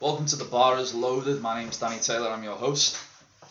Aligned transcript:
Welcome 0.00 0.26
to 0.26 0.36
the 0.36 0.44
Bar 0.44 0.78
is 0.78 0.94
Loaded. 0.94 1.40
My 1.40 1.60
name's 1.60 1.78
Danny 1.78 1.98
Taylor. 1.98 2.28
I'm 2.30 2.44
your 2.44 2.56
host. 2.56 2.98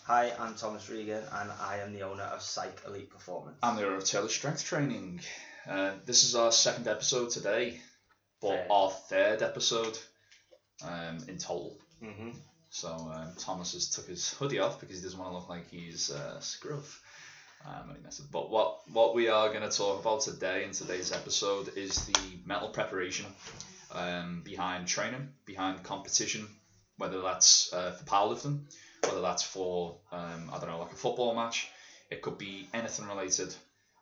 Hi, 0.05 0.31
I'm 0.39 0.55
Thomas 0.55 0.89
Regan, 0.89 1.23
and 1.33 1.51
I 1.59 1.79
am 1.79 1.93
the 1.93 2.03
owner 2.03 2.23
of 2.23 2.41
Psych 2.41 2.81
Elite 2.87 3.09
Performance. 3.09 3.57
I'm 3.63 3.75
the 3.75 3.85
owner 3.85 3.95
of 3.95 4.03
Taylor 4.05 4.27
Strength 4.29 4.63
Training. 4.63 5.21
Uh, 5.67 5.93
this 6.05 6.23
is 6.23 6.35
our 6.35 6.51
second 6.51 6.87
episode 6.87 7.31
today, 7.31 7.79
but 8.41 8.49
Third. 8.49 8.67
our 8.69 8.89
third 8.91 9.41
episode 9.41 9.97
um, 10.83 11.17
in 11.27 11.37
total. 11.37 11.77
hmm 11.99 12.29
So 12.69 12.89
um, 12.89 13.31
Thomas 13.39 13.73
has 13.73 13.89
took 13.89 14.07
his 14.07 14.29
hoodie 14.33 14.59
off 14.59 14.79
because 14.79 14.97
he 14.97 15.03
doesn't 15.03 15.17
want 15.19 15.31
to 15.31 15.35
look 15.37 15.49
like 15.49 15.69
he's 15.69 16.11
uh, 16.11 16.39
scruff. 16.39 17.01
Um, 17.65 17.95
but 18.31 18.51
what 18.51 18.81
what 18.93 19.15
we 19.15 19.27
are 19.27 19.49
going 19.49 19.67
to 19.67 19.75
talk 19.75 19.99
about 19.99 20.21
today 20.21 20.65
in 20.65 20.71
today's 20.71 21.11
episode 21.11 21.75
is 21.75 22.05
the 22.05 22.19
mental 22.45 22.69
preparation 22.69 23.25
um, 23.95 24.41
behind 24.43 24.87
training, 24.87 25.29
behind 25.45 25.83
competition, 25.83 26.47
whether 26.97 27.21
that's 27.21 27.71
uh, 27.73 27.91
for 27.91 28.03
powerlifting, 28.05 28.59
whether 29.03 29.21
that's 29.21 29.43
for 29.43 29.97
um, 30.11 30.49
I 30.53 30.59
don't 30.59 30.69
know 30.69 30.79
like 30.79 30.91
a 30.91 30.95
football 30.95 31.33
match. 31.35 31.67
It 32.11 32.21
could 32.21 32.37
be 32.37 32.67
anything 32.73 33.07
related. 33.07 33.53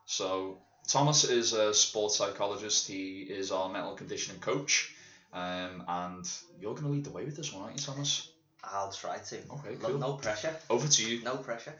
So 0.05 0.57
Thomas 0.87 1.23
is 1.23 1.53
a 1.53 1.73
sports 1.73 2.17
psychologist. 2.17 2.87
He 2.87 3.21
is 3.21 3.51
our 3.51 3.69
mental 3.69 3.95
conditioning 3.95 4.41
coach. 4.41 4.91
Um, 5.31 5.83
and 5.87 6.29
you're 6.59 6.73
going 6.73 6.83
to 6.85 6.89
lead 6.89 7.05
the 7.05 7.09
way 7.09 7.25
with 7.25 7.35
this 7.35 7.51
one, 7.51 7.63
aren't 7.63 7.79
you, 7.79 7.85
Thomas? 7.85 8.29
I'll 8.63 8.91
try 8.91 9.17
to. 9.17 9.35
Okay, 9.37 9.77
No- 9.81 9.87
cool. 9.89 9.97
No 9.97 10.13
pressure. 10.13 10.55
Over 10.69 10.87
to 10.87 11.09
you. 11.09 11.23
No 11.23 11.37
pressure. 11.37 11.73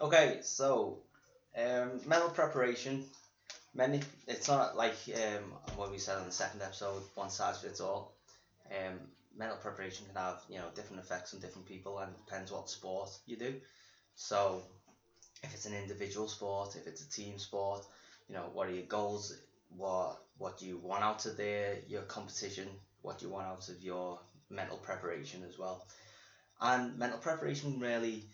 Okay, 0.00 0.40
so 0.42 0.98
um, 1.56 2.00
mental 2.04 2.28
preparation. 2.28 3.04
Many. 3.74 4.00
It's 4.28 4.48
not 4.48 4.76
like 4.76 4.94
um, 5.14 5.52
what 5.76 5.90
we 5.90 5.98
said 5.98 6.18
in 6.18 6.24
the 6.24 6.30
second 6.32 6.62
episode. 6.62 7.02
One 7.14 7.28
size 7.30 7.58
fits 7.58 7.80
all. 7.80 8.12
Um, 8.70 9.08
mental 9.36 9.56
preparation 9.56 10.06
can 10.06 10.14
have 10.16 10.38
you 10.48 10.58
know 10.58 10.70
different 10.74 11.00
effects 11.00 11.34
on 11.34 11.40
different 11.40 11.66
people, 11.66 11.98
and 11.98 12.12
it 12.12 12.18
depends 12.18 12.52
what 12.52 12.68
sport 12.68 13.10
you 13.26 13.36
do. 13.36 13.54
So, 14.14 14.62
if 15.42 15.54
it's 15.54 15.66
an 15.66 15.74
individual 15.74 16.28
sport, 16.28 16.76
if 16.76 16.86
it's 16.86 17.02
a 17.02 17.08
team 17.08 17.38
sport, 17.38 17.84
you 18.28 18.34
know 18.34 18.48
what 18.52 18.68
are 18.68 18.72
your 18.72 18.84
goals? 18.84 19.32
What 19.68 20.16
what 20.38 20.56
do 20.58 20.66
you 20.66 20.78
want 20.78 21.02
out 21.04 21.26
of 21.26 21.36
their 21.36 21.78
your 21.86 22.02
competition? 22.02 22.68
What 23.02 23.18
do 23.18 23.26
you 23.26 23.30
want 23.32 23.46
out 23.46 23.68
of 23.68 23.80
your 23.80 24.18
mental 24.50 24.78
preparation 24.78 25.42
as 25.44 25.58
well? 25.58 25.82
And 26.60 26.96
mental 26.98 27.18
preparation 27.18 27.78
really 27.80 28.24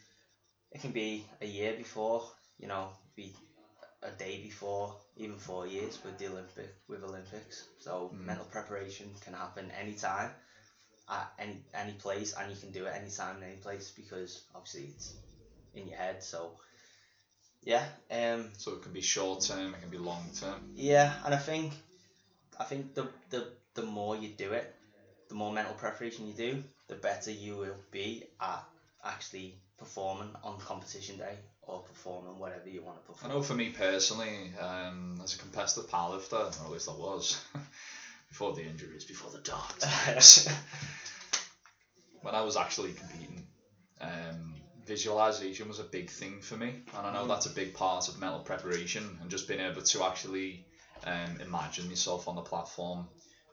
it 0.72 0.80
can 0.80 0.92
be 0.92 1.25
a 1.41 1.47
year 1.47 1.72
before, 1.72 2.22
you 2.58 2.69
know, 2.69 2.91
be 3.16 3.34
a 4.03 4.11
day 4.11 4.39
before, 4.39 4.95
even 5.17 5.37
four 5.39 5.67
years 5.67 5.98
with 6.05 6.19
the 6.19 6.27
Olympic 6.29 6.70
with 6.89 7.03
Olympics. 7.05 7.65
So 7.79 8.12
Mm. 8.12 8.27
mental 8.27 8.47
preparation 8.47 9.15
can 9.20 9.34
happen 9.34 9.70
anytime, 9.73 10.33
at 11.09 11.29
any 11.39 11.59
any 11.75 11.93
place, 11.95 12.33
and 12.33 12.51
you 12.51 12.56
can 12.56 12.71
do 12.71 12.87
it 12.87 12.95
anytime 12.95 13.39
in 13.39 13.45
any 13.45 13.56
place 13.56 13.91
because 13.97 14.41
obviously 14.55 14.87
it's 14.95 15.15
in 15.75 15.87
your 15.89 15.97
head. 15.98 16.23
So 16.23 16.53
yeah, 17.62 17.84
um, 18.11 18.51
So 18.59 18.73
it 18.73 18.83
can 18.83 18.93
be 18.93 19.01
short 19.01 19.43
term, 19.43 19.75
it 19.75 19.81
can 19.81 19.91
be 19.91 19.98
long 19.98 20.31
term. 20.39 20.61
yeah, 20.77 21.12
and 21.25 21.34
I 21.34 21.39
think 21.39 21.73
I 22.59 22.65
think 22.65 22.95
the 22.95 23.06
the 23.31 23.47
the 23.75 23.83
more 23.83 24.17
you 24.17 24.28
do 24.28 24.53
it, 24.53 24.73
the 25.28 25.34
more 25.34 25.53
mental 25.53 25.75
preparation 25.75 26.27
you 26.27 26.34
do, 26.34 26.59
the 26.89 26.95
better 26.97 27.31
you 27.31 27.56
will 27.56 27.78
be 27.91 28.23
at 28.41 28.62
actually 29.05 29.56
performing 29.78 30.34
on 30.43 30.59
competition 30.59 31.17
day 31.19 31.37
or 31.62 31.80
performing 31.80 32.39
whatever 32.39 32.69
you 32.69 32.83
want 32.83 32.97
to 32.97 33.03
perform. 33.03 33.30
I 33.30 33.34
know 33.34 33.41
for 33.42 33.55
me 33.55 33.69
personally, 33.69 34.50
um, 34.58 35.19
as 35.22 35.33
a 35.34 35.36
competitive 35.36 35.86
powerlifter, 35.86 36.58
or 36.61 36.64
at 36.64 36.70
least 36.70 36.89
I 36.89 36.92
was, 36.92 37.36
before 38.28 38.53
the 38.53 38.62
injuries, 38.64 39.05
before 39.05 39.30
the 39.30 39.39
dark 39.39 39.78
times, 39.78 40.47
when 42.22 42.34
I 42.34 42.41
was 42.41 42.56
actually 42.56 42.92
competing, 42.92 43.44
um, 44.00 44.62
visualization 44.84 45.69
was 45.69 45.78
a 45.78 45.84
big 45.84 46.11
thing 46.11 46.41
for 46.41 46.56
me, 46.56 46.78
and 46.94 47.06
I 47.06 47.11
know 47.11 47.25
Mm. 47.25 47.28
that's 47.28 47.47
a 47.47 47.50
big 47.50 47.72
part 47.72 48.08
of 48.08 48.16
mental 48.16 48.41
preparation, 48.41 49.16
and 49.20 49.31
just 49.31 49.47
being 49.47 49.60
able 49.60 49.82
to 49.82 50.03
actually 50.03 50.62
um, 51.04 51.37
imagine 51.41 51.88
myself 51.88 52.27
on 52.28 52.34
the 52.34 52.42
platform, 52.42 53.09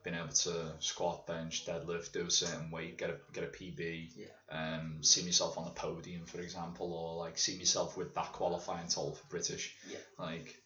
being 0.07 0.19
able 0.23 0.34
to 0.34 0.72
squat, 0.79 1.28
bench, 1.28 1.66
deadlift, 1.66 2.13
do 2.13 2.25
a 2.25 2.31
certain 2.31 2.72
weight, 2.72 2.97
get 2.97 3.09
a 3.09 3.18
get 3.34 3.44
a 3.44 3.47
PB, 3.47 4.09
Yeah. 4.16 4.28
um, 4.50 5.03
see 5.03 5.23
myself 5.25 5.57
on 5.57 5.66
the 5.66 5.72
podium, 5.72 6.25
for 6.25 6.40
example, 6.40 6.94
or 6.94 7.18
like 7.18 7.38
see 7.38 7.57
myself 7.57 7.97
with 7.97 8.16
that 8.16 8.31
qualifying 8.31 8.88
total 8.88 9.16
for 9.16 9.28
British. 9.28 9.75
Yeah. 9.85 9.97
Like, 10.18 10.63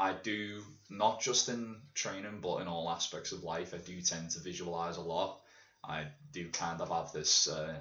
I 0.00 0.14
do 0.14 0.64
not 0.90 1.20
just 1.20 1.48
in 1.48 1.80
training, 1.94 2.40
but 2.40 2.56
in 2.56 2.66
all 2.66 2.90
aspects 2.90 3.30
of 3.30 3.44
life. 3.44 3.72
I 3.72 3.78
do 3.78 4.00
tend 4.02 4.30
to 4.30 4.40
visualize 4.40 4.96
a 4.96 5.02
lot. 5.02 5.38
I 5.84 6.08
do 6.32 6.50
kind 6.50 6.80
of 6.80 6.88
have 6.88 7.12
this, 7.12 7.46
uh, 7.46 7.80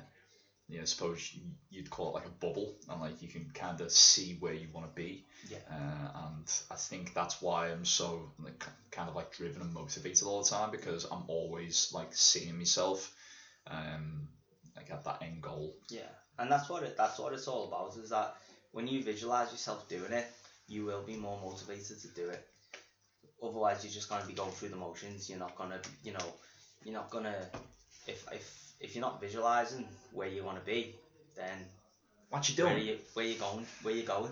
you 0.67 0.77
know, 0.77 0.81
I 0.81 0.85
suppose 0.85 1.37
you'd 1.69 1.89
call 1.89 2.09
it 2.09 2.13
like 2.15 2.25
a 2.25 2.45
bubble, 2.45 2.75
and 2.89 2.99
like 2.99 3.21
you 3.21 3.27
can 3.27 3.49
kind 3.53 3.81
of 3.81 3.91
see 3.91 4.37
where 4.39 4.53
you 4.53 4.67
want 4.73 4.87
to 4.87 4.95
be. 4.95 5.23
Yeah. 5.47 5.57
Uh, 5.69 6.27
and 6.27 6.51
I 6.71 6.75
think 6.75 7.13
that's 7.13 7.41
why 7.41 7.69
I'm 7.69 7.85
so 7.85 8.31
like 8.43 8.65
kind 8.91 9.07
of 9.07 9.15
like 9.15 9.31
driven 9.31 9.61
and 9.61 9.73
motivated 9.73 10.23
all 10.23 10.41
the 10.41 10.49
time 10.49 10.71
because 10.71 11.05
I'm 11.05 11.23
always 11.27 11.91
like 11.93 12.15
seeing 12.15 12.57
myself, 12.57 13.13
um, 13.67 14.27
like 14.75 14.89
at 14.89 15.03
that 15.03 15.21
end 15.21 15.43
goal. 15.43 15.75
Yeah, 15.89 16.09
and 16.39 16.51
that's 16.51 16.67
what 16.67 16.83
it 16.83 16.97
that's 16.97 17.19
what 17.19 17.33
it's 17.33 17.47
all 17.47 17.67
about. 17.67 17.95
Is 18.03 18.09
that 18.09 18.35
when 18.71 18.87
you 18.87 19.03
visualize 19.03 19.51
yourself 19.51 19.87
doing 19.87 20.13
it, 20.13 20.25
you 20.67 20.83
will 20.85 21.03
be 21.03 21.15
more 21.15 21.39
motivated 21.43 22.01
to 22.01 22.07
do 22.09 22.29
it. 22.29 22.43
Otherwise, 23.43 23.83
you're 23.83 23.93
just 23.93 24.09
gonna 24.09 24.25
be 24.25 24.33
going 24.33 24.51
through 24.51 24.69
the 24.69 24.75
motions. 24.75 25.29
You're 25.29 25.37
not 25.37 25.55
gonna, 25.55 25.79
you 26.03 26.13
know, 26.13 26.33
you're 26.83 26.95
not 26.95 27.11
gonna. 27.11 27.35
If 28.07 28.25
if 28.31 28.64
if 28.79 28.95
you're 28.95 29.01
not 29.01 29.21
visualizing 29.21 29.87
where 30.13 30.27
you 30.27 30.43
want 30.43 30.59
to 30.59 30.65
be, 30.65 30.95
then 31.35 31.57
What 32.29 32.47
you 32.49 32.63
where 32.63 32.73
doing? 32.73 32.87
you 32.87 32.97
where 33.13 33.25
you 33.25 33.35
going 33.35 33.65
where 33.83 33.93
you 33.95 34.03
going. 34.03 34.31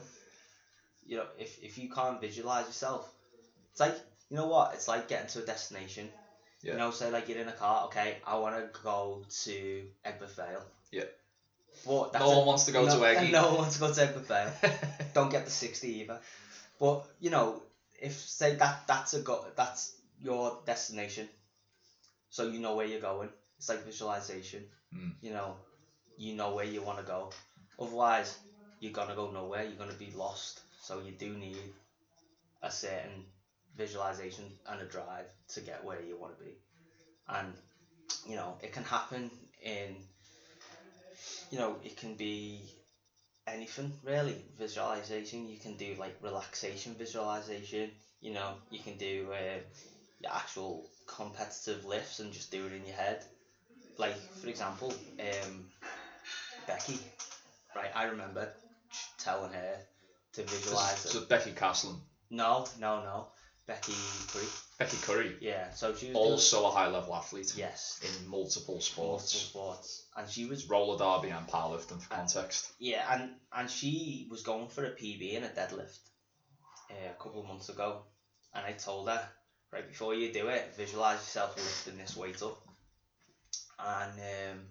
You 1.06 1.18
know, 1.18 1.26
if 1.38 1.62
if 1.64 1.78
you 1.78 1.90
can't 1.90 2.22
visualize 2.22 2.66
yourself, 2.68 3.09
it's 3.72 3.80
like 3.80 3.96
you 4.30 4.38
know 4.38 4.48
what? 4.48 4.74
It's 4.74 4.88
like 4.88 5.08
getting 5.08 5.28
to 5.30 5.44
a 5.44 5.46
destination. 5.46 6.09
Yeah. 6.62 6.74
You 6.74 6.78
know, 6.80 6.92
say 6.92 7.12
like 7.12 7.28
you're 7.28 7.40
in 7.40 7.48
a 7.50 7.52
car. 7.53 7.86
Okay, 7.86 8.18
I 8.26 8.38
want 8.38 8.56
to 8.56 8.80
go 8.84 9.26
to 9.44 9.84
Aigburth 10.06 10.36
Vale. 10.36 10.64
Yeah. 10.92 11.03
But 11.86 12.14
that's 12.14 12.24
no 12.24 12.32
a- 12.32 12.38
one 12.38 12.48
wants 12.48 12.66
to 12.66 12.72
go 12.72 12.86
no, 12.86 12.98
to 13.00 13.06
Eggy. 13.06 13.32
No 13.40 13.48
one 13.48 13.58
wants 13.58 13.76
to 13.76 13.80
go 13.82 13.94
to 13.94 14.00
Aigburth 14.02 14.28
Vale. 14.28 14.53
Don't 15.14 15.30
get 15.32 15.44
the 15.46 15.52
sixty 15.52 16.00
either. 16.02 16.20
But 16.80 17.06
you 17.20 17.30
know, 17.32 17.62
if 18.02 18.14
say 18.14 18.56
that 18.56 18.88
that's 18.88 19.14
a 19.14 19.20
go 19.22 19.46
that's 19.56 19.94
your 20.22 20.59
destination, 20.66 21.28
so 22.30 22.48
you 22.48 22.59
know 22.59 22.76
where 22.76 22.86
you're 22.86 23.02
going. 23.02 23.30
It's 23.63 23.69
like 23.69 23.85
visualization. 23.85 24.66
Mm. 24.94 25.13
You 25.22 25.31
know, 25.31 25.56
you 26.18 26.34
know 26.34 26.53
where 26.53 26.66
you 26.66 26.81
want 26.81 27.00
to 27.00 27.06
go. 27.06 27.31
Otherwise, 27.79 28.38
you're 28.81 28.91
gonna 28.91 29.16
go 29.16 29.31
nowhere. 29.31 29.63
You're 29.63 29.78
gonna 29.78 29.94
be 29.94 30.12
lost. 30.12 30.59
So 30.81 31.00
you 31.00 31.13
do 31.13 31.29
need 31.38 31.72
a 32.62 32.69
certain 32.69 33.25
visualization 33.75 34.52
and 34.68 34.81
a 34.81 34.85
drive 34.85 35.28
to 35.50 35.62
get 35.62 35.84
where 35.85 36.02
you 36.02 36.18
want 36.18 36.38
to 36.38 36.44
be. 36.44 36.57
And 37.29 37.56
you 38.25 38.35
know, 38.35 38.57
it 38.62 38.73
can 38.73 38.84
happen 38.84 39.31
in. 39.62 40.03
You 41.52 41.57
know, 41.57 41.78
it 41.84 41.96
can 41.96 42.16
be 42.16 42.68
anything 43.47 43.94
really. 44.03 44.44
Visualization. 44.57 45.47
You 45.47 45.57
can 45.57 45.78
do 45.78 45.96
like 45.96 46.16
relaxation 46.22 46.96
visualization. 46.96 47.91
You 48.22 48.34
know, 48.34 48.56
you 48.69 48.79
can 48.79 48.97
do 48.97 49.31
uh, 49.34 49.59
your 50.19 50.34
actual 50.34 50.90
competitive 51.07 51.85
lifts 51.85 52.19
and 52.19 52.34
just 52.34 52.52
do 52.52 52.66
it 52.68 52.73
in 52.73 52.85
your 52.85 52.96
head. 52.96 53.25
Like 53.98 54.16
for 54.42 54.48
example, 54.48 54.94
um, 55.20 55.66
Becky, 56.68 57.00
right? 57.76 57.92
I 57.94 58.04
remember 58.06 58.50
telling 59.20 59.52
her 59.54 59.78
to 60.34 60.44
visualize 60.44 61.00
is, 61.00 61.06
it. 61.06 61.09
so 61.09 61.22
Becky 61.22 61.52
Castle, 61.52 62.00
No, 62.30 62.66
no, 62.80 63.02
no. 63.03 63.28
Becky 63.66 63.94
Curry. 64.28 64.48
Becky 64.78 64.98
Curry, 64.98 65.38
Yeah. 65.40 65.72
So 65.72 65.94
she 65.94 66.08
was 66.09 66.16
doing- 66.16 66.32
also 66.32 66.66
a 66.66 66.72
high 66.72 66.88
level 66.88 67.16
athlete 67.16 67.53
yes 67.56 68.00
in 68.03 68.28
multiple 68.28 68.76
multiple 68.76 69.20
sports. 69.20 69.32
sports, 69.40 70.03
and 70.18 70.30
she 70.30 70.46
was 70.46 70.66
Roller 70.66 70.97
derby 70.97 71.29
and 71.29 71.47
powerlifting 71.47 72.02
for 72.02 72.09
context. 72.09 72.70
yeah, 72.79 73.06
and 73.14 73.29
and 73.53 73.70
she 73.70 74.28
was 74.29 74.41
going 74.41 74.67
for 74.67 74.84
a 74.84 74.90
PB 74.90 75.35
in 75.35 75.44
a 75.44 75.50
deadlift 75.50 76.00
uh, 76.91 77.09
a 77.12 77.23
couple 77.23 77.40
of 77.41 77.47
months 77.47 77.70
ago, 77.70 78.03
and 78.53 78.66
I 78.66 78.73
told 78.73 79.08
her 79.08 79.23
right 79.72 79.88
before 79.88 80.14
you 80.14 80.32
do 80.34 80.47
it, 80.50 80.76
visualize 80.76 81.20
yourself 81.20 81.56
lifting 81.56 81.97
this 81.97 82.17
weight 82.17 82.41
up, 82.41 82.58
and 83.79 84.20
um, 84.20 84.67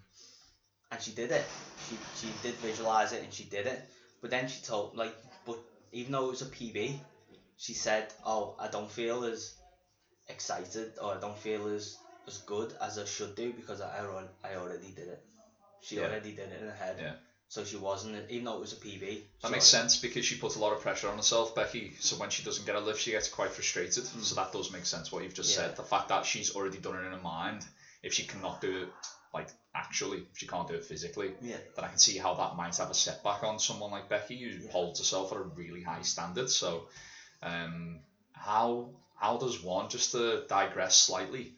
and 0.90 1.00
she 1.02 1.12
did 1.12 1.30
it. 1.30 1.44
She 1.88 1.98
she 2.14 2.32
did 2.42 2.54
visualize 2.60 3.12
it 3.12 3.22
and 3.22 3.32
she 3.32 3.44
did 3.44 3.66
it, 3.66 3.82
but 4.20 4.30
then 4.30 4.46
she 4.46 4.60
told 4.60 4.94
like, 4.94 5.14
but 5.44 5.58
even 5.92 6.12
though 6.12 6.26
it 6.26 6.28
was 6.30 6.42
a 6.42 6.46
PB, 6.46 6.94
she 7.56 7.74
said, 7.74 8.12
oh, 8.24 8.54
I 8.58 8.68
don't 8.68 8.90
feel 8.90 9.24
as 9.24 9.52
excited 10.28 10.90
or 11.00 11.14
I 11.14 11.18
don't 11.18 11.38
feel 11.38 11.66
as 11.66 11.96
as 12.26 12.38
good 12.38 12.72
as 12.80 12.98
I 12.98 13.04
should 13.04 13.34
do 13.34 13.52
because 13.52 13.80
I 13.80 14.00
already 14.00 14.28
I 14.44 14.54
already 14.54 14.90
did 14.90 15.08
it. 15.08 15.20
She 15.82 15.96
Yeah. 15.96 16.04
already 16.04 16.32
did 16.32 16.52
it 16.52 16.60
in 16.60 16.66
her 16.68 16.74
head. 16.74 16.96
Yeah. 16.98 17.12
So 17.48 17.64
she 17.64 17.76
wasn't, 17.76 18.30
even 18.30 18.44
though 18.44 18.54
it 18.54 18.60
was 18.60 18.72
a 18.72 18.76
PB. 18.76 19.20
That 19.42 19.50
makes 19.50 19.66
sense 19.66 19.96
because 19.96 20.24
she 20.24 20.36
puts 20.36 20.54
a 20.54 20.58
lot 20.58 20.72
of 20.72 20.80
pressure 20.80 21.08
on 21.08 21.16
herself, 21.16 21.54
Becky. 21.54 21.92
So 22.00 22.16
when 22.16 22.30
she 22.30 22.42
doesn't 22.42 22.64
get 22.64 22.76
a 22.76 22.80
lift, 22.80 23.00
she 23.00 23.10
gets 23.10 23.28
quite 23.28 23.50
frustrated. 23.50 24.06
So 24.24 24.34
that 24.36 24.52
does 24.52 24.70
make 24.70 24.86
sense 24.86 25.12
what 25.12 25.22
you've 25.22 25.34
just 25.34 25.50
Mm. 25.50 25.56
Yeah. 25.56 25.62
said. 25.66 25.76
The 25.76 25.82
fact 25.82 26.08
that 26.08 26.24
she's 26.24 26.50
already 26.50 26.78
done 26.78 26.94
it 26.96 27.04
in 27.04 27.12
her 27.12 27.18
mind, 27.18 27.66
if 28.02 28.12
she 28.14 28.24
cannot 28.24 28.60
do 28.60 28.82
it 28.82 28.88
like 29.32 29.48
actually, 29.74 30.18
if 30.18 30.38
she 30.38 30.46
can't 30.46 30.68
do 30.68 30.74
it 30.74 30.84
physically, 30.84 31.32
Yeah. 31.40 31.56
then 31.74 31.84
I 31.84 31.88
can 31.88 31.98
see 31.98 32.18
how 32.18 32.34
that 32.34 32.54
might 32.56 32.76
have 32.76 32.90
a 32.90 32.94
setback 32.94 33.42
on 33.42 33.58
someone 33.58 33.90
like 33.90 34.08
Becky 34.08 34.42
who 34.42 34.64
Yeah. 34.64 34.70
holds 34.70 34.98
herself 34.98 35.32
at 35.32 35.38
a 35.38 35.42
really 35.42 35.82
high 35.82 36.02
standard. 36.02 36.50
So, 36.50 36.86
um, 37.42 38.00
how 38.34 38.90
how 39.16 39.36
does 39.38 39.62
one 39.62 39.88
just 39.88 40.12
to 40.12 40.44
digress 40.48 40.96
slightly? 40.96 41.54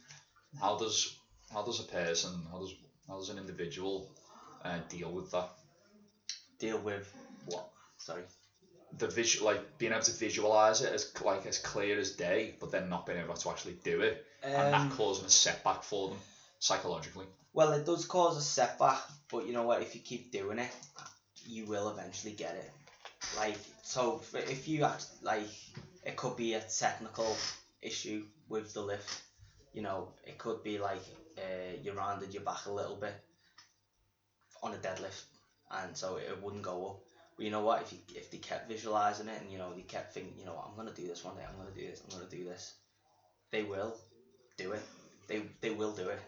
How 0.60 0.76
does 0.76 1.08
how 1.52 1.62
does 1.62 1.80
a 1.80 1.84
person 1.84 2.46
how 2.50 2.58
does 2.58 2.74
how 3.08 3.16
does 3.18 3.28
an 3.30 3.38
individual 3.38 4.06
uh, 4.64 4.78
deal 4.88 5.12
with 5.12 5.30
that? 5.32 5.48
Deal 6.60 6.78
with 6.78 7.12
what? 7.46 7.66
Sorry. 7.98 8.22
The 8.98 9.08
visual 9.08 9.46
like 9.46 9.78
being 9.78 9.92
able 9.92 10.02
to 10.04 10.12
visualize 10.12 10.80
it 10.80 10.92
as 10.92 11.06
like 11.20 11.46
as 11.46 11.58
clear 11.58 11.98
as 11.98 12.10
day, 12.10 12.54
but 12.60 12.70
then 12.70 12.88
not 12.88 13.06
being 13.06 13.18
able 13.18 13.34
to 13.34 13.50
actually 13.50 13.76
do 13.82 14.00
it, 14.02 14.24
and 14.44 14.66
Um, 14.66 14.72
that 14.72 14.90
causing 14.90 15.24
a 15.24 15.30
setback 15.30 15.82
for 15.82 16.08
them 16.08 16.20
psychologically. 16.64 17.26
Well, 17.52 17.72
it 17.72 17.84
does 17.84 18.04
cause 18.04 18.36
a 18.36 18.40
setback, 18.42 19.00
but 19.30 19.46
you 19.46 19.52
know 19.52 19.64
what? 19.64 19.82
If 19.82 19.94
you 19.94 20.00
keep 20.00 20.30
doing 20.30 20.58
it, 20.58 20.70
you 21.46 21.66
will 21.66 21.88
eventually 21.88 22.32
get 22.32 22.54
it. 22.56 22.70
Like, 23.36 23.58
so 23.82 24.20
if 24.34 24.68
you 24.68 24.84
act 24.84 25.06
like 25.22 25.48
it 26.04 26.16
could 26.16 26.36
be 26.36 26.54
a 26.54 26.60
technical 26.60 27.36
issue 27.82 28.22
with 28.48 28.72
the 28.74 28.82
lift, 28.82 29.22
you 29.72 29.82
know, 29.82 30.10
it 30.24 30.38
could 30.38 30.62
be 30.62 30.78
like 30.78 31.02
uh, 31.38 31.74
you 31.82 31.92
rounded 31.92 32.32
your 32.34 32.42
back 32.42 32.66
a 32.66 32.70
little 32.72 32.96
bit 32.96 33.14
on 34.62 34.72
a 34.74 34.76
deadlift, 34.78 35.22
and 35.70 35.96
so 35.96 36.16
it 36.16 36.40
wouldn't 36.40 36.62
go 36.62 36.86
up. 36.88 36.96
But 37.36 37.44
you 37.44 37.50
know 37.50 37.60
what? 37.60 37.80
If 37.82 37.92
you 37.92 37.98
if 38.14 38.30
they 38.30 38.38
kept 38.38 38.68
visualizing 38.68 39.28
it 39.28 39.40
and 39.40 39.50
you 39.50 39.58
know 39.58 39.72
they 39.72 39.82
kept 39.82 40.12
thinking, 40.12 40.38
you 40.38 40.44
know, 40.44 40.56
I'm 40.64 40.74
gonna 40.76 40.92
do 40.92 41.06
this 41.06 41.22
one 41.24 41.36
day, 41.36 41.42
I'm 41.48 41.56
gonna 41.56 41.70
do 41.74 41.86
this, 41.86 42.00
I'm 42.04 42.10
gonna 42.10 42.30
do 42.30 42.44
this, 42.44 42.72
they 43.52 43.62
will 43.62 43.96
do 44.58 44.72
it. 44.72 44.82
They 45.28 45.42
they 45.62 45.70
will 45.70 45.92
do 45.92 46.08
it. 46.08 46.20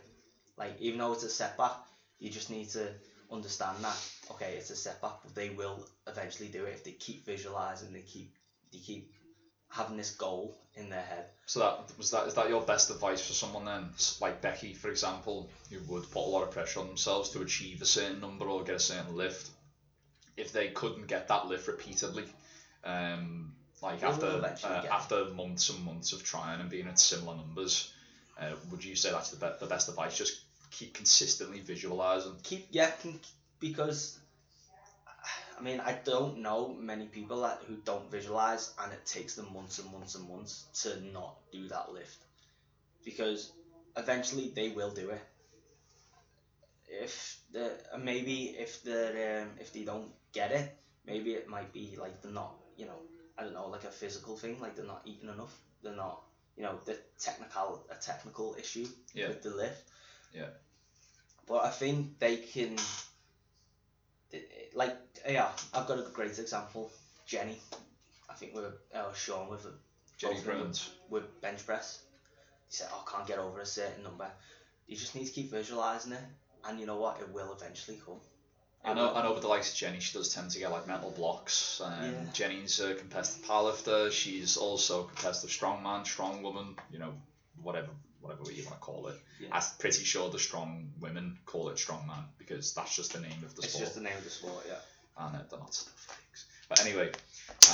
Like 0.58 0.76
even 0.80 0.98
though 0.98 1.12
it's 1.12 1.22
a 1.22 1.28
setback, 1.28 1.72
you 2.18 2.30
just 2.30 2.50
need 2.50 2.68
to 2.70 2.92
understand 3.30 3.82
that 3.84 3.98
okay, 4.32 4.54
it's 4.56 4.70
a 4.70 4.76
setback, 4.76 5.14
but 5.22 5.34
they 5.34 5.50
will 5.50 5.84
eventually 6.06 6.48
do 6.48 6.64
it 6.64 6.72
if 6.74 6.82
they 6.84 6.92
keep 6.92 7.24
visualizing, 7.24 7.92
they 7.92 8.00
keep 8.02 8.28
they 8.72 8.78
keep 8.78 9.06
having 9.68 9.96
this 9.96 10.10
goal 10.10 10.54
in 10.74 10.88
their 10.88 11.02
head. 11.02 11.26
So 11.46 11.60
that 11.60 11.96
was 11.98 12.10
that. 12.10 12.26
Is 12.26 12.34
that 12.34 12.48
your 12.48 12.60
best 12.62 12.90
advice 12.90 13.20
for 13.20 13.32
someone 13.32 13.64
then, 13.64 13.90
like 14.20 14.40
Becky, 14.40 14.72
for 14.74 14.88
example, 14.88 15.46
who 15.70 15.80
would 15.92 16.10
put 16.10 16.24
a 16.24 16.30
lot 16.30 16.42
of 16.42 16.50
pressure 16.50 16.80
on 16.80 16.86
themselves 16.86 17.28
to 17.30 17.40
achieve 17.40 17.82
a 17.82 17.86
certain 17.86 18.20
number 18.20 18.48
or 18.48 18.62
get 18.62 18.76
a 18.76 18.80
certain 18.80 19.14
lift? 19.16 19.50
If 20.36 20.52
they 20.52 20.68
couldn't 20.68 21.06
get 21.06 21.28
that 21.28 21.46
lift 21.46 21.66
repeatedly, 21.66 22.26
um, 22.84 23.52
like 23.82 24.00
They 24.00 24.06
after 24.06 24.26
uh, 24.62 24.82
after 24.90 25.24
months 25.24 25.68
and 25.68 25.78
months 25.84 26.12
of 26.12 26.22
trying 26.22 26.60
and 26.60 26.68
being 26.70 26.86
at 26.88 26.98
similar 26.98 27.34
numbers, 27.34 27.86
uh, 28.38 28.54
would 28.70 28.84
you 28.84 28.94
say 28.96 29.10
that's 29.10 29.30
the 29.30 29.36
be- 29.36 29.56
the 29.60 29.66
best 29.66 29.88
advice? 29.88 30.16
Just 30.16 30.34
keep 30.70 30.94
consistently 30.94 31.60
visualizing. 31.60 32.38
Keep 32.42 32.66
yeah, 32.70 32.90
can, 32.90 33.18
because 33.60 34.18
I 35.58 35.60
mean 35.62 35.80
I 35.80 35.92
don't 35.92 36.38
know 36.38 36.68
many 36.68 37.06
people 37.06 37.40
that 37.42 37.62
who 37.66 37.76
don't 37.76 38.10
visualize 38.10 38.70
and 38.78 38.92
it 38.92 39.04
takes 39.04 39.34
them 39.34 39.52
months 39.52 39.78
and 39.78 39.90
months 39.90 40.14
and 40.14 40.28
months 40.28 40.66
to 40.82 41.00
not 41.00 41.34
do 41.50 41.66
that 41.68 41.90
lift 41.92 42.24
because 43.04 43.52
eventually 43.96 44.48
they 44.54 44.68
will 44.70 44.90
do 44.92 45.10
it. 45.10 45.22
If 46.88 47.38
the 47.50 47.78
uh, 47.92 47.98
maybe 47.98 48.44
if 48.56 48.82
the 48.82 49.42
um, 49.42 49.56
if 49.60 49.72
they 49.72 49.84
don't 49.84 50.12
get 50.32 50.52
it, 50.52 50.68
maybe 51.04 51.32
it 51.34 51.48
might 51.48 51.72
be 51.72 51.96
like 51.96 52.20
they're 52.22 52.30
not 52.32 52.54
you 52.76 52.86
know 52.86 53.02
I 53.36 53.42
don't 53.42 53.54
know 53.54 53.66
like 53.68 53.84
a 53.84 53.90
physical 53.90 54.36
thing 54.36 54.60
like 54.60 54.74
they're 54.76 54.84
not 54.84 55.02
eating 55.04 55.28
enough. 55.28 55.54
They're 55.82 55.94
not 56.06 56.22
you 56.56 56.62
know 56.62 56.78
the 56.84 56.98
technical 57.18 57.84
a 57.90 57.96
technical 57.96 58.54
issue 58.58 58.86
Yeah. 59.14 59.28
with 59.28 59.42
the 59.42 59.50
lift. 59.50 59.82
Yeah. 60.32 60.48
But 61.46 61.64
I 61.64 61.70
think 61.70 62.18
they 62.18 62.36
can. 62.36 62.76
Like 64.74 64.96
yeah, 65.28 65.48
I've 65.72 65.86
got 65.86 65.98
a 65.98 66.10
great 66.12 66.38
example. 66.38 66.90
Jenny, 67.26 67.58
I 68.28 68.34
think 68.34 68.54
we're 68.54 68.72
uh, 68.94 69.12
Sean 69.14 69.48
with 69.48 69.66
Jenny 70.18 70.34
Both 70.34 70.40
of 70.42 70.46
them. 70.46 70.60
Burns. 70.62 70.90
with 71.08 71.40
bench 71.40 71.64
press. 71.64 72.02
He 72.68 72.74
said, 72.76 72.88
"Oh, 72.92 73.04
I 73.06 73.10
can't 73.10 73.26
get 73.26 73.38
over 73.38 73.60
a 73.60 73.66
certain 73.66 74.02
number." 74.02 74.28
You 74.86 74.96
just 74.96 75.14
need 75.14 75.24
to 75.26 75.32
keep 75.32 75.50
visualizing 75.50 76.12
it, 76.12 76.22
and 76.68 76.78
you 76.78 76.86
know 76.86 76.96
what? 76.96 77.20
It 77.20 77.32
will 77.32 77.52
eventually 77.52 78.00
come. 78.04 78.20
I 78.84 78.92
know. 78.94 79.14
I 79.14 79.22
know, 79.22 79.32
with 79.32 79.42
the 79.42 79.48
likes 79.48 79.70
of 79.72 79.76
Jenny, 79.76 79.98
she 80.00 80.16
does 80.16 80.32
tend 80.34 80.50
to 80.50 80.58
get 80.58 80.70
like 80.70 80.86
mental 80.86 81.10
blocks. 81.10 81.80
Um, 81.82 81.92
Yeah. 82.04 82.32
Jenny's 82.32 82.78
a 82.80 82.94
competitive 82.94 83.44
powerlifter. 83.44 84.12
She's 84.12 84.56
also 84.56 85.04
a 85.04 85.06
competitive 85.06 85.50
strongman, 85.50 86.04
strong 86.04 86.42
woman. 86.42 86.76
You 86.90 86.98
know, 86.98 87.14
whatever, 87.62 87.88
whatever 88.20 88.50
you 88.50 88.64
want 88.64 88.76
to 88.76 88.80
call 88.80 89.08
it. 89.08 89.16
Yeah. 89.40 89.48
I'm 89.52 89.62
pretty 89.78 90.04
sure 90.04 90.30
the 90.30 90.38
strong 90.38 90.90
women 91.00 91.38
call 91.46 91.68
it 91.68 91.76
strongman 91.76 92.24
because 92.38 92.74
that's 92.74 92.94
just 92.94 93.12
the 93.12 93.20
name 93.20 93.42
of 93.44 93.54
the 93.54 93.62
It's 93.62 93.72
sport, 93.72 93.74
It's 93.74 93.78
just 93.78 93.94
the 93.94 94.00
name 94.02 94.16
of 94.16 94.24
the 94.24 94.30
sport, 94.30 94.64
yeah. 94.68 94.74
and 95.18 95.36
uh, 95.36 95.40
they're 95.50 95.58
not. 95.58 95.84
But 96.68 96.84
anyway, 96.84 97.12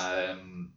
um, 0.00 0.72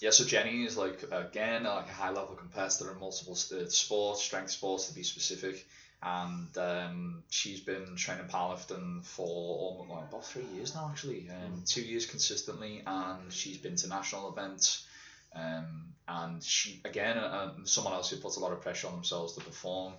yeah. 0.00 0.10
So 0.10 0.24
Jenny 0.24 0.64
is 0.64 0.76
like 0.76 1.04
again 1.10 1.64
like 1.64 1.88
a 1.88 1.92
high 1.92 2.10
level 2.10 2.34
competitor 2.36 2.92
in 2.92 3.00
multiple 3.00 3.34
st- 3.34 3.72
sports, 3.72 4.22
strength 4.22 4.50
sports 4.50 4.88
to 4.88 4.94
be 4.94 5.02
specific 5.02 5.66
and 6.04 6.58
um, 6.58 7.22
she's 7.30 7.60
been 7.60 7.96
training 7.96 8.26
powerlifting 8.26 9.02
for 9.04 9.26
almost 9.26 9.90
like 9.90 10.08
about 10.08 10.24
three 10.24 10.44
years 10.54 10.74
now 10.74 10.88
actually 10.90 11.26
um, 11.30 11.62
two 11.66 11.80
years 11.80 12.04
consistently 12.04 12.82
and 12.86 13.32
she's 13.32 13.56
been 13.56 13.74
to 13.76 13.88
national 13.88 14.30
events 14.30 14.86
um, 15.34 15.86
and 16.08 16.42
she 16.42 16.80
again 16.84 17.16
uh, 17.18 17.52
um, 17.56 17.66
someone 17.66 17.92
else 17.94 18.10
who 18.10 18.16
puts 18.16 18.36
a 18.36 18.40
lot 18.40 18.52
of 18.52 18.60
pressure 18.60 18.86
on 18.88 18.94
themselves 18.94 19.34
to 19.34 19.40
perform 19.40 19.92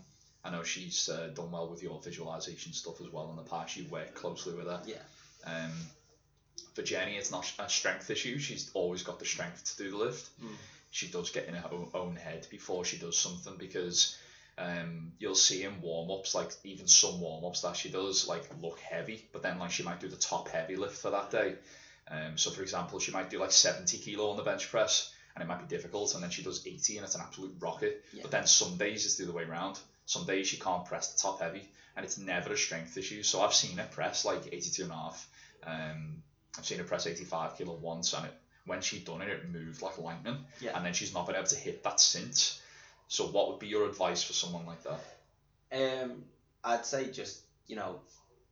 I 0.43 0.51
know 0.51 0.63
she's 0.63 1.09
uh, 1.09 1.29
done 1.33 1.51
well 1.51 1.67
with 1.67 1.81
your 1.81 1.99
visualization 2.03 2.71
stuff 2.73 3.01
as 3.01 3.11
well 3.11 3.29
in 3.31 3.35
the 3.35 3.49
past 3.49 3.75
you 3.75 3.85
work 3.89 4.13
closely 4.13 4.53
with 4.53 4.67
her 4.67 4.81
Yeah. 4.85 4.97
um, 5.45 5.71
for 6.73 6.81
Jenny 6.83 7.15
it's 7.17 7.31
not 7.31 7.51
a 7.59 7.69
strength 7.69 8.09
issue 8.09 8.37
she's 8.37 8.69
always 8.73 9.03
got 9.03 9.19
the 9.19 9.25
strength 9.25 9.63
to 9.75 9.83
do 9.83 9.89
the 9.91 9.97
lift 9.97 10.29
Mm. 10.43 10.55
she 10.91 11.07
does 11.07 11.29
get 11.29 11.47
in 11.47 11.53
her 11.53 11.69
own, 11.71 11.89
own 11.93 12.15
head 12.15 12.47
before 12.49 12.85
she 12.85 12.97
does 12.97 13.17
something 13.17 13.55
because 13.57 14.15
um, 14.57 15.11
you'll 15.19 15.35
see 15.35 15.63
in 15.63 15.81
warm 15.81 16.09
ups, 16.11 16.33
like 16.33 16.51
even 16.63 16.87
some 16.87 17.19
warm 17.19 17.43
ups 17.43 17.59
that 17.61 17.75
she 17.75 17.89
does, 17.89 18.25
like 18.25 18.43
look 18.61 18.79
heavy, 18.79 19.25
but 19.33 19.41
then 19.41 19.59
like 19.59 19.71
she 19.71 19.83
might 19.83 19.99
do 19.99 20.07
the 20.07 20.15
top 20.15 20.47
heavy 20.47 20.77
lift 20.77 20.95
for 20.97 21.11
that 21.11 21.29
day. 21.29 21.55
Um, 22.09 22.37
so 22.37 22.51
for 22.51 22.61
example, 22.61 22.99
she 22.99 23.11
might 23.11 23.29
do 23.29 23.37
like 23.39 23.51
70 23.51 23.97
kilo 23.97 24.29
on 24.29 24.37
the 24.37 24.43
bench 24.43 24.69
press, 24.69 25.11
and 25.35 25.43
it 25.43 25.47
might 25.47 25.67
be 25.67 25.75
difficult, 25.75 26.13
and 26.15 26.23
then 26.23 26.29
she 26.29 26.41
does 26.43 26.65
80, 26.65 26.97
and 26.97 27.05
it's 27.05 27.15
an 27.15 27.21
absolute 27.21 27.55
rocket. 27.59 28.03
Yeah. 28.13 28.21
But 28.23 28.31
then 28.31 28.47
some 28.47 28.77
days 28.77 29.05
it's 29.05 29.15
the 29.17 29.25
other 29.25 29.33
way 29.33 29.43
around. 29.43 29.79
Some 30.05 30.25
days 30.25 30.47
she 30.47 30.57
can't 30.57 30.85
press 30.85 31.13
the 31.13 31.19
top 31.21 31.41
heavy, 31.41 31.67
and 31.95 32.05
it's 32.05 32.17
never 32.17 32.53
a 32.53 32.57
strength 32.57 32.97
issue. 32.97 33.21
So 33.23 33.41
I've 33.41 33.53
seen 33.53 33.77
her 33.77 33.87
press 33.91 34.23
like 34.25 34.47
82 34.51 34.83
and 34.83 34.91
a 34.91 34.95
half. 34.95 35.27
Um, 35.65 36.23
I've 36.57 36.65
seen 36.65 36.77
her 36.77 36.83
press 36.85 37.05
85 37.07 37.57
kilo 37.57 37.73
once, 37.73 38.13
and 38.13 38.25
it, 38.25 38.33
when 38.65 38.81
she'd 38.81 39.05
done 39.05 39.21
it, 39.21 39.29
it 39.29 39.51
moved 39.51 39.81
like 39.81 39.97
lightning 39.97 40.37
Yeah. 40.59 40.75
and 40.75 40.85
then 40.85 40.93
she's 40.93 41.13
not 41.13 41.27
been 41.27 41.35
able 41.35 41.47
to 41.47 41.55
hit 41.55 41.83
that 41.83 41.99
since. 41.99 42.61
So 43.07 43.25
what 43.27 43.49
would 43.49 43.59
be 43.59 43.67
your 43.67 43.85
advice 43.87 44.23
for 44.23 44.33
someone 44.33 44.65
like 44.65 44.83
that? 44.83 46.01
Um, 46.03 46.23
I'd 46.63 46.85
say 46.85 47.11
just 47.11 47.41
you 47.67 47.75
know, 47.75 47.99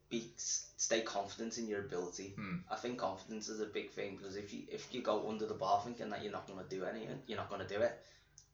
be 0.10 0.32
stay 0.38 1.02
confident 1.02 1.58
in 1.58 1.68
your 1.68 1.80
ability. 1.80 2.34
Hmm. 2.38 2.58
I 2.72 2.76
think 2.76 2.98
confidence 2.98 3.50
is 3.50 3.62
a 3.62 3.66
big 3.66 3.92
thing 3.92 4.18
because 4.18 4.36
if 4.36 4.54
you 4.54 4.64
if 4.72 4.94
you 4.94 5.02
go 5.02 5.30
under 5.30 5.46
the 5.46 5.54
bar 5.54 5.82
thinking 5.84 6.10
that 6.10 6.24
you're 6.24 6.32
not 6.32 6.48
gonna 6.48 6.66
do 6.70 6.86
anything, 6.86 7.20
you're 7.28 7.38
not 7.38 7.50
gonna 7.50 7.68
do 7.68 7.80
it. 7.82 8.00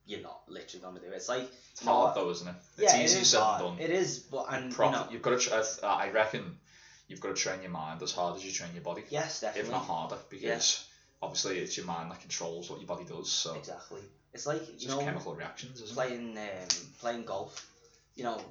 You're 0.05 0.21
not 0.21 0.41
literally 0.47 0.83
gonna 0.83 0.99
do 0.99 1.07
it. 1.07 1.13
It's 1.15 1.29
like 1.29 1.49
It's 1.71 1.81
you 1.81 1.87
know 1.87 1.93
hard 1.93 2.15
though, 2.15 2.29
isn't 2.29 2.47
it? 2.47 2.55
It's 2.77 2.93
yeah, 2.93 3.03
easy 3.03 3.19
it 3.19 3.25
said 3.25 3.39
hard. 3.41 3.61
done. 3.61 3.77
It 3.79 3.89
is, 3.89 4.19
but 4.19 4.45
and 4.49 4.73
Prof- 4.73 4.91
you 4.93 4.97
know, 4.99 5.07
You've 5.11 5.21
got 5.21 5.39
to. 5.41 5.55
Uh, 5.55 5.87
I 5.87 6.09
reckon 6.11 6.57
you've 7.07 7.19
got 7.21 7.35
to 7.35 7.41
train 7.41 7.61
your 7.61 7.71
mind 7.71 8.01
as 8.01 8.11
hard 8.11 8.35
as 8.37 8.45
you 8.45 8.51
train 8.51 8.71
your 8.73 8.83
body, 8.83 9.03
yes, 9.09 9.41
definitely. 9.41 9.69
if 9.69 9.71
not 9.73 9.83
harder, 9.85 10.17
because 10.29 10.85
obviously 11.21 11.59
it's 11.59 11.75
your 11.77 11.85
mind 11.85 12.11
that 12.11 12.21
controls 12.21 12.69
what 12.69 12.79
your 12.79 12.87
body 12.87 13.03
does. 13.05 13.31
So 13.31 13.55
Exactly. 13.55 14.01
It's 14.33 14.45
like 14.45 14.61
it's 14.61 14.69
you 14.83 14.87
just 14.89 14.97
know 14.97 15.03
chemical 15.03 15.33
reactions, 15.35 15.81
playing 15.91 16.37
um, 16.37 16.67
playing 16.99 17.23
golf. 17.25 17.65
You 18.15 18.23
know, 18.25 18.41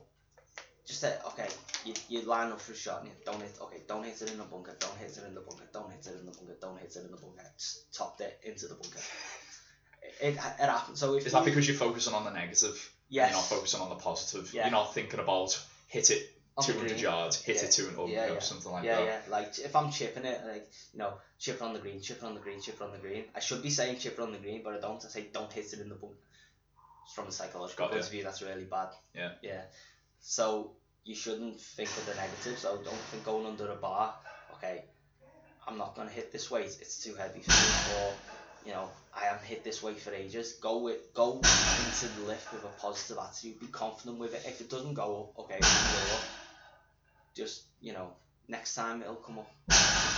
just 0.89 1.01
say 1.01 1.15
okay, 1.29 1.47
you, 1.85 1.93
you 2.09 2.23
line 2.23 2.51
up 2.51 2.61
for 2.61 2.73
a 2.73 2.77
shot 2.77 3.01
and 3.03 3.09
you 3.11 3.15
don't 3.25 3.41
hit. 3.41 3.57
Okay, 3.61 3.83
don't 3.87 4.05
hit 4.05 4.21
it 4.23 4.33
in 4.33 4.39
the 4.39 4.45
bunker. 4.45 4.75
Don't 4.81 4.97
hit 4.97 5.11
it 5.17 5.23
in 5.29 5.35
the 5.35 5.41
bunker. 5.41 5.69
Don't 5.73 5.91
hit 5.93 6.07
it 6.07 6.19
in 6.19 6.27
the 6.27 6.33
bunker. 6.33 6.57
Don't 6.61 6.79
hit 6.81 6.97
it 6.97 7.05
in 7.05 7.11
the 7.11 7.17
bunker. 7.19 7.43
Just 7.57 7.95
topped 7.95 8.21
it 8.23 8.41
into 8.43 8.67
the 8.69 8.75
bunker. 8.75 8.99
It, 10.21 10.29
it, 10.29 10.35
it 10.35 10.69
happens. 10.69 10.99
So 10.99 11.15
if 11.17 11.27
Is 11.27 11.33
that 11.33 11.41
you- 11.41 11.45
because 11.45 11.69
you're 11.69 11.77
focusing 11.77 12.15
on 12.15 12.25
the 12.25 12.31
negative? 12.31 12.91
yes, 13.11 13.31
You're 13.31 13.39
not 13.39 13.45
focusing 13.47 13.81
on 13.81 13.91
the 13.91 13.97
positive. 13.97 14.53
Yeah. 14.55 14.63
You're 14.65 14.73
not 14.73 14.95
thinking 14.95 15.21
about 15.21 15.59
hit 15.89 16.11
it 16.11 16.35
200 16.65 16.89
green. 16.89 16.99
yards, 16.99 17.37
hit 17.43 17.57
Yeah. 17.57 17.63
it 17.65 17.71
to 17.73 17.89
an 17.89 17.97
over, 17.97 18.13
Yeah, 18.13 18.31
or 18.33 18.41
something 18.41 18.73
like 18.73 18.85
yeah, 18.85 18.97
that. 18.97 19.05
yeah. 19.05 19.21
yeah. 19.27 19.31
Like 19.31 19.59
if 19.59 19.77
I'm 19.77 19.91
chipping 19.93 20.25
it, 20.25 20.41
like 20.47 20.67
you 20.93 20.99
know, 20.99 21.15
chip 21.39 21.57
it 21.57 21.63
on 21.63 21.73
the 21.75 21.79
green, 21.79 22.01
chip 22.01 22.17
it 22.19 22.25
on 22.25 22.35
the 22.35 22.41
green, 22.41 22.61
chip 22.61 22.77
it 22.77 22.83
on 22.83 22.93
the 22.93 22.99
green. 22.99 23.25
I 23.37 23.41
should 23.41 23.63
be 23.63 23.71
saying 23.71 23.99
chip 23.99 24.15
it 24.15 24.21
on 24.21 24.33
the 24.33 24.39
green, 24.39 24.63
but 24.65 24.75
I 24.75 24.81
don't. 24.81 25.05
I 25.05 25.09
say 25.09 25.27
don't 25.33 25.53
hit 25.53 25.73
it 25.73 25.81
in 25.81 25.89
the 25.91 25.95
bunker. 25.95 26.17
From 27.15 27.29
a 27.29 27.33
psychological 27.33 27.85
Got 27.87 27.93
point 27.93 28.03
ya. 28.03 28.07
of 28.07 28.11
view, 28.13 28.23
that's 28.25 28.43
really 28.43 28.65
bad. 28.65 28.89
Yeah. 29.15 29.31
Yeah. 29.43 29.63
So 30.21 30.73
you 31.05 31.15
shouldn't 31.15 31.61
think 31.61 31.89
of 31.91 32.07
the 32.07 32.15
negatives. 32.15 32.63
So 32.63 32.77
don't 32.77 32.95
think 33.11 33.25
going 33.25 33.47
under 33.47 33.71
a 33.71 33.77
bar. 33.77 34.15
Okay, 34.55 34.85
I'm 35.67 35.79
not 35.79 35.95
gonna 35.95 36.11
hit 36.11 36.33
this 36.33 36.51
weight. 36.51 36.77
It's 36.81 37.03
too 37.03 37.15
heavy 37.15 37.41
for 37.41 37.51
me. 37.51 37.97
Or 38.01 38.13
you 38.67 38.73
know, 38.73 38.89
I 39.15 39.25
haven't 39.25 39.47
hit 39.47 39.65
this 39.65 39.83
weight 39.83 40.01
for 40.01 40.13
ages. 40.13 40.55
Go 40.55 40.79
with 40.79 41.15
go 41.15 41.37
into 41.37 42.09
the 42.21 42.27
lift 42.27 42.53
with 42.53 42.65
a 42.65 42.81
positive 42.81 43.19
attitude. 43.19 43.61
Be 43.61 43.67
confident 43.67 44.19
with 44.19 44.35
it. 44.35 44.43
If 44.47 44.61
it 44.61 44.69
doesn't 44.69 44.95
go 44.95 45.33
up, 45.37 45.45
okay, 45.45 45.59
go 45.61 46.15
up 46.15 46.25
just 47.39 47.63
you 47.81 47.93
know 47.93 48.11
next 48.49 48.75
time 48.75 49.01
it'll 49.01 49.15
come 49.15 49.39
up. 49.39 49.51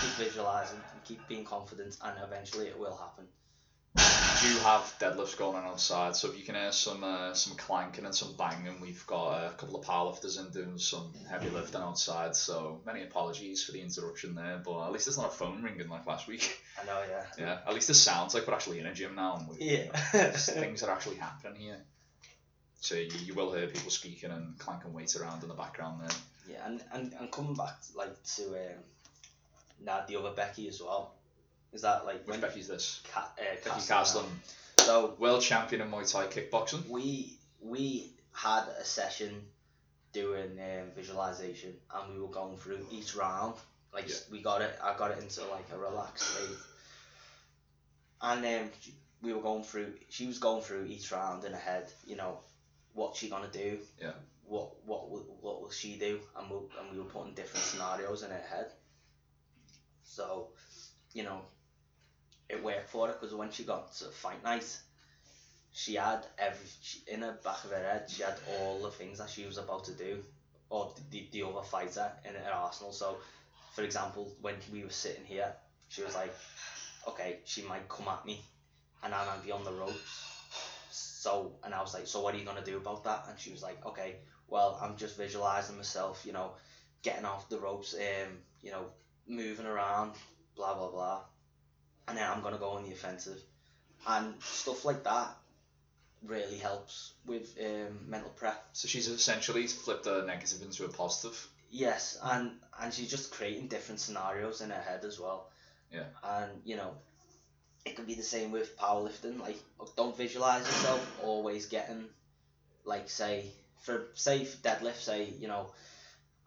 keep 0.01 0.27
visualizing 0.27 0.79
and 0.93 1.03
keep 1.03 1.25
being 1.27 1.45
confident, 1.45 1.95
and 2.03 2.17
eventually 2.23 2.67
it 2.67 2.77
will 2.77 2.97
happen. 2.97 3.25
We 4.61 4.65
have 4.65 4.93
deadlifts 4.99 5.35
going 5.35 5.57
on 5.57 5.65
outside, 5.65 6.15
so 6.15 6.29
if 6.29 6.37
you 6.37 6.45
can 6.45 6.53
hear 6.53 6.71
some 6.71 7.03
uh, 7.03 7.33
some 7.33 7.57
clanking 7.57 8.05
and 8.05 8.13
some 8.13 8.35
banging, 8.37 8.79
we've 8.79 9.03
got 9.07 9.47
a 9.47 9.49
couple 9.57 9.79
of 9.79 9.83
powerlifters 9.83 10.39
in 10.39 10.51
doing 10.51 10.77
some 10.77 11.11
heavy 11.27 11.49
lifting 11.49 11.81
outside. 11.81 12.35
So 12.35 12.79
many 12.85 13.01
apologies 13.01 13.63
for 13.63 13.71
the 13.71 13.81
interruption 13.81 14.35
there, 14.35 14.61
but 14.63 14.85
at 14.85 14.91
least 14.91 15.07
it's 15.07 15.17
not 15.17 15.29
a 15.29 15.31
phone 15.31 15.63
ringing 15.63 15.89
like 15.89 16.05
last 16.05 16.27
week. 16.27 16.61
I 16.79 16.85
know, 16.85 17.01
yeah. 17.09 17.23
Yeah, 17.39 17.57
at 17.67 17.73
least 17.73 17.89
it 17.89 17.95
sounds 17.95 18.35
like 18.35 18.45
we're 18.45 18.53
actually 18.53 18.77
in 18.77 18.85
a 18.85 18.93
gym 18.93 19.15
now 19.15 19.37
and 19.37 19.47
we, 19.47 19.65
Yeah. 19.65 19.91
things 20.33 20.83
are 20.83 20.91
actually 20.91 21.15
happening 21.15 21.59
here. 21.59 21.81
So 22.81 22.93
you, 22.93 23.09
you 23.25 23.33
will 23.33 23.51
hear 23.53 23.65
people 23.65 23.89
speaking 23.89 24.29
and 24.29 24.59
clanking 24.59 24.93
weights 24.93 25.15
around 25.15 25.41
in 25.41 25.49
the 25.49 25.55
background 25.55 26.01
there. 26.01 26.17
Yeah, 26.47 26.67
and, 26.67 26.83
and, 26.93 27.13
and 27.19 27.31
coming 27.31 27.55
back 27.55 27.79
like 27.95 28.23
to 28.35 28.43
um, 28.49 28.83
now 29.83 30.03
the 30.07 30.17
other 30.17 30.33
Becky 30.35 30.67
as 30.67 30.79
well. 30.83 31.15
Is 31.73 31.81
that 31.81 32.05
like 32.05 32.25
Which 32.27 32.41
Becky's 32.41 32.67
this? 32.67 33.01
Ca- 33.11 33.31
uh, 33.39 33.43
Becky 33.63 33.69
Castle- 33.69 34.21
Castlin, 34.23 34.25
So 34.79 35.15
world 35.19 35.41
champion 35.41 35.81
in 35.81 35.89
Muay 35.91 36.09
Thai 36.11 36.27
kickboxing. 36.27 36.87
we 36.89 37.37
we 37.61 38.11
had 38.33 38.63
a 38.79 38.83
session 38.83 39.45
doing 40.13 40.59
um, 40.59 40.91
visualization 40.95 41.73
and 41.93 42.13
we 42.13 42.19
were 42.19 42.27
going 42.31 42.57
through 42.57 42.85
each 42.91 43.15
round 43.15 43.55
like 43.93 44.09
Yeah. 44.09 44.15
we 44.29 44.41
got 44.41 44.61
it 44.61 44.73
I 44.83 44.95
got 44.97 45.11
it 45.11 45.19
into 45.19 45.41
like 45.45 45.65
a 45.73 45.77
relaxed 45.77 46.25
state 46.27 46.57
and 48.21 48.45
um, 48.45 48.69
we 49.21 49.33
were 49.33 49.41
going 49.41 49.63
through 49.63 49.93
she 50.09 50.27
was 50.27 50.37
going 50.39 50.61
through 50.61 50.85
each 50.85 51.11
round 51.11 51.45
in 51.45 51.53
her 51.53 51.57
head 51.59 51.91
you 52.05 52.15
know 52.17 52.39
what's 52.93 53.19
she 53.19 53.29
gonna 53.29 53.47
do 53.51 53.79
Yeah. 54.01 54.11
what 54.45 54.67
what 54.85 55.09
will, 55.09 55.25
what 55.39 55.61
will 55.61 55.71
she 55.71 55.95
do 55.97 56.19
and 56.37 56.49
we, 56.49 56.57
and 56.79 56.91
we 56.91 56.97
were 56.99 57.05
putting 57.09 57.33
different 57.33 57.65
scenarios 57.65 58.23
in 58.23 58.31
her 58.31 58.45
head 58.49 58.71
so 60.03 60.49
you 61.13 61.23
know 61.23 61.41
it 62.51 62.63
worked 62.63 62.89
for 62.89 63.07
her 63.07 63.13
because 63.13 63.33
when 63.33 63.49
she 63.51 63.63
got 63.63 63.93
to 63.95 64.05
fight 64.05 64.43
night 64.43 64.65
she 65.73 65.95
had 65.95 66.25
every 66.37 66.67
she, 66.81 66.99
in 67.07 67.21
her 67.21 67.37
back 67.43 67.63
of 67.63 67.71
her 67.71 67.77
head 67.77 68.09
she 68.09 68.23
had 68.23 68.35
all 68.49 68.81
the 68.81 68.91
things 68.91 69.17
that 69.19 69.29
she 69.29 69.45
was 69.45 69.57
about 69.57 69.85
to 69.85 69.93
do 69.93 70.17
or 70.69 70.93
the, 71.11 71.27
the 71.31 71.43
other 71.43 71.61
fighter 71.63 72.09
in 72.25 72.33
her 72.33 72.51
arsenal. 72.53 72.91
So 72.93 73.17
for 73.73 73.83
example 73.83 74.33
when 74.41 74.55
we 74.71 74.83
were 74.83 74.89
sitting 74.89 75.25
here 75.25 75.53
she 75.87 76.03
was 76.03 76.13
like 76.15 76.33
okay 77.07 77.39
she 77.45 77.61
might 77.63 77.87
come 77.87 78.07
at 78.09 78.25
me 78.25 78.41
and 79.03 79.13
I 79.13 79.25
might 79.25 79.43
be 79.43 79.51
on 79.51 79.63
the 79.63 79.71
ropes. 79.71 80.27
So 80.89 81.53
and 81.63 81.73
I 81.73 81.81
was 81.81 81.93
like 81.93 82.07
so 82.07 82.21
what 82.21 82.35
are 82.35 82.37
you 82.37 82.45
gonna 82.45 82.63
do 82.65 82.77
about 82.77 83.03
that? 83.05 83.25
And 83.29 83.39
she 83.39 83.51
was 83.51 83.63
like 83.63 83.85
okay 83.85 84.17
well 84.47 84.77
I'm 84.81 84.97
just 84.97 85.17
visualizing 85.17 85.77
myself 85.77 86.23
you 86.25 86.33
know 86.33 86.51
getting 87.01 87.25
off 87.25 87.47
the 87.49 87.59
ropes 87.59 87.93
um 87.95 88.37
you 88.61 88.71
know 88.71 88.87
moving 89.27 89.65
around 89.65 90.11
blah 90.55 90.73
blah 90.75 90.91
blah 90.91 91.21
and 92.07 92.17
then 92.17 92.29
I'm 92.29 92.41
gonna 92.41 92.57
go 92.57 92.71
on 92.71 92.83
the 92.83 92.91
offensive 92.91 93.39
and 94.07 94.33
stuff 94.41 94.85
like 94.85 95.03
that 95.03 95.35
really 96.23 96.57
helps 96.57 97.13
with 97.25 97.57
um, 97.63 97.99
mental 98.07 98.29
prep. 98.29 98.63
So 98.73 98.87
she's 98.87 99.07
essentially 99.07 99.67
flipped 99.67 100.05
a 100.07 100.23
negative 100.25 100.61
into 100.61 100.85
a 100.85 100.89
positive. 100.89 101.47
Yes, 101.69 102.17
and 102.21 102.51
and 102.81 102.93
she's 102.93 103.09
just 103.09 103.31
creating 103.31 103.67
different 103.67 103.99
scenarios 103.99 104.61
in 104.61 104.69
her 104.69 104.81
head 104.81 105.05
as 105.05 105.19
well. 105.19 105.49
Yeah. 105.91 106.03
And 106.23 106.51
you 106.65 106.75
know, 106.75 106.91
it 107.85 107.95
could 107.95 108.07
be 108.07 108.15
the 108.15 108.23
same 108.23 108.51
with 108.51 108.77
powerlifting. 108.77 109.39
Like, 109.39 109.57
don't 109.95 110.15
visualize 110.15 110.65
yourself 110.65 111.19
always 111.23 111.65
getting, 111.67 112.05
like, 112.85 113.09
say 113.09 113.51
for 113.81 114.07
say 114.13 114.45
for 114.45 114.57
deadlift, 114.57 114.99
say 114.99 115.33
you 115.39 115.47
know, 115.47 115.71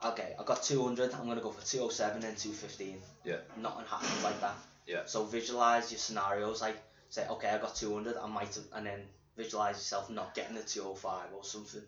okay, 0.05 0.35
I 0.39 0.45
got 0.45 0.63
two 0.63 0.85
hundred. 0.85 1.15
I'm 1.15 1.27
gonna 1.27 1.41
go 1.41 1.51
for 1.51 1.67
two 1.67 1.81
oh 1.81 1.89
seven 1.89 2.23
and 2.23 2.37
two 2.37 2.53
fifteen. 2.53 2.99
Yeah. 3.25 3.39
Nothing 3.57 3.87
happens 3.87 4.23
like 4.23 4.41
that. 4.41 4.57
Yeah. 4.87 5.03
So 5.07 5.25
visualize 5.25 5.91
your 5.91 5.99
scenarios. 5.99 6.61
Like, 6.61 6.76
say, 7.09 7.26
okay, 7.29 7.49
I 7.49 7.59
got 7.59 7.75
two 7.75 7.95
hundred. 7.95 8.17
I 8.17 8.26
might, 8.26 8.55
have, 8.55 8.64
and 8.75 8.87
then 8.87 9.00
visualize 9.37 9.76
yourself 9.76 10.11
not 10.11 10.35
getting 10.35 10.55
the 10.55 10.62
two 10.62 10.83
oh 10.85 10.95
five 10.95 11.26
or 11.35 11.45
something. 11.45 11.83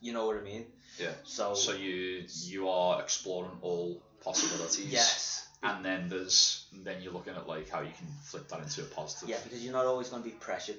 You 0.00 0.12
know 0.12 0.26
what 0.26 0.36
I 0.36 0.42
mean? 0.42 0.66
Yeah. 0.98 1.10
So. 1.24 1.54
So 1.54 1.72
you 1.72 2.24
you 2.44 2.68
are 2.68 3.00
exploring 3.00 3.58
all 3.62 4.02
possibilities. 4.22 4.86
yes. 4.86 5.46
And 5.62 5.84
then 5.84 6.08
there's 6.08 6.66
then 6.72 7.02
you're 7.02 7.12
looking 7.12 7.34
at 7.34 7.48
like 7.48 7.68
how 7.68 7.80
you 7.80 7.90
can 7.96 8.06
flip 8.22 8.48
that 8.48 8.60
into 8.60 8.82
a 8.82 8.84
positive. 8.84 9.28
Yeah, 9.28 9.38
because 9.42 9.62
you're 9.64 9.72
not 9.72 9.86
always 9.86 10.08
going 10.08 10.22
to 10.22 10.28
be 10.28 10.34
pressured. 10.36 10.78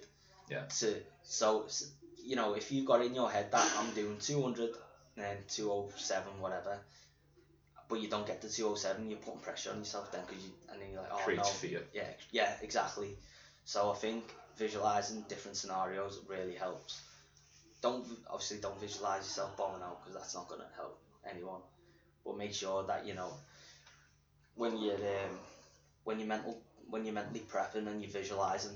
Yeah. 0.49 0.63
To 0.79 0.95
so 1.23 1.67
you 2.23 2.38
know 2.38 2.53
if 2.53 2.71
you've 2.71 2.85
got 2.85 3.03
in 3.03 3.13
your 3.13 3.29
head 3.29 3.51
that 3.51 3.71
I'm 3.77 3.91
doing 3.93 4.17
200 4.19 4.69
and 5.17 5.25
then 5.25 5.38
207 5.49 6.39
whatever, 6.39 6.79
but 7.89 8.00
you 8.01 8.08
don't 8.08 8.25
get 8.27 8.39
to 8.41 8.50
207, 8.50 9.10
you're 9.10 9.19
putting 9.19 9.39
pressure 9.39 9.72
on 9.72 9.79
yourself 9.79 10.12
then 10.12 10.22
because 10.27 10.43
you 10.43 10.51
and 10.72 10.79
then 10.81 10.89
you're 10.91 11.01
like 11.01 11.12
oh 11.12 11.17
Creates 11.17 11.50
no 11.50 11.53
fear. 11.53 11.81
yeah 11.93 12.03
yeah 12.31 12.53
exactly. 12.62 13.17
So 13.65 13.91
I 13.91 13.96
think 13.96 14.24
visualizing 14.58 15.25
different 15.27 15.58
scenarios 15.58 16.19
really 16.27 16.53
helps. 16.55 17.01
Don't 17.81 18.05
obviously 18.29 18.58
don't 18.58 18.79
visualize 18.79 19.24
yourself 19.24 19.58
bombing 19.58 19.81
out 19.81 20.01
because 20.01 20.15
that's 20.19 20.36
not 20.36 20.48
going 20.48 20.62
to 20.62 20.67
help 20.75 21.00
anyone. 21.29 21.62
But 22.25 22.38
make 22.38 22.53
sure 22.53 22.84
that 22.84 23.08
you 23.08 23.15
know 23.15 23.34
when 24.55 24.77
you're 24.77 24.93
um, 24.96 25.39
when 26.03 26.19
you're 26.19 26.27
mental 26.27 26.62
when 26.89 27.05
you're 27.05 27.13
mentally 27.13 27.43
prepping 27.51 27.88
and 27.88 28.01
you're 28.01 28.12
visualizing, 28.12 28.75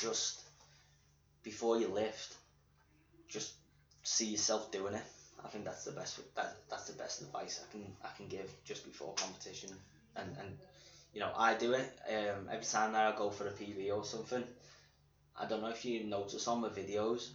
just 0.00 0.42
before 1.42 1.78
you 1.80 1.88
lift, 1.88 2.34
just 3.28 3.54
see 4.02 4.26
yourself 4.26 4.70
doing 4.70 4.94
it. 4.94 5.02
I 5.44 5.48
think 5.48 5.64
that's 5.64 5.84
the 5.84 5.92
best 5.92 6.20
that 6.36 6.56
that's 6.70 6.86
the 6.86 6.94
best 6.94 7.20
advice 7.22 7.60
I 7.62 7.70
can 7.72 7.92
I 8.04 8.08
can 8.16 8.28
give 8.28 8.48
just 8.64 8.84
before 8.84 9.14
competition 9.14 9.70
and 10.16 10.36
and 10.38 10.56
you 11.12 11.20
know 11.20 11.32
I 11.36 11.54
do 11.54 11.72
it 11.72 11.88
um, 12.08 12.48
every 12.50 12.64
time 12.66 12.92
that 12.92 13.14
I 13.14 13.16
go 13.16 13.30
for 13.30 13.46
a 13.46 13.50
PB 13.50 13.90
or 13.90 14.04
something. 14.04 14.44
I 15.36 15.46
don't 15.46 15.60
know 15.62 15.68
if 15.68 15.84
you 15.84 16.04
notice 16.04 16.46
on 16.48 16.60
my 16.60 16.68
videos, 16.68 17.28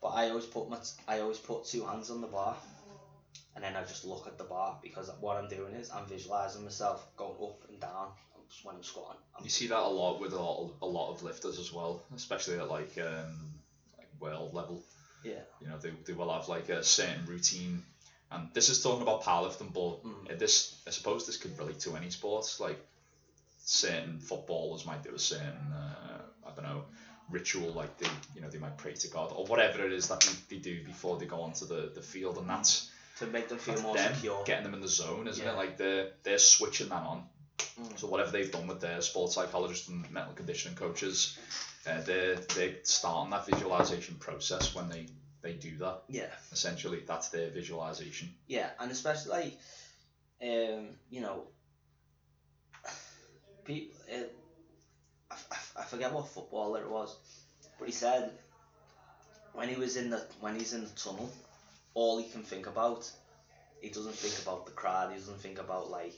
but 0.00 0.08
I 0.08 0.28
always 0.30 0.46
put 0.46 0.68
my 0.68 0.78
I 1.08 1.20
always 1.20 1.38
put 1.38 1.64
two 1.64 1.84
hands 1.84 2.10
on 2.10 2.20
the 2.20 2.26
bar, 2.28 2.56
and 3.54 3.64
then 3.64 3.76
I 3.76 3.82
just 3.82 4.04
look 4.04 4.26
at 4.26 4.38
the 4.38 4.44
bar 4.44 4.78
because 4.82 5.10
what 5.20 5.36
I'm 5.36 5.48
doing 5.48 5.74
is 5.74 5.90
I'm 5.90 6.06
visualizing 6.06 6.64
myself 6.64 7.06
going 7.16 7.36
up 7.42 7.64
and 7.68 7.80
down 7.80 8.08
when 8.62 8.76
I'm 8.76 8.82
squatting. 8.82 9.20
I'm 9.36 9.44
You 9.44 9.50
see 9.50 9.66
that 9.68 9.78
a 9.78 9.88
lot 9.88 10.20
with 10.20 10.32
a 10.32 10.40
lot 10.40 10.62
of, 10.64 10.72
a 10.82 10.86
lot 10.86 11.10
of 11.10 11.22
lifters 11.22 11.58
as 11.58 11.72
well, 11.72 12.00
especially 12.14 12.58
at 12.58 12.68
like 12.68 12.96
um 12.98 13.52
like 13.98 14.08
world 14.20 14.54
level. 14.54 14.82
Yeah. 15.22 15.40
You 15.60 15.68
know, 15.68 15.78
they, 15.78 15.90
they 16.06 16.12
will 16.12 16.32
have 16.32 16.48
like 16.48 16.68
a 16.68 16.82
certain 16.82 17.26
routine. 17.26 17.82
And 18.32 18.48
this 18.54 18.68
is 18.68 18.82
talking 18.82 19.02
about 19.02 19.22
powerlifting, 19.22 19.72
but 19.72 20.04
Mm. 20.04 20.38
this 20.38 20.74
I 20.86 20.90
suppose 20.90 21.26
this 21.26 21.36
could 21.36 21.58
relate 21.58 21.80
to 21.80 21.96
any 21.96 22.10
sports. 22.10 22.60
Like 22.60 22.78
certain 23.64 24.18
footballers 24.18 24.84
might 24.86 25.02
do 25.02 25.14
a 25.14 25.18
certain 25.18 25.72
uh, 25.72 26.22
I 26.46 26.50
don't 26.54 26.64
know 26.64 26.84
ritual, 27.30 27.72
like 27.72 27.96
they 27.98 28.08
you 28.34 28.40
know 28.40 28.48
they 28.48 28.58
might 28.58 28.76
pray 28.76 28.92
to 28.94 29.08
God 29.08 29.32
or 29.34 29.44
whatever 29.46 29.84
it 29.84 29.92
is 29.92 30.08
that 30.08 30.20
they, 30.20 30.56
they 30.56 30.60
do 30.60 30.82
before 30.84 31.16
they 31.18 31.26
go 31.26 31.40
onto 31.42 31.64
the, 31.66 31.90
the 31.94 32.02
field, 32.02 32.38
and 32.38 32.48
that's 32.48 32.88
to 33.18 33.26
make 33.26 33.48
them 33.48 33.58
feel 33.58 33.80
more 33.82 33.94
them 33.96 34.14
secure. 34.14 34.42
getting 34.44 34.64
them 34.64 34.74
in 34.74 34.80
the 34.80 34.88
zone, 34.88 35.28
isn't 35.28 35.44
Yeah. 35.44 35.52
it? 35.52 35.56
Like 35.56 35.76
they're 35.76 36.08
they're 36.24 36.38
switching 36.38 36.88
that 36.88 37.02
on. 37.02 37.24
Mm. 37.80 37.98
So 37.98 38.06
whatever 38.08 38.30
they've 38.32 38.50
done 38.50 38.66
with 38.66 38.80
their 38.80 39.00
sports 39.00 39.34
psychologists 39.34 39.88
and 39.88 40.10
mental 40.10 40.32
conditioning 40.34 40.76
coaches, 40.76 41.36
uh, 41.86 42.00
they're 42.02 42.36
they 42.54 42.76
starting 42.82 43.30
that 43.30 43.46
visualization 43.46 44.16
process 44.16 44.74
when 44.74 44.88
they 44.88 45.06
they 45.42 45.52
do 45.54 45.76
that. 45.78 46.02
Yeah. 46.08 46.26
Essentially, 46.52 47.02
that's 47.06 47.28
their 47.28 47.50
visualization. 47.50 48.30
Yeah, 48.46 48.70
and 48.78 48.90
especially 48.90 49.30
like, 49.30 49.56
um, 50.42 50.88
you 51.10 51.20
know, 51.22 51.46
people. 53.64 53.96
Uh, 54.12 54.24
I, 55.30 55.34
I, 55.50 55.80
I 55.80 55.84
forget 55.84 56.12
what 56.12 56.28
footballer 56.28 56.82
it 56.82 56.90
was, 56.90 57.16
but 57.78 57.86
he 57.86 57.92
said 57.92 58.32
when 59.52 59.68
he 59.68 59.76
was 59.76 59.96
in 59.96 60.10
the 60.10 60.24
when 60.40 60.58
he's 60.58 60.72
in 60.72 60.82
the 60.82 60.90
tunnel, 60.90 61.30
all 61.94 62.18
he 62.18 62.28
can 62.28 62.42
think 62.42 62.66
about, 62.66 63.10
he 63.80 63.88
doesn't 63.88 64.14
think 64.14 64.42
about 64.42 64.66
the 64.66 64.72
crowd. 64.72 65.12
He 65.12 65.18
doesn't 65.18 65.40
think 65.40 65.58
about 65.58 65.90
like 65.90 66.14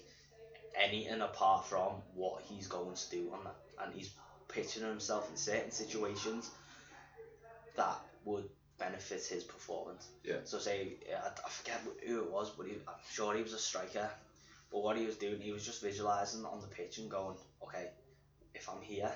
anything 0.74 1.20
apart 1.20 1.66
from 1.66 1.92
what 2.14 2.42
he's 2.48 2.66
going 2.66 2.94
to 2.94 3.10
do 3.10 3.30
on 3.32 3.44
that, 3.44 3.56
and 3.84 3.94
he's 3.94 4.10
picturing 4.52 4.88
himself 4.88 5.28
in 5.30 5.36
certain 5.36 5.70
situations 5.70 6.50
that 7.76 7.98
would 8.24 8.48
benefit 8.78 9.24
his 9.24 9.44
performance. 9.44 10.08
Yeah. 10.24 10.36
So 10.44 10.58
say 10.58 10.94
I, 11.10 11.28
I 11.28 11.48
forget 11.48 11.80
who 12.06 12.18
it 12.24 12.30
was, 12.30 12.50
but 12.50 12.66
he, 12.66 12.74
I'm 12.86 12.94
sure 13.10 13.34
he 13.34 13.42
was 13.42 13.52
a 13.52 13.58
striker. 13.58 14.08
But 14.70 14.82
what 14.82 14.96
he 14.96 15.04
was 15.04 15.16
doing, 15.16 15.40
he 15.40 15.52
was 15.52 15.64
just 15.64 15.82
visualizing 15.82 16.44
on 16.44 16.60
the 16.60 16.66
pitch 16.66 16.98
and 16.98 17.10
going, 17.10 17.36
okay, 17.62 17.90
if 18.54 18.68
I'm 18.70 18.80
here, 18.80 19.12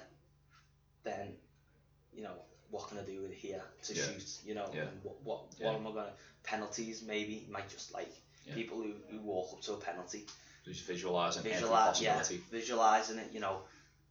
then 1.05 1.33
you 2.13 2.23
know 2.23 2.35
what 2.71 2.89
can 2.89 2.99
I 2.99 3.03
do 3.03 3.23
with 3.23 3.33
here 3.33 3.63
to 3.85 3.95
Yeah. 3.95 4.03
shoot? 4.03 4.39
You 4.45 4.55
know, 4.55 4.71
Yeah. 4.75 4.83
and 4.83 5.03
what 5.03 5.23
what, 5.23 5.41
Yeah. 5.59 5.67
what 5.67 5.75
am 5.77 5.87
I 5.87 5.93
gonna 5.93 6.13
penalties? 6.43 7.03
Maybe 7.03 7.47
might 7.51 7.69
just 7.69 7.93
like 7.93 8.13
people 8.55 8.81
who, 8.83 8.93
who 9.11 9.19
walk 9.21 9.53
up 9.55 9.61
to 9.63 9.73
a 9.75 9.77
penalty, 9.79 10.27
Just 10.65 10.83
visualizing 10.83 11.43
visualize, 11.43 12.01
yeah, 12.01 12.23
visualizing 12.51 13.19
it. 13.19 13.33
You 13.33 13.41
know, 13.41 13.63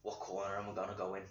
what 0.05 0.19
corner 0.19 0.55
am 0.57 0.69
I 0.69 0.74
gonna 0.75 0.93
go 0.97 1.15
in? 1.15 1.24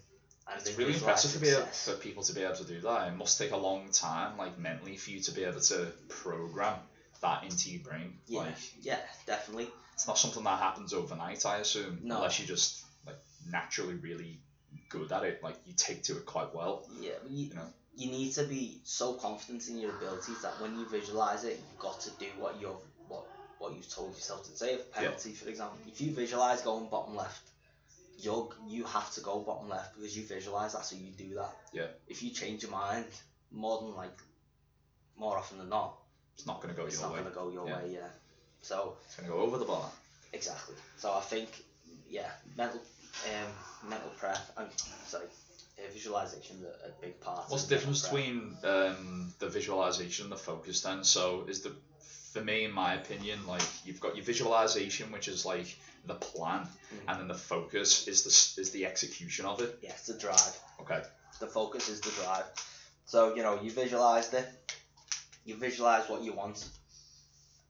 And 0.47 0.61
It's 0.61 0.77
really 0.77 0.93
impressive 0.95 1.41
be 1.41 1.49
able, 1.49 1.65
for 1.67 1.95
people 1.95 2.23
to 2.25 2.35
be 2.35 2.43
able 2.43 2.57
to 2.57 2.65
do 2.65 2.81
that. 2.81 3.09
It 3.09 3.17
must 3.17 3.39
take 3.39 3.53
a 3.53 3.57
long 3.57 3.89
time, 3.93 4.37
like 4.37 4.59
mentally, 4.59 4.97
for 4.97 5.11
you 5.11 5.21
to 5.21 5.33
be 5.33 5.45
able 5.45 5.61
to 5.61 5.91
program 6.09 6.75
that 7.23 7.45
into 7.45 7.71
your 7.71 7.83
brain. 7.83 8.19
Yeah, 8.27 8.41
Like 8.41 8.55
yeah, 8.83 8.99
definitely. 9.27 9.69
it's 9.95 10.07
not 10.07 10.19
something 10.19 10.45
that 10.45 10.59
happens 10.59 10.93
overnight, 10.93 11.47
I 11.47 11.59
assume. 11.59 12.01
No. 12.03 12.17
Unless 12.17 12.39
you're 12.41 12.49
just 12.49 12.85
like 13.07 13.17
naturally 13.51 13.95
really 13.95 14.39
good 14.91 15.11
at 15.13 15.23
it. 15.25 15.43
Like 15.43 15.57
you 15.67 15.73
take 15.77 16.03
to 16.05 16.17
it 16.19 16.27
quite 16.27 16.55
well. 16.55 16.87
Yeah, 17.01 17.13
you, 17.31 17.47
You 17.47 17.55
know. 17.55 17.69
you 17.97 18.11
need 18.11 18.33
to 18.35 18.45
be 18.45 18.81
so 18.85 19.15
confident 19.15 19.67
in 19.69 19.79
your 19.79 19.97
abilities 19.97 20.43
that 20.43 20.61
when 20.61 20.79
you 20.79 20.87
visualize 20.91 21.45
it, 21.45 21.59
you've 21.71 21.81
got 21.81 22.01
to 22.03 22.11
do 22.19 22.27
what 22.39 22.61
you've 22.61 22.77
what 23.09 23.25
what 23.59 23.73
you've 23.75 23.89
told 23.89 24.11
yourself 24.15 24.45
to 24.45 24.55
say. 24.59 24.75
A 24.75 24.79
penalty, 24.79 25.33
for 25.33 25.49
example, 25.49 25.79
if 25.89 26.03
you 26.03 26.11
visualize 26.13 26.61
going 26.61 26.89
bottom 26.91 27.17
left, 27.17 27.41
you're 28.25 28.49
you 28.69 28.85
have 28.85 29.11
to 29.15 29.21
go 29.21 29.41
bottom 29.41 29.69
left 29.69 29.95
because 29.95 30.17
you 30.17 30.25
visualize 30.25 30.73
that, 30.73 30.85
so 30.85 30.97
you 30.97 31.11
do 31.11 31.35
that. 31.35 31.53
Yeah. 31.73 31.87
If 32.09 32.23
you 32.23 32.31
change 32.31 32.63
your 32.63 32.73
mind, 32.73 33.07
more 33.51 33.79
than 33.83 33.95
like, 33.95 34.17
more 35.17 35.37
often 35.39 35.59
than 35.59 35.69
not, 35.69 35.95
It's 36.37 36.47
not 36.47 36.61
gonna 36.61 36.75
go 36.75 36.87
it's 36.87 36.95
your 36.97 37.03
not 37.03 37.13
way. 37.13 37.21
going 37.21 37.33
to 37.33 37.39
go 37.41 37.49
your 37.51 37.69
Yeah. 37.69 37.77
way. 37.77 37.91
Yeah. 37.93 38.09
So 38.63 38.97
It's 39.07 39.17
gonna 39.17 39.29
go 39.29 39.39
over 39.39 39.59
the 39.59 39.65
bar. 39.65 39.89
Exactly. 40.33 40.75
So 40.99 41.13
I 41.13 41.21
think, 41.21 41.49
yeah, 42.09 42.31
mental, 42.57 42.81
um, 42.81 43.89
mental 43.89 44.11
prep. 44.19 44.41
I'm 44.57 44.69
sorry, 45.07 45.27
uh, 45.79 45.83
visualization 45.93 46.57
is 46.57 46.65
a, 46.65 46.89
a 46.89 46.91
big 47.01 47.21
part. 47.21 47.49
What's 47.49 47.65
the 47.65 47.75
difference 47.77 48.01
prep. 48.01 48.13
between 48.13 48.57
um, 48.65 49.33
the 49.39 49.49
visualization 49.49 50.25
and 50.25 50.33
the 50.33 50.37
focus 50.37 50.81
then? 50.81 51.05
So 51.05 51.45
is 51.47 51.61
the 51.61 51.73
for 52.33 52.41
me, 52.41 52.65
in 52.65 52.73
my 52.73 52.95
opinion, 52.95 53.47
like 53.47 53.63
you've 53.85 54.01
got 54.01 54.17
your 54.17 54.25
visualization, 54.25 55.13
which 55.13 55.29
is 55.29 55.45
like 55.45 55.69
the 56.07 56.15
plan, 56.15 56.67
Mm. 56.93 56.99
and 57.09 57.21
then 57.21 57.29
the 57.29 57.35
focus 57.35 58.07
is 58.09 58.23
the 58.25 58.61
is 58.61 58.71
the 58.73 58.87
execution 58.87 59.47
of 59.47 59.61
it. 59.61 59.79
Yeah, 59.83 59.97
the 60.07 60.15
drive. 60.15 60.61
Okay. 60.81 61.03
The 61.41 61.47
focus 61.47 61.89
is 61.89 62.01
the 62.01 62.11
drive. 62.23 62.45
So 63.07 63.35
you 63.35 63.43
know, 63.43 63.61
you 63.63 63.71
visualized 63.71 64.35
it. 64.35 64.47
You 65.45 65.57
visualize 65.57 66.09
what 66.09 66.23
you 66.23 66.33
want. 66.33 66.65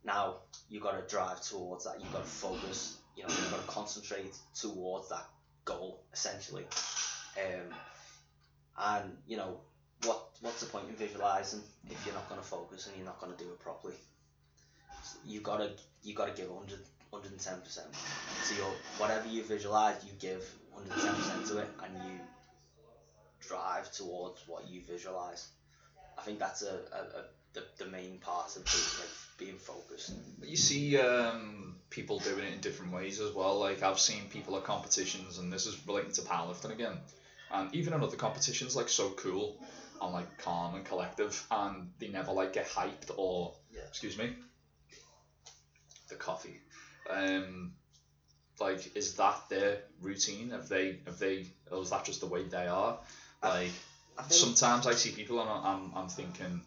Now 0.05 0.37
you 0.69 0.81
got 0.81 1.01
to 1.01 1.07
drive 1.15 1.41
towards 1.43 1.85
that. 1.85 2.01
You 2.01 2.07
got 2.13 2.23
to 2.25 2.29
focus. 2.29 2.99
You 3.17 3.23
know, 3.23 3.29
you 3.31 3.51
got 3.51 3.61
to 3.65 3.73
concentrate 3.73 4.35
towards 4.55 5.09
that 5.11 5.27
goal 5.65 6.03
essentially. 6.13 6.65
Um, 7.39 7.75
and 8.77 9.17
you 9.27 9.37
know, 9.37 9.61
what 10.05 10.29
what's 10.41 10.61
the 10.61 10.67
point 10.67 10.89
in 10.89 10.97
visualizing 10.97 11.63
if 11.89 12.05
you're 12.05 12.15
not 12.15 12.29
going 12.29 12.41
to 12.41 12.47
focus 12.47 12.87
and 12.87 12.97
you're 12.97 13.07
not 13.07 13.21
going 13.21 13.35
to 13.37 13.43
do 13.43 13.51
it 13.51 13.61
properly? 13.61 13.95
You 15.27 15.41
gotta 15.41 15.71
you 16.03 16.15
gotta 16.15 16.33
give 16.33 16.51
100 16.51 16.79
110 17.15 17.61
percent. 17.61 17.87
So 18.43 18.57
your 18.57 18.73
whatever 18.99 19.29
you 19.29 19.43
visualize, 19.45 20.05
you 20.05 20.13
give 20.19 20.43
110 20.73 21.15
percent 21.15 21.47
to 21.47 21.59
it, 21.59 21.69
and 21.85 21.95
you 22.05 22.21
drive 23.49 23.91
towards 23.93 24.41
what 24.47 24.69
you 24.69 24.81
visualize. 24.83 25.47
I 26.19 26.23
think 26.23 26.39
that's 26.39 26.63
a, 26.63 26.75
a, 26.93 27.19
a 27.19 27.25
the, 27.53 27.63
the 27.85 27.87
main 27.91 28.19
part 28.19 28.57
of 28.57 28.65
being, 28.65 28.85
like 28.99 29.15
being 29.39 29.57
focused. 29.59 30.13
You 30.43 30.57
see 30.57 30.99
um, 30.99 31.77
people 31.91 32.19
doing 32.19 32.45
it 32.45 32.53
in 32.53 32.61
different 32.61 32.93
ways 32.93 33.21
as 33.21 33.31
well. 33.33 33.59
Like 33.61 33.83
I've 33.83 34.01
seen 34.01 34.27
people 34.29 34.57
at 34.57 34.65
competitions, 34.65 35.39
and 35.39 35.53
this 35.53 35.67
is 35.67 35.77
relating 35.87 36.13
to 36.13 36.23
powerlifting 36.23 36.73
again, 36.73 36.99
and 37.53 37.73
even 37.75 37.93
in 37.93 38.03
other 38.03 38.17
competitions, 38.17 38.75
like 38.75 38.89
so 38.89 39.11
cool 39.11 39.57
and 40.03 40.13
like 40.13 40.39
calm 40.39 40.75
and 40.75 40.85
collective, 40.85 41.47
and 41.51 41.91
they 42.01 42.09
never 42.09 42.33
like 42.33 42.53
get 42.53 42.67
hyped 42.67 43.11
or 43.17 43.55
Yeah. 43.73 43.83
excuse 43.89 44.19
me, 44.19 44.31
the 46.09 46.17
coffee. 46.17 46.61
Um, 47.11 47.73
like 48.61 48.97
is 48.97 49.15
that 49.15 49.49
their 49.49 49.79
routine? 50.01 50.51
Have 50.51 50.69
they 50.69 50.99
have 51.07 51.19
they 51.19 51.47
or 51.71 51.83
is 51.83 51.91
that 51.91 52.05
just 52.05 52.21
the 52.21 52.27
way 52.27 52.45
they 52.45 52.67
are? 52.67 52.99
Like 53.43 53.71
I 54.19 54.23
think 54.23 54.33
sometimes 54.33 54.87
I 54.87 54.95
see 54.95 55.11
people 55.11 55.41
and 55.41 55.51
I'm 55.51 55.93
I'm, 55.95 56.09
thinking. 56.09 56.63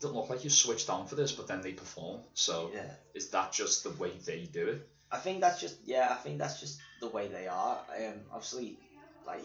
Doesn't 0.00 0.16
look 0.16 0.28
like 0.28 0.44
you 0.44 0.50
switched 0.50 0.90
on 0.90 1.06
for 1.06 1.14
this, 1.14 1.32
but 1.32 1.46
then 1.46 1.62
they 1.62 1.72
perform. 1.72 2.20
So 2.34 2.70
yeah. 2.74 2.90
is 3.14 3.30
that 3.30 3.52
just 3.52 3.84
the 3.84 3.90
way 3.90 4.10
they 4.26 4.44
do 4.44 4.68
it? 4.68 4.88
I 5.10 5.18
think 5.18 5.40
that's 5.40 5.60
just 5.60 5.76
yeah. 5.84 6.08
I 6.10 6.14
think 6.14 6.38
that's 6.38 6.60
just 6.60 6.80
the 7.00 7.08
way 7.08 7.28
they 7.28 7.46
are. 7.46 7.78
Um, 7.96 8.20
obviously, 8.32 8.78
like 9.26 9.44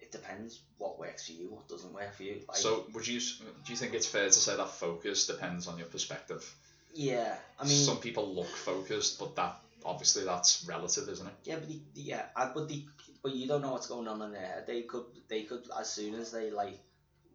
it 0.00 0.12
depends 0.12 0.60
what 0.78 0.98
works 0.98 1.26
for 1.26 1.32
you, 1.32 1.50
what 1.50 1.68
doesn't 1.68 1.92
work 1.92 2.14
for 2.14 2.24
you. 2.24 2.40
Like, 2.48 2.56
so 2.56 2.86
would 2.94 3.06
you 3.06 3.20
do 3.20 3.72
you 3.72 3.76
think 3.76 3.94
it's 3.94 4.06
fair 4.06 4.26
to 4.26 4.32
say 4.32 4.56
that 4.56 4.68
focus 4.70 5.26
depends 5.26 5.66
on 5.66 5.78
your 5.78 5.88
perspective? 5.88 6.54
yeah, 6.96 7.34
I 7.60 7.64
mean, 7.64 7.76
some 7.76 7.98
people 7.98 8.34
look 8.34 8.48
focused, 8.48 9.18
but 9.18 9.36
that 9.36 9.60
obviously 9.84 10.24
that's 10.24 10.64
relative, 10.68 11.08
isn't 11.08 11.26
it? 11.26 11.34
yeah, 11.44 11.56
but 11.56 11.68
the, 11.68 11.80
yeah, 11.94 12.22
but 12.34 12.68
the 12.68 12.84
but 13.22 13.34
you 13.34 13.48
don't 13.48 13.62
know 13.62 13.72
what's 13.72 13.88
going 13.88 14.08
on 14.08 14.22
in 14.22 14.32
their 14.32 14.40
head. 14.46 14.64
They 14.66 14.82
could 14.82 15.04
they 15.28 15.42
could 15.42 15.64
as 15.78 15.90
soon 15.90 16.14
as 16.14 16.30
they 16.30 16.50
like 16.50 16.78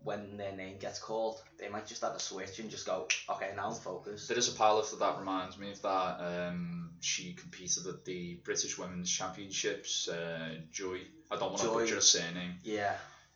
when 0.03 0.35
their 0.37 0.53
name 0.55 0.77
gets 0.79 0.97
called, 0.99 1.39
they 1.59 1.69
might 1.69 1.85
just 1.85 2.01
have 2.01 2.15
a 2.15 2.19
switch 2.19 2.57
and 2.57 2.71
just 2.71 2.87
go, 2.87 3.07
okay, 3.29 3.51
now 3.55 3.69
I'm 3.69 3.75
focused. 3.75 4.27
There 4.29 4.37
is 4.37 4.47
a 4.47 4.57
powerlifter 4.57 4.97
that 4.97 5.19
reminds 5.19 5.59
me 5.59 5.69
of 5.71 5.81
that. 5.83 6.17
Um, 6.19 6.89
she 7.01 7.33
competed 7.33 7.85
at 7.85 8.03
the 8.03 8.39
British 8.43 8.79
Women's 8.79 9.11
Championships. 9.11 10.07
Uh, 10.07 10.55
Joy, 10.71 11.01
I 11.29 11.35
don't 11.35 11.51
want 11.51 11.61
to 11.61 11.67
butcher 11.69 11.95
her 11.95 12.01
surname. 12.01 12.55
Yeah, 12.63 12.95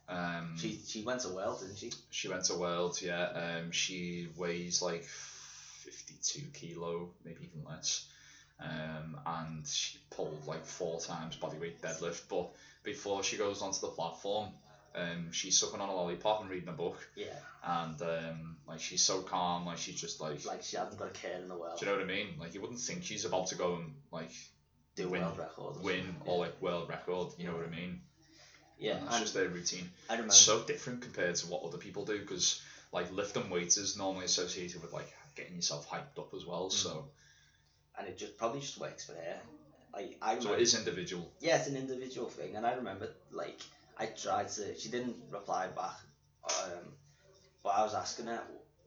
Um, 0.09 0.55
she 0.57 0.79
she 0.87 1.03
went 1.03 1.21
to 1.21 1.29
World, 1.29 1.59
didn't 1.59 1.77
she? 1.77 1.91
She 2.09 2.29
went 2.29 2.45
to 2.45 2.55
Worlds, 2.55 2.99
yeah. 3.01 3.25
Um, 3.59 3.71
she 3.71 4.29
weighs 4.35 4.81
like 4.81 5.03
52 5.03 6.47
kilo, 6.53 7.09
maybe 7.23 7.45
even 7.51 7.63
less. 7.69 8.07
Um, 8.59 9.17
and 9.25 9.67
she 9.67 9.97
pulled 10.09 10.47
like 10.47 10.65
four 10.65 10.99
times 10.99 11.35
bodyweight 11.35 11.79
deadlift. 11.81 12.21
But 12.29 12.49
before 12.83 13.23
she 13.23 13.37
goes 13.37 13.61
onto 13.61 13.81
the 13.81 13.87
platform, 13.89 14.49
um, 14.95 15.31
she's 15.31 15.57
sucking 15.57 15.81
on 15.81 15.89
a 15.89 15.93
lollipop 15.93 16.41
and 16.41 16.49
reading 16.49 16.69
a 16.69 16.73
book. 16.73 16.97
Yeah, 17.15 17.33
And 17.65 18.01
um, 18.01 18.57
like 18.67 18.79
she's 18.79 19.01
so 19.03 19.21
calm, 19.21 19.65
like 19.65 19.77
she's 19.77 19.99
just 19.99 20.21
like, 20.21 20.45
like 20.45 20.63
she 20.63 20.77
hasn't 20.77 20.97
got 20.97 21.09
a 21.09 21.11
care 21.11 21.37
in 21.41 21.49
the 21.49 21.55
world. 21.55 21.77
do 21.79 21.85
you 21.85 21.91
know 21.91 21.97
what 21.97 22.05
I 22.05 22.07
mean? 22.13 22.27
Like 22.39 22.53
you 22.53 22.61
wouldn't 22.61 22.79
think 22.79 23.03
she's 23.03 23.25
about 23.25 23.47
to 23.47 23.55
go 23.55 23.75
and 23.75 23.93
like 24.11 24.31
Do 24.95 25.09
win- 25.09 25.21
world 25.21 25.37
record. 25.37 25.75
or 25.77 25.81
win 25.81 26.15
or 26.25 26.39
like 26.45 26.61
world 26.61 26.87
record. 26.87 27.33
You 27.37 27.47
know 27.47 27.55
what 27.57 27.65
I 27.65 27.69
mean? 27.69 27.99
yeah, 28.79 28.97
And 28.97 29.07
that's 29.07 29.19
just 29.19 29.33
their 29.33 29.49
routine. 29.49 29.89
I 30.09 30.13
remember. 30.13 30.33
so 30.33 30.61
different 30.63 31.01
compared 31.01 31.35
to 31.35 31.47
what 31.47 31.63
other 31.63 31.77
people 31.77 32.05
do 32.05 32.19
because 32.19 32.61
like 32.93 33.11
lifting 33.11 33.49
weights 33.49 33.75
is 33.77 33.97
normally 33.97 34.23
associated 34.25 34.81
with 34.81 34.93
like 34.93 35.11
getting 35.35 35.55
yourself 35.55 35.89
hyped 35.89 36.17
up 36.17 36.33
as 36.33 36.45
well 36.45 36.69
so 36.69 37.05
and 37.97 38.07
it 38.07 38.17
just 38.17 38.37
probably 38.37 38.59
just 38.61 38.77
works 38.79 39.05
for 39.05 39.13
her. 39.13 39.37
Like 39.93 40.17
I 40.21 40.33
so 40.33 40.39
remember, 40.39 40.57
it 40.57 40.61
is 40.63 40.75
individual 40.75 41.31
yeah, 41.39 41.57
it's 41.57 41.67
an 41.67 41.77
individual 41.77 42.29
thing, 42.29 42.55
and 42.55 42.65
I 42.65 42.73
remember 42.73 43.09
like 43.31 43.59
I 43.97 44.07
tried 44.07 44.49
to. 44.49 44.77
She 44.77 44.89
didn't 44.89 45.15
reply 45.31 45.67
back, 45.67 45.95
um, 46.43 46.91
but 47.63 47.69
I 47.69 47.83
was 47.83 47.93
asking 47.93 48.25
her 48.27 48.41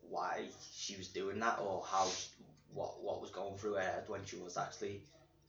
why 0.09 0.44
she 0.75 0.97
was 0.97 1.09
doing 1.09 1.38
that 1.40 1.59
or 1.61 1.83
how 1.90 2.07
what 2.73 3.03
what 3.03 3.21
was 3.23 3.31
going 3.31 3.57
through 3.57 3.75
her 3.75 3.81
head 3.81 4.05
when 4.09 4.25
she 4.27 4.37
was 4.37 4.57
actually 4.59 5.01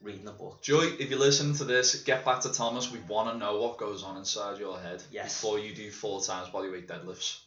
reading 0.01 0.23
the 0.23 0.31
book. 0.31 0.61
Joy 0.61 0.93
if 0.97 1.09
you're 1.09 1.19
listening 1.19 1.55
to 1.55 1.65
this 1.65 1.95
get 2.03 2.23
back 2.23 2.39
to 2.41 2.53
Thomas 2.53 2.89
we 2.89 2.99
want 2.99 3.29
to 3.29 3.37
know 3.37 3.59
what 3.59 3.77
goes 3.77 4.01
on 4.03 4.15
inside 4.15 4.57
your 4.57 4.79
head 4.79 5.03
Yes. 5.11 5.33
before 5.41 5.59
you 5.59 5.75
do 5.75 5.91
four 5.91 6.21
times 6.21 6.47
bodyweight 6.49 6.87
deadlifts 6.87 7.39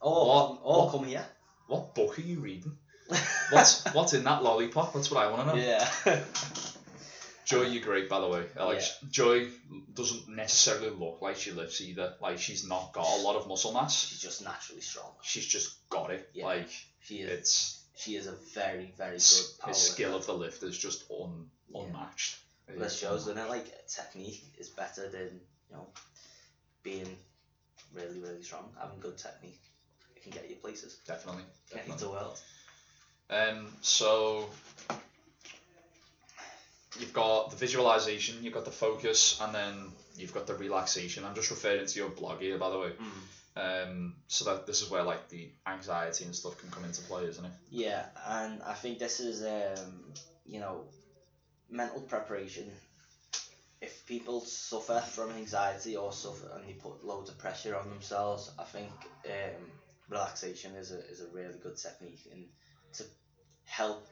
Or 0.00 0.26
What- 0.26 0.60
or 0.62 0.82
what- 0.84 0.90
come 0.90 1.04
here. 1.04 1.26
what 1.66 1.94
book 1.94 2.18
are 2.18 2.22
you 2.22 2.40
reading 2.40 2.78
what's 3.50 3.84
what's 3.94 4.12
in 4.14 4.24
that 4.24 4.42
lollipop 4.42 4.92
that's 4.94 5.10
what 5.10 5.24
I 5.24 5.30
want 5.30 5.48
to 5.50 5.56
know 5.56 5.62
yeah. 5.62 6.20
Joy 7.44 7.62
you're 7.62 7.82
great 7.82 8.08
by 8.08 8.20
the 8.20 8.28
way 8.28 8.44
like 8.56 8.82
Joy 9.10 9.48
doesn't 9.94 10.28
necessarily 10.28 10.90
look 10.90 11.18
like 11.20 11.36
she 11.36 11.50
lifts 11.50 11.80
either 11.80 12.14
like 12.20 12.38
she's 12.38 12.64
not 12.66 12.92
got 12.92 13.06
a 13.18 13.22
lot 13.22 13.36
of 13.36 13.48
muscle 13.48 13.72
mass 13.72 14.06
She's 14.08 14.20
just 14.20 14.44
naturally 14.44 14.80
strong. 14.80 15.10
she's 15.22 15.46
just 15.46 15.70
got 15.90 16.10
it 16.10 16.28
Yeah. 16.34 16.44
like 16.46 16.68
She 17.00 17.16
is. 17.20 17.30
it's 17.38 17.78
She 17.96 18.16
is 18.16 18.26
a 18.26 18.34
very 18.54 18.92
very 18.96 19.18
good 19.18 19.46
power. 19.60 19.74
skill 19.74 20.14
of 20.16 20.24
the 20.26 20.32
lift 20.34 20.62
is 20.62 20.78
just 20.78 21.04
un, 21.10 21.46
Yeah. 21.68 21.80
unmatched. 21.82 22.36
It 22.68 22.78
This 22.78 22.92
is 22.94 22.98
shows 23.00 23.26
unmatched. 23.26 23.48
that 23.48 23.50
like 23.50 23.86
technique 23.88 24.42
is 24.58 24.68
better 24.68 25.08
than 25.08 25.40
you 25.68 25.76
know 25.76 25.86
being 26.84 27.18
really 27.92 28.20
really 28.20 28.42
strong. 28.42 28.72
Having 28.80 29.00
good 29.00 29.18
technique, 29.18 29.60
it 30.16 30.22
can 30.22 30.30
get 30.32 30.48
you 30.48 30.56
places, 30.56 30.96
Definitely, 31.06 31.42
get 31.70 31.86
you 31.86 31.92
definitely. 31.92 32.04
to 32.06 32.10
world. 32.12 32.40
Um, 33.32 33.68
so 33.80 34.50
you've 37.00 37.12
got 37.14 37.50
the 37.50 37.56
visualization, 37.56 38.36
you've 38.42 38.54
got 38.54 38.66
the 38.66 38.70
focus, 38.70 39.40
and 39.40 39.54
then 39.54 39.92
you've 40.16 40.34
got 40.34 40.46
the 40.46 40.54
relaxation. 40.54 41.24
I'm 41.24 41.34
just 41.34 41.50
referring 41.50 41.86
to 41.86 41.98
your 41.98 42.10
blog 42.10 42.40
here, 42.40 42.58
by 42.58 42.70
the 42.70 42.78
way. 42.78 42.92
Um, 43.54 44.14
so 44.28 44.46
that 44.46 44.66
this 44.66 44.82
is 44.82 44.90
where 44.90 45.02
like 45.02 45.28
the 45.28 45.50
anxiety 45.66 46.24
and 46.24 46.34
stuff 46.34 46.58
can 46.58 46.70
come 46.70 46.84
into 46.84 47.02
play, 47.02 47.24
isn't 47.24 47.44
it? 47.44 47.50
Yeah, 47.70 48.04
and 48.26 48.62
I 48.62 48.74
think 48.74 48.98
this 48.98 49.20
is 49.20 49.42
um 49.44 50.04
you 50.46 50.60
know 50.60 50.84
mental 51.70 52.00
preparation. 52.00 52.70
If 53.80 54.06
people 54.06 54.40
suffer 54.42 55.00
from 55.00 55.32
anxiety 55.32 55.96
or 55.96 56.12
suffer 56.12 56.50
and 56.54 56.66
they 56.66 56.74
put 56.74 57.04
loads 57.04 57.30
of 57.30 57.38
pressure 57.38 57.76
on 57.76 57.88
themselves, 57.88 58.50
I 58.58 58.64
think 58.64 58.90
um, 59.26 59.70
relaxation 60.08 60.76
is 60.76 60.92
a, 60.92 61.00
is 61.10 61.20
a 61.20 61.26
really 61.34 61.58
good 61.62 61.76
technique 61.76 62.20
and 62.30 62.44
to 62.94 63.04
help 63.64 64.06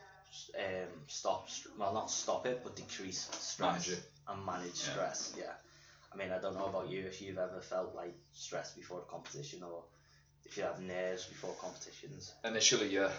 um, 0.58 1.04
stop 1.08 1.48
well 1.76 1.92
not 1.92 2.10
stop 2.10 2.46
it 2.46 2.60
but 2.62 2.76
decrease 2.76 3.28
stress 3.38 3.88
Manage 3.88 4.00
and 4.28 4.46
manage 4.46 4.78
Yeah. 4.82 4.90
stress. 4.90 5.32
Yeah, 5.36 5.52
I 6.12 6.16
mean 6.16 6.30
I 6.30 6.38
don't 6.38 6.54
know 6.54 6.66
about 6.66 6.88
you 6.88 7.04
if 7.06 7.20
you've 7.20 7.38
ever 7.38 7.60
felt 7.60 7.94
like 7.94 8.14
stress 8.32 8.72
before 8.72 9.00
a 9.00 9.10
competition 9.10 9.62
or 9.62 9.84
if 10.44 10.56
you 10.56 10.64
have 10.64 10.80
nerves 10.80 11.26
before 11.26 11.54
competitions. 11.60 12.32
Initially, 12.44 12.88
yeah, 12.88 13.12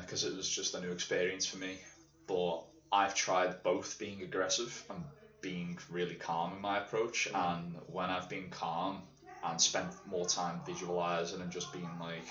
because 0.00 0.24
it 0.24 0.34
was 0.34 0.48
just 0.48 0.74
a 0.74 0.80
new 0.80 0.92
experience 0.92 1.46
for 1.46 1.56
me. 1.56 1.78
But 2.26 2.62
I've 2.92 3.14
tried 3.14 3.62
both 3.62 3.98
being 3.98 4.22
aggressive 4.22 4.84
and 4.88 5.04
being 5.40 5.78
really 5.90 6.14
calm 6.14 6.52
in 6.52 6.60
my 6.60 6.78
approach. 6.78 7.28
And 7.32 7.76
when 7.86 8.10
I've 8.10 8.28
been 8.28 8.48
calm 8.50 9.02
and 9.42 9.60
spent 9.60 9.88
more 10.06 10.26
time 10.26 10.60
visualizing 10.64 11.40
and 11.40 11.50
just 11.50 11.72
being 11.72 11.98
like 11.98 12.26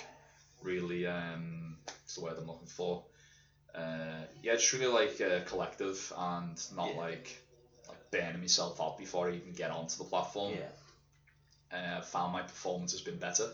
really, 0.61 1.05
um, 1.05 1.77
what's 1.85 2.15
the 2.15 2.21
word 2.21 2.37
I'm 2.37 2.47
looking 2.47 2.67
for? 2.67 3.03
Uh, 3.75 4.23
yeah, 4.41 4.55
just 4.55 4.73
really 4.73 4.87
like 4.87 5.21
uh, 5.21 5.41
collective 5.45 6.11
and 6.17 6.57
not 6.75 6.89
Yeah. 6.93 6.97
like 7.01 7.41
like 7.87 8.11
burning 8.11 8.41
myself 8.41 8.79
out 8.81 8.97
before 8.97 9.29
I 9.29 9.33
even 9.35 9.53
get 9.53 9.71
onto 9.71 9.97
the 9.97 10.03
platform. 10.05 10.55
Yeah. 10.55 10.69
Uh, 11.71 12.01
found 12.01 12.33
my 12.33 12.41
performance 12.41 12.91
has 12.93 13.01
been 13.01 13.17
better. 13.19 13.51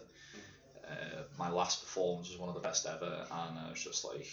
Uh, 0.87 1.23
my 1.37 1.49
last 1.49 1.81
performance 1.81 2.29
was 2.29 2.37
one 2.37 2.49
of 2.49 2.55
the 2.55 2.61
best 2.61 2.85
ever, 2.85 3.27
and 3.29 3.59
I 3.59 3.69
was 3.69 3.83
just 3.83 4.05
like 4.05 4.27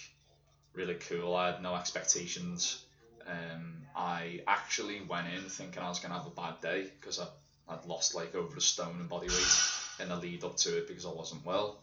really 0.75 0.95
cool. 0.95 1.35
I 1.35 1.53
had 1.53 1.63
no 1.63 1.75
expectations. 1.75 2.85
Um, 3.27 3.83
I 3.95 4.43
actually 4.47 5.01
went 5.01 5.29
in 5.29 5.49
thinking 5.49 5.83
I 5.83 5.89
was 5.89 6.01
gonna 6.01 6.15
have 6.15 6.27
a 6.27 6.31
bad 6.31 6.61
day 6.61 6.91
because 7.01 7.19
I 7.19 7.27
I'd 7.69 7.87
lost 7.87 8.15
like 8.15 8.35
over 8.35 8.57
a 8.57 8.61
stone 8.61 9.01
in 9.01 9.07
body 9.07 9.29
weight 9.29 9.63
in 10.01 10.09
the 10.09 10.17
lead 10.17 10.45
up 10.45 10.57
to 10.59 10.79
it 10.79 10.89
because 10.89 11.07
I 11.07 11.11
wasn't 11.11 11.45
well. 11.45 11.81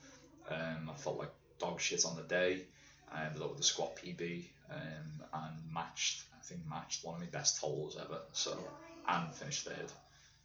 Um, 0.50 0.90
I 0.90 0.94
felt 0.96 1.18
like 1.18 1.32
dog 1.60 1.80
shit 1.80 2.06
on 2.06 2.16
the 2.16 2.24
day. 2.24 2.66
Up 3.14 3.52
with 3.52 3.60
a 3.60 3.64
squat 3.64 3.96
PB 3.96 4.44
um, 4.72 5.24
and 5.34 5.74
matched 5.74 6.24
I 6.38 6.44
think 6.44 6.62
matched 6.70 7.04
one 7.04 7.16
of 7.16 7.22
my 7.22 7.28
best 7.28 7.60
totals 7.62 7.98
ever. 8.00 8.20
So 8.34 8.58
and 9.08 9.34
finished 9.34 9.66
third. 9.66 9.92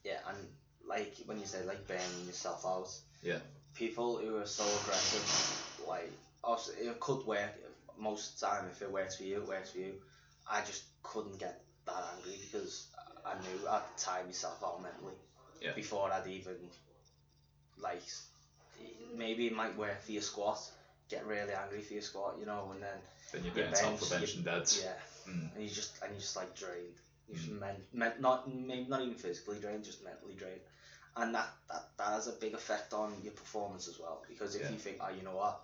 Yeah, 0.04 0.18
and 0.28 0.38
like 0.86 1.14
when 1.26 1.38
you 1.38 1.46
say 1.46 1.64
like 1.64 1.86
burning 1.86 2.26
yourself 2.26 2.64
out. 2.66 2.88
Yeah. 3.22 3.38
People 3.74 4.18
who 4.18 4.36
are 4.36 4.46
so 4.46 4.64
aggressive, 4.82 5.86
like 5.88 6.10
obviously 6.42 6.86
it 6.86 7.00
could 7.00 7.26
work 7.26 7.52
most 7.98 8.34
of 8.34 8.40
the 8.40 8.46
time 8.46 8.64
if 8.70 8.82
it 8.82 8.90
works 8.90 9.16
for 9.16 9.24
you, 9.24 9.36
it 9.36 9.48
works 9.48 9.70
for 9.72 9.78
you. 9.78 9.94
I 10.50 10.60
just 10.60 10.84
couldn't 11.02 11.38
get 11.38 11.62
that 11.86 12.04
angry 12.16 12.38
because 12.44 12.86
I 13.24 13.34
knew 13.34 13.68
I'd 13.68 13.82
tie 13.96 14.22
myself 14.24 14.62
out 14.64 14.82
mentally 14.82 15.14
Yeah. 15.60 15.72
before 15.72 16.12
I'd 16.12 16.26
even 16.26 16.56
like 17.78 18.02
maybe 19.16 19.46
it 19.46 19.54
might 19.54 19.76
work 19.76 20.02
for 20.02 20.12
your 20.12 20.22
squat. 20.22 20.60
Get 21.08 21.26
really 21.26 21.52
angry 21.52 21.82
for 21.82 21.92
your 21.94 22.02
squat, 22.02 22.36
you 22.38 22.46
know, 22.46 22.70
and 22.72 22.82
then 22.82 22.98
Then 23.32 23.44
you 23.44 23.50
Your 23.54 23.66
out 23.66 23.72
for 23.98 24.06
bench, 24.06 24.36
benching 24.36 24.44
deads. 24.44 24.80
yeah, 24.82 24.96
Mm. 25.28 25.48
and 25.54 25.62
you 25.62 25.70
just 25.70 25.98
and 26.02 26.12
you 26.14 26.20
just 26.20 26.36
like 26.36 26.54
drained. 26.54 26.94
You 27.28 27.34
just 27.36 27.48
Mm. 27.48 27.58
meant, 27.60 27.82
meant 27.92 28.20
not 28.20 28.46
maybe 28.46 28.86
not 28.88 29.00
even 29.02 29.14
physically 29.16 29.58
drained, 29.58 29.84
just 29.84 30.02
mentally 30.02 30.34
drained, 30.34 30.60
and 31.16 31.34
that, 31.34 31.48
that 31.68 31.82
that 31.98 32.12
has 32.12 32.26
a 32.26 32.32
big 32.32 32.54
effect 32.54 32.92
on 32.94 33.20
your 33.22 33.32
performance 33.32 33.86
as 33.88 33.98
well. 33.98 34.22
Because 34.28 34.54
if 34.54 34.62
Yeah. 34.62 34.70
you 34.70 34.78
think, 34.78 34.98
oh, 35.00 35.08
you 35.08 35.22
know 35.22 35.32
what, 35.34 35.56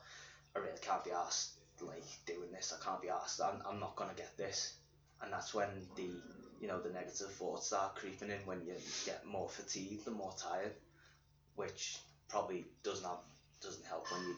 I 0.55 0.59
really 0.61 0.79
can't 0.81 1.05
be 1.05 1.13
asked 1.13 1.51
like 1.81 2.05
doing 2.27 2.51
this. 2.53 2.73
I 2.73 2.77
can't 2.85 3.01
be 3.01 3.09
asked. 3.09 3.41
I'm, 3.41 3.61
I'm 3.65 3.79
not 3.81 3.95
gonna 3.97 4.15
get 4.15 4.37
this, 4.37 4.73
and 5.21 5.33
that's 5.33 5.55
when 5.55 5.87
the 5.97 6.23
you 6.61 6.69
know 6.69 6.79
the 6.79 6.91
negative 6.91 7.33
thoughts 7.33 7.67
start 7.67 7.95
creeping 7.95 8.31
in 8.31 8.45
when 8.47 8.63
you 8.63 8.75
get 9.05 9.25
more 9.25 9.49
fatigued 9.49 10.07
and 10.07 10.17
more 10.17 10.33
tired, 10.33 10.73
which 11.57 11.99
probably 12.29 12.67
does 12.83 13.01
not 13.03 13.21
doesn't 13.63 13.85
help 13.87 14.11
when 14.11 14.23
you 14.23 14.35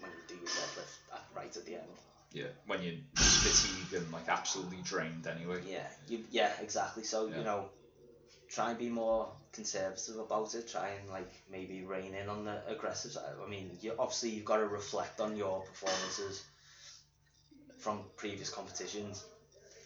when 0.00 0.10
you 0.10 0.22
do 0.28 0.34
your 0.34 0.44
deadlift 0.44 1.12
at, 1.12 1.24
right 1.34 1.56
at 1.56 1.64
the 1.64 1.74
end. 1.74 1.96
Yeah, 2.32 2.46
when 2.66 2.82
you're 2.82 2.94
fatigued 3.14 3.94
and 3.94 4.12
like 4.12 4.28
absolutely 4.28 4.78
drained 4.82 5.26
anyway. 5.26 5.60
Yeah, 5.66 5.86
you 6.08 6.24
yeah 6.30 6.50
exactly. 6.60 7.04
So 7.04 7.28
Yeah. 7.28 7.38
you 7.38 7.44
know, 7.44 7.68
try 8.48 8.70
and 8.70 8.78
be 8.78 8.88
more 8.88 9.32
conservative 9.52 10.18
about 10.18 10.54
it. 10.54 10.68
Try 10.68 10.88
and 10.90 11.10
like 11.10 11.30
maybe 11.50 11.82
rein 11.82 12.14
in 12.14 12.28
on 12.28 12.44
the 12.44 12.60
aggressive 12.68 13.12
side. 13.12 13.34
I 13.44 13.48
mean, 13.48 13.78
you 13.80 13.94
obviously 13.98 14.30
you've 14.30 14.44
got 14.44 14.58
to 14.58 14.66
reflect 14.66 15.20
on 15.20 15.36
your 15.36 15.60
performances 15.62 16.42
from 17.78 18.00
previous 18.16 18.50
competitions, 18.50 19.24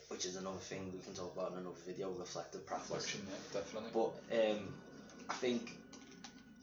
which 0.09 0.25
is 0.25 0.37
another 0.37 0.59
thing 0.59 0.93
we 0.95 1.01
can 1.01 1.15
talk 1.15 1.35
about 1.37 1.53
in 1.53 1.59
another 1.59 1.77
video. 1.87 2.11
Reflective 2.13 2.65
practice. 2.65 2.91
Reflection, 2.91 3.27
yeah, 3.29 3.61
definitely. 3.61 3.91
But 3.93 4.13
um, 4.39 4.73
I 5.29 5.35
think, 5.35 5.73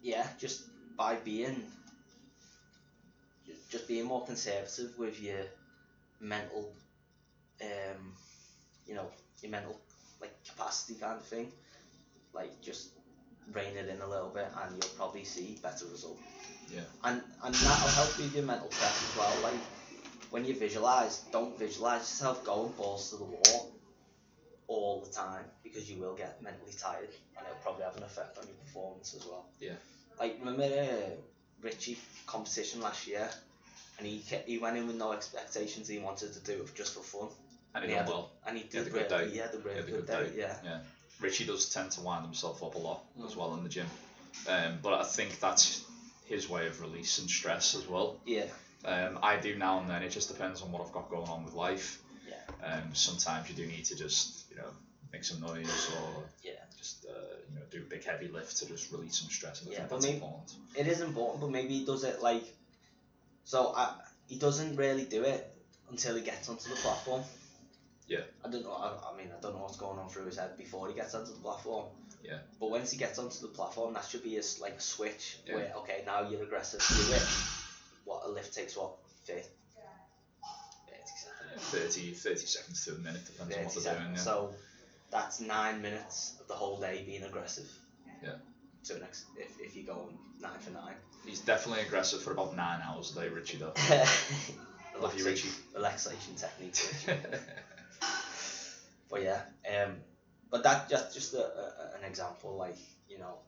yeah, 0.02 0.26
just 0.40 0.64
by 0.98 1.16
being, 1.16 1.62
just 3.69 3.88
being 3.88 4.06
more 4.06 4.25
conservative 4.25 4.97
with 4.97 5.21
your 5.21 5.41
mental, 6.19 6.73
um, 7.62 8.13
you 8.88 8.95
know, 8.95 9.08
your 9.41 9.51
mental 9.51 9.80
like 10.21 10.34
capacity 10.47 10.99
kind 10.99 11.17
of 11.19 11.25
thing, 11.25 11.51
like 12.34 12.62
just 12.62 12.89
rein 13.51 13.75
it 13.78 13.88
in 13.89 14.01
a 14.01 14.08
little 14.08 14.30
bit, 14.30 14.47
and 14.63 14.71
you'll 14.71 14.95
probably 14.95 15.23
see 15.23 15.58
better 15.62 15.86
result. 15.86 16.17
Yeah. 16.73 16.82
And 17.04 17.21
and 17.43 17.54
that'll 17.54 17.89
help 17.89 18.17
with 18.17 18.34
your 18.36 18.45
mental 18.45 18.67
prep 18.67 18.91
as 18.91 19.17
well. 19.17 19.34
Like 19.43 19.62
when 20.30 20.45
you 20.45 20.56
visualize, 20.56 21.23
don't 21.32 21.58
visualize 21.58 22.01
yourself 22.01 22.43
going 22.43 22.71
balls 22.73 23.10
to 23.12 23.17
the 23.17 23.23
wall 23.23 23.71
all 24.67 25.01
the 25.06 25.12
time 25.12 25.45
because 25.63 25.89
you 25.89 25.99
will 25.99 26.15
get 26.15 26.41
mentally 26.41 26.73
tired 26.78 27.10
and 27.38 27.45
it'll 27.45 27.60
probably 27.62 27.84
have 27.84 27.95
an 27.97 28.04
effect 28.04 28.38
on 28.38 28.45
your 28.47 28.56
performance 28.56 29.13
as 29.13 29.25
well. 29.25 29.45
Yeah. 29.60 29.73
Like 30.19 30.38
remember 30.39 30.63
uh, 30.63 31.10
Richie 31.62 31.97
competition 32.25 32.82
last 32.82 33.08
year, 33.08 33.30
and 33.98 34.08
he 34.08 34.20
kept, 34.20 34.48
he 34.48 34.58
went 34.58 34.78
in 34.78 34.88
with 34.88 34.96
no 34.98 35.12
expectations. 35.14 35.88
He 35.88 36.00
wanted 36.00 36.34
to 36.34 36.40
do 36.42 36.62
it 36.64 36.76
just 36.76 36.94
for 36.94 37.02
fun, 37.02 37.30
and 37.74 37.84
and 37.84 37.92
he 37.92 37.98
had 37.98 38.08
well. 38.08 38.32
and 38.46 38.58
he 38.58 38.64
He 38.70 38.78
had 38.78 38.86
did 38.86 38.94
a 38.94 38.98
good 39.00 39.08
day. 39.10 39.30
he 39.30 39.38
had 39.38 39.54
a 39.54 39.58
really 39.60 39.70
He 39.72 39.76
had 39.80 39.88
a 39.88 39.92
good, 39.92 40.08
good 40.08 40.32
day. 40.36 40.42
day. 40.42 40.56
Yeah. 40.64 40.80
Richie 41.22 41.46
does 41.46 41.70
tend 41.70 41.92
to 41.92 42.02
wind 42.02 42.26
himself 42.26 42.62
up 42.62 42.76
a 42.76 42.78
lot 42.78 43.04
as 43.26 43.34
Mm. 43.34 43.38
well 43.38 43.54
in 43.56 43.64
the 43.64 43.70
gym. 43.70 43.88
Um, 44.48 44.80
but 44.84 44.94
I 45.00 45.04
think 45.04 45.40
that's 45.40 45.82
his 46.26 46.50
way 46.50 46.68
of 46.68 46.82
releasing 46.82 47.28
stress 47.30 47.74
as 47.76 47.88
well. 47.88 48.20
Yeah. 48.26 48.48
Um, 48.84 49.20
I 49.24 49.38
do 49.38 49.56
now 49.56 49.80
and 49.80 49.90
then. 49.90 50.04
It 50.04 50.10
just 50.10 50.28
depends 50.28 50.62
on 50.62 50.72
what 50.72 50.82
I've 50.86 50.92
got 50.92 51.10
going 51.10 51.30
on 51.30 51.46
with 51.46 51.54
life. 51.54 52.02
Yeah. 52.28 52.36
Um, 52.74 52.94
sometimes 52.94 53.50
you 53.50 53.56
do 53.56 53.66
need 53.66 53.86
to 53.86 53.96
just 53.96 54.50
you 54.50 54.58
know 54.58 54.70
make 55.14 55.24
some 55.24 55.40
noise 55.40 55.90
or 55.98 56.24
Yeah. 56.44 56.52
just 56.78 57.06
uh, 57.06 57.12
you 57.50 57.56
know 57.56 57.66
do 57.72 57.78
a 57.78 57.90
big 57.90 58.04
heavy 58.04 58.28
lift 58.28 58.58
to 58.58 58.66
just 58.68 58.92
release 58.92 59.18
some 59.20 59.30
stress. 59.30 59.64
I 59.66 59.72
Yeah, 59.72 59.88
that's 59.88 60.04
maybe- 60.04 60.16
important. 60.18 60.52
it 60.76 60.88
is 60.88 61.00
important, 61.00 61.40
but 61.42 61.50
maybe 61.50 61.80
he 61.80 61.86
does 61.86 62.04
it 62.04 62.22
like 62.22 62.44
so. 63.46 63.74
I, 63.76 63.94
he 64.28 64.38
doesn't 64.38 64.76
really 64.76 65.06
do 65.06 65.22
it 65.24 65.48
until 65.92 66.16
he 66.16 66.22
gets 66.24 66.50
onto 66.50 66.68
the 66.68 66.76
platform. 66.78 67.22
Yeah. 68.08 68.22
I 68.44 68.50
don't 68.50 68.64
know. 68.64 68.72
I, 68.74 69.12
I 69.14 69.18
mean, 69.18 69.28
I 69.36 69.40
don't 69.40 69.54
know 69.56 69.62
what's 69.62 69.78
going 69.78 70.00
on 70.00 70.10
through 70.10 70.26
his 70.26 70.38
head 70.38 70.58
before 70.58 70.88
he 70.88 70.96
gets 70.96 71.14
onto 71.14 71.32
the 71.32 71.40
platform. 71.40 71.86
Yeah. 72.24 72.38
But 72.60 72.72
once 72.72 72.90
he 72.92 72.98
gets 72.98 73.20
onto 73.20 73.40
the 73.42 73.48
platform, 73.50 73.94
that 73.94 74.04
should 74.06 74.24
be 74.24 74.32
his 74.34 74.60
like 74.60 74.82
switch 74.82 75.38
Yeah. 75.46 75.56
where 75.56 75.72
okay, 75.78 76.02
now 76.08 76.28
you're 76.28 76.42
aggressive. 76.42 76.80
Do 76.90 77.14
it. 77.14 77.22
What 78.06 78.24
a 78.26 78.30
lift 78.30 78.52
takes 78.54 78.76
what 78.76 78.94
30, 79.28 79.42
30 79.42 81.04
seconds. 81.06 81.94
30, 81.94 82.14
30 82.14 82.36
seconds 82.46 82.86
to 82.86 82.92
a 82.94 82.98
minute 82.98 83.26
depends 83.26 83.42
on 83.42 83.48
30 83.50 83.64
what 83.66 83.74
they're 83.74 83.84
seconds. 83.84 84.00
doing. 84.04 84.16
Yeah. 84.16 84.22
So 84.22 84.54
that's 85.12 85.40
nine 85.40 85.82
minutes 85.84 86.34
of 86.42 86.48
the 86.48 86.54
whole 86.56 86.80
day 86.80 87.04
being 87.06 87.24
aggressive. 87.24 87.70
Yeah. 88.24 88.32
To 88.86 88.96
an 88.96 89.04
ex- 89.04 89.26
if 89.38 89.60
if 89.60 89.76
you 89.76 89.84
go 89.84 90.10
nine 90.40 90.60
for 90.60 90.72
nine. 90.72 90.96
He's 91.26 91.40
definitely 91.40 91.84
aggressive 91.84 92.22
for 92.22 92.32
about 92.32 92.56
nine 92.56 92.82
hours 92.84 93.16
a 93.16 93.22
day, 93.22 93.30
Richie 93.30 93.58
though. 93.58 93.74
Love 95.02 95.18
you, 95.18 95.26
Richie. 95.26 95.50
relaxation 95.74 96.36
techniques. 96.36 97.06
but 99.10 99.22
yeah, 99.22 99.42
um, 99.70 99.98
but 100.50 100.64
that 100.64 100.90
just 100.90 101.14
just 101.14 101.34
a, 101.34 101.44
a, 101.44 101.98
an 101.98 102.04
example, 102.08 102.56
like 102.56 102.78
you 103.10 103.18
know, 103.18 103.40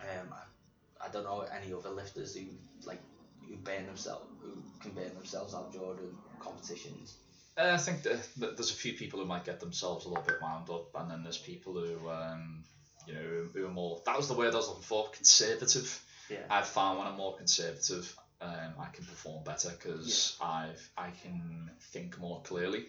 um, 0.00 0.32
I, 0.32 1.06
I 1.06 1.08
don't 1.10 1.24
know 1.24 1.44
any 1.54 1.72
other 1.72 1.90
lifters 1.90 2.34
who 2.34 2.46
like 2.84 3.00
who 3.48 3.56
burn 3.56 3.86
themselves, 3.86 4.26
who 4.40 4.62
can 4.80 4.92
burn 4.92 5.14
themselves 5.14 5.54
out 5.54 5.72
during 5.72 6.16
competitions. 6.40 7.16
Uh, 7.56 7.72
I 7.74 7.76
think 7.76 8.02
that, 8.02 8.20
there's 8.36 8.70
a 8.70 8.74
few 8.74 8.92
people 8.92 9.18
who 9.18 9.26
might 9.26 9.44
get 9.44 9.58
themselves 9.58 10.04
a 10.04 10.08
little 10.08 10.24
bit 10.24 10.36
wound 10.40 10.70
up, 10.70 10.90
and 10.94 11.10
then 11.10 11.24
there's 11.24 11.38
people 11.38 11.72
who, 11.72 12.08
um, 12.08 12.62
you 13.06 13.14
know, 13.14 13.20
who, 13.20 13.48
who 13.52 13.66
are 13.66 13.70
more. 13.70 14.00
That 14.06 14.16
was 14.16 14.28
the 14.28 14.34
word 14.34 14.54
I 14.54 14.58
was 14.58 14.68
looking 14.68 14.84
for. 14.84 15.08
Conservative. 15.08 16.00
Yeah. 16.30 16.38
I've 16.50 16.66
found 16.66 16.98
when 16.98 17.06
I'm 17.06 17.16
more 17.16 17.36
conservative, 17.36 18.14
um, 18.40 18.74
I 18.78 18.86
can 18.92 19.04
perform 19.04 19.44
better 19.44 19.70
because 19.70 20.36
I've 20.40 20.88
I 20.96 21.10
can 21.22 21.70
think 21.92 22.18
more 22.18 22.40
clearly. 22.42 22.86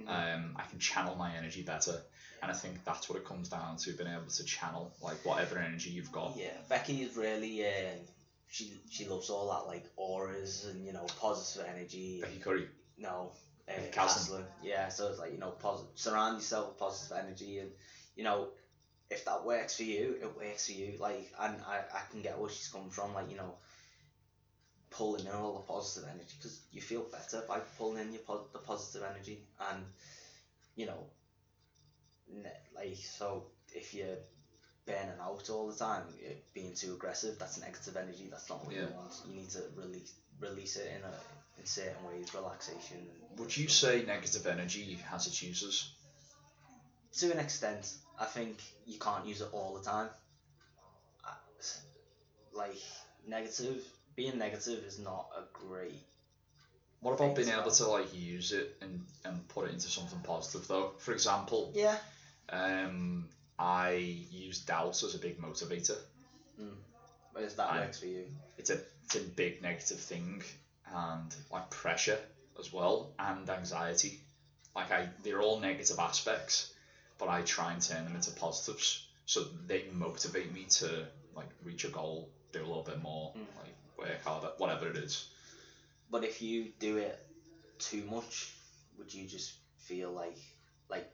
Mhm. 0.00 0.08
Um, 0.08 0.56
I 0.56 0.62
can 0.64 0.78
channel 0.78 1.14
my 1.16 1.34
energy 1.36 1.62
better, 1.62 2.00
and 2.42 2.50
I 2.50 2.54
think 2.54 2.84
that's 2.84 3.08
what 3.08 3.18
it 3.18 3.24
comes 3.24 3.48
down 3.48 3.76
to: 3.78 3.92
being 3.92 4.10
able 4.10 4.30
to 4.30 4.44
channel 4.44 4.92
like 5.00 5.24
whatever 5.24 5.58
energy 5.58 5.90
you've 5.90 6.12
got. 6.12 6.36
Yeah, 6.36 6.56
Becky 6.68 7.02
is 7.02 7.16
really 7.16 7.66
um, 7.66 7.98
she 8.48 8.80
she 8.90 9.06
loves 9.06 9.28
all 9.30 9.50
that 9.50 9.66
like 9.66 9.84
auras 9.96 10.66
and 10.66 10.86
you 10.86 10.92
know 10.92 11.06
positive 11.18 11.66
energy. 11.68 12.20
Becky 12.20 12.38
Curry. 12.38 12.68
No, 12.98 13.32
uh, 13.68 13.72
Becky 13.72 13.90
Caslin. 13.90 14.40
Caslin. 14.40 14.44
Yeah, 14.62 14.88
so 14.88 15.08
it's 15.08 15.18
like 15.18 15.32
you 15.32 15.38
know, 15.38 15.50
positive. 15.50 15.92
Surround 15.96 16.36
yourself 16.36 16.68
with 16.68 16.78
positive 16.78 17.16
energy, 17.18 17.58
and 17.58 17.70
you 18.16 18.24
know, 18.24 18.48
if 19.12 19.24
that 19.26 19.44
works 19.44 19.76
for 19.76 19.82
you, 19.84 20.16
it 20.20 20.36
works 20.36 20.66
for 20.66 20.72
you. 20.72 20.96
Like, 20.98 21.32
and 21.38 21.54
I, 21.66 21.78
I 21.94 22.00
can 22.10 22.22
get 22.22 22.38
where 22.38 22.50
she's 22.50 22.68
coming 22.68 22.90
from. 22.90 23.14
Like, 23.14 23.30
you 23.30 23.36
know, 23.36 23.54
pulling 24.90 25.26
in 25.26 25.32
all 25.32 25.54
the 25.54 25.72
positive 25.72 26.08
energy 26.08 26.34
because 26.36 26.60
you 26.72 26.80
feel 26.80 27.04
better 27.10 27.42
by 27.48 27.58
pulling 27.78 28.02
in 28.06 28.12
your 28.12 28.22
po- 28.22 28.46
the 28.52 28.58
positive 28.58 29.02
energy, 29.10 29.40
and 29.70 29.84
you 30.76 30.86
know, 30.86 31.06
like 32.74 32.96
so 32.96 33.44
if 33.74 33.94
you're 33.94 34.18
burning 34.86 35.20
out 35.20 35.48
all 35.50 35.68
the 35.68 35.78
time, 35.78 36.02
being 36.54 36.74
too 36.74 36.92
aggressive. 36.94 37.38
That's 37.38 37.60
negative 37.60 37.96
energy. 37.96 38.28
That's 38.30 38.48
not 38.48 38.64
what 38.64 38.74
Yeah. 38.74 38.82
you 38.82 38.94
want. 38.94 39.14
You 39.28 39.34
need 39.36 39.50
to 39.50 39.62
release 39.76 40.12
release 40.40 40.76
it 40.76 40.90
in 40.96 41.02
a 41.04 41.14
in 41.60 41.66
certain 41.66 42.02
ways, 42.06 42.34
relaxation. 42.34 43.06
Would 43.36 43.56
you 43.56 43.68
say 43.68 44.04
negative 44.04 44.46
energy 44.46 44.98
has 45.10 45.26
its 45.26 45.42
uses? 45.42 45.92
to 47.18 47.30
an 47.30 47.38
extent, 47.38 47.92
I 48.22 48.26
think 48.26 48.62
you 48.86 48.98
can't 49.00 49.26
use 49.26 49.40
it 49.40 49.48
all 49.52 49.74
the 49.74 49.82
time. 49.84 50.08
Like 52.54 52.78
negative, 53.26 53.82
being 54.14 54.38
negative 54.38 54.84
is 54.84 54.98
not 54.98 55.26
a 55.36 55.42
great. 55.52 56.00
What 57.00 57.14
about 57.14 57.34
being 57.34 57.48
able 57.48 57.72
to 57.72 57.86
like 57.88 58.14
use 58.14 58.52
it 58.52 58.76
and, 58.80 59.00
and 59.24 59.48
put 59.48 59.66
it 59.66 59.72
into 59.72 59.88
something 59.88 60.20
positive 60.20 60.68
though? 60.68 60.92
For 60.98 61.12
example, 61.12 61.72
Yeah. 61.74 61.96
um, 62.50 63.28
I 63.58 63.90
use 64.30 64.60
doubts 64.60 65.02
as 65.02 65.14
a 65.16 65.18
big 65.18 65.40
motivator. 65.40 65.98
Whereas 67.32 67.56
that 67.56 67.70
I- 67.70 67.80
works 67.80 67.98
for 67.98 68.06
you. 68.06 68.26
It's 68.58 68.70
a 68.70 68.78
it's 69.04 69.16
a 69.16 69.20
big 69.20 69.62
negative 69.62 69.98
thing, 69.98 70.44
and 70.94 71.34
like 71.50 71.70
pressure 71.70 72.20
as 72.60 72.72
well, 72.72 73.10
and 73.18 73.48
anxiety. 73.50 74.20
Like 74.76 74.92
I, 74.92 75.08
they're 75.24 75.40
all 75.42 75.58
negative 75.58 75.98
aspects, 75.98 76.72
but 77.18 77.28
I 77.28 77.42
try 77.42 77.72
and 77.72 77.80
turn 77.82 78.04
them 78.04 78.14
into 78.14 78.30
positives, 78.32 79.04
so 79.26 79.44
they 79.66 79.84
motivate 79.92 80.52
me 80.52 80.64
to 80.70 81.06
like 81.34 81.48
reach 81.62 81.84
a 81.84 81.88
goal, 81.88 82.28
do 82.52 82.60
a 82.60 82.66
little 82.66 82.82
bit 82.82 83.00
more, 83.00 83.32
Mm. 83.36 83.46
like 83.56 83.74
work 83.98 84.22
harder, 84.22 84.52
whatever 84.58 84.88
it 84.88 84.96
is. 84.96 85.24
But 86.10 86.24
if 86.24 86.42
you 86.42 86.68
do 86.78 86.98
it 86.98 87.18
too 87.78 88.04
much, 88.04 88.50
would 88.98 89.12
you 89.12 89.26
just 89.26 89.52
feel 89.78 90.10
like 90.10 90.36
like 90.88 91.10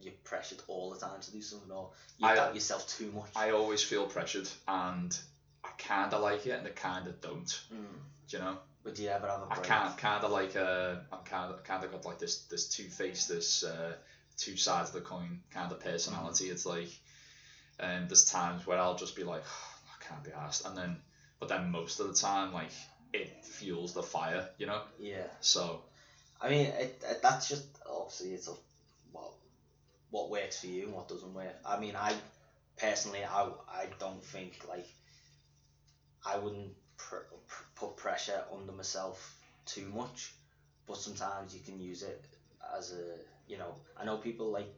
you're 0.00 0.14
pressured 0.24 0.62
all 0.66 0.88
the 0.90 0.98
time 0.98 1.20
to 1.20 1.30
do 1.30 1.42
something, 1.42 1.70
or 1.70 1.90
you 2.18 2.26
I- 2.26 2.34
doubt 2.34 2.54
yourself 2.54 2.86
too 2.88 3.10
much? 3.12 3.30
I 3.36 3.50
always 3.50 3.82
feel 3.82 4.06
pressured, 4.06 4.48
and 4.66 5.16
I 5.62 5.68
kind 5.76 6.14
of 6.14 6.22
like 6.22 6.46
it, 6.46 6.52
and 6.58 6.66
I 6.66 6.70
kind 6.70 7.06
of 7.06 7.20
don't. 7.20 7.48
Mm. 7.72 7.98
Do 8.28 8.36
you 8.36 8.38
know? 8.42 8.58
But 8.82 8.94
do 8.94 9.02
you 9.02 9.10
ever 9.10 9.26
have 9.26 9.42
a 9.42 9.46
I 9.50 9.54
break? 9.56 9.66
can't 9.66 9.98
kind 9.98 10.24
of 10.24 10.30
like 10.30 10.56
uh, 10.56 10.96
I'm 11.12 11.22
kind 11.24 11.52
of 11.52 11.62
kind 11.64 11.84
of 11.84 11.90
got 11.92 12.06
like 12.06 12.18
this 12.18 12.38
this 12.48 12.66
two 12.66 12.88
face 12.88 13.26
this 13.26 13.62
uh, 13.62 13.94
two 14.40 14.56
sides 14.56 14.88
of 14.90 14.94
the 14.94 15.00
coin 15.02 15.38
kind 15.52 15.70
of 15.70 15.80
personality. 15.80 16.50
It's 16.50 16.66
like 16.66 16.88
um, 17.78 18.06
there's 18.08 18.24
times 18.24 18.66
where 18.66 18.78
I'll 18.78 18.96
just 18.96 19.14
be 19.16 19.24
like 19.24 19.42
I 19.42 20.04
can't 20.04 20.24
be 20.24 20.32
asked, 20.32 20.66
and 20.66 20.76
then 20.76 20.96
but 21.38 21.48
then 21.48 21.70
most 21.70 22.00
of 22.00 22.06
the 22.08 22.14
time 22.14 22.52
like 22.52 22.70
it 23.12 23.44
fuels 23.44 23.92
the 23.92 24.02
fire, 24.02 24.48
you 24.58 24.66
know. 24.66 24.82
Yeah. 24.98 25.26
So 25.40 25.80
I 26.40 26.48
mean, 26.48 26.66
it, 26.66 27.02
it, 27.08 27.22
that's 27.22 27.48
just 27.48 27.64
obviously 27.86 28.32
it's 28.32 28.48
a 28.48 28.52
what 29.12 29.32
what 30.10 30.30
works 30.30 30.60
for 30.60 30.66
you 30.66 30.84
and 30.84 30.94
what 30.94 31.08
doesn't 31.08 31.34
work. 31.34 31.54
I 31.64 31.78
mean, 31.78 31.96
I 31.96 32.14
personally, 32.76 33.24
I 33.24 33.48
I 33.68 33.86
don't 33.98 34.24
think 34.24 34.64
like 34.68 34.86
I 36.24 36.36
wouldn't 36.36 36.72
pr- 36.96 37.28
pr- 37.46 37.64
put 37.74 37.96
pressure 37.96 38.42
under 38.52 38.72
myself 38.72 39.36
too 39.66 39.86
much, 39.88 40.32
but 40.86 40.96
sometimes 40.96 41.54
you 41.54 41.60
can 41.60 41.80
use 41.80 42.02
it 42.02 42.24
as 42.76 42.92
a 42.92 43.16
you 43.50 43.58
know. 43.58 43.74
I 43.96 44.04
know 44.04 44.16
people 44.16 44.50
like 44.50 44.72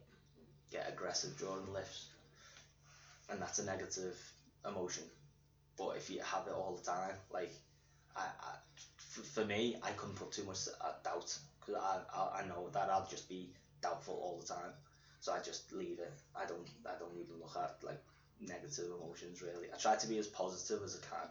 get 0.71 0.89
aggressive 0.89 1.37
during 1.37 1.71
lifts, 1.71 2.07
and 3.29 3.41
that's 3.41 3.59
a 3.59 3.65
negative 3.65 4.17
emotion. 4.67 5.03
But 5.77 5.97
if 5.97 6.09
you 6.09 6.19
have 6.21 6.47
it 6.47 6.53
all 6.53 6.75
the 6.75 6.83
time, 6.83 7.15
like 7.31 7.53
I, 8.15 8.21
I 8.21 8.51
for, 8.97 9.45
me, 9.45 9.75
I 9.83 9.91
couldn't 9.91 10.15
put 10.15 10.31
too 10.31 10.43
much 10.43 10.67
uh, 10.81 10.91
doubt 11.03 11.37
because 11.59 11.75
I, 11.75 11.99
I 12.13 12.41
I 12.41 12.47
know 12.47 12.69
that 12.73 12.89
I'll 12.89 13.07
just 13.09 13.29
be 13.29 13.49
doubtful 13.81 14.15
all 14.15 14.39
the 14.41 14.47
time. 14.47 14.73
So 15.19 15.31
I 15.31 15.39
just 15.39 15.71
leave 15.71 15.99
it. 15.99 16.11
I 16.35 16.45
don't 16.45 16.67
I 16.85 16.97
don't 16.99 17.15
even 17.15 17.39
look 17.39 17.55
at 17.55 17.75
like 17.83 18.01
negative 18.41 18.87
emotions 18.99 19.41
really. 19.41 19.67
I 19.73 19.77
try 19.77 19.95
to 19.95 20.07
be 20.07 20.17
as 20.17 20.27
positive 20.27 20.83
as 20.83 20.99
I 20.99 21.15
can. 21.15 21.29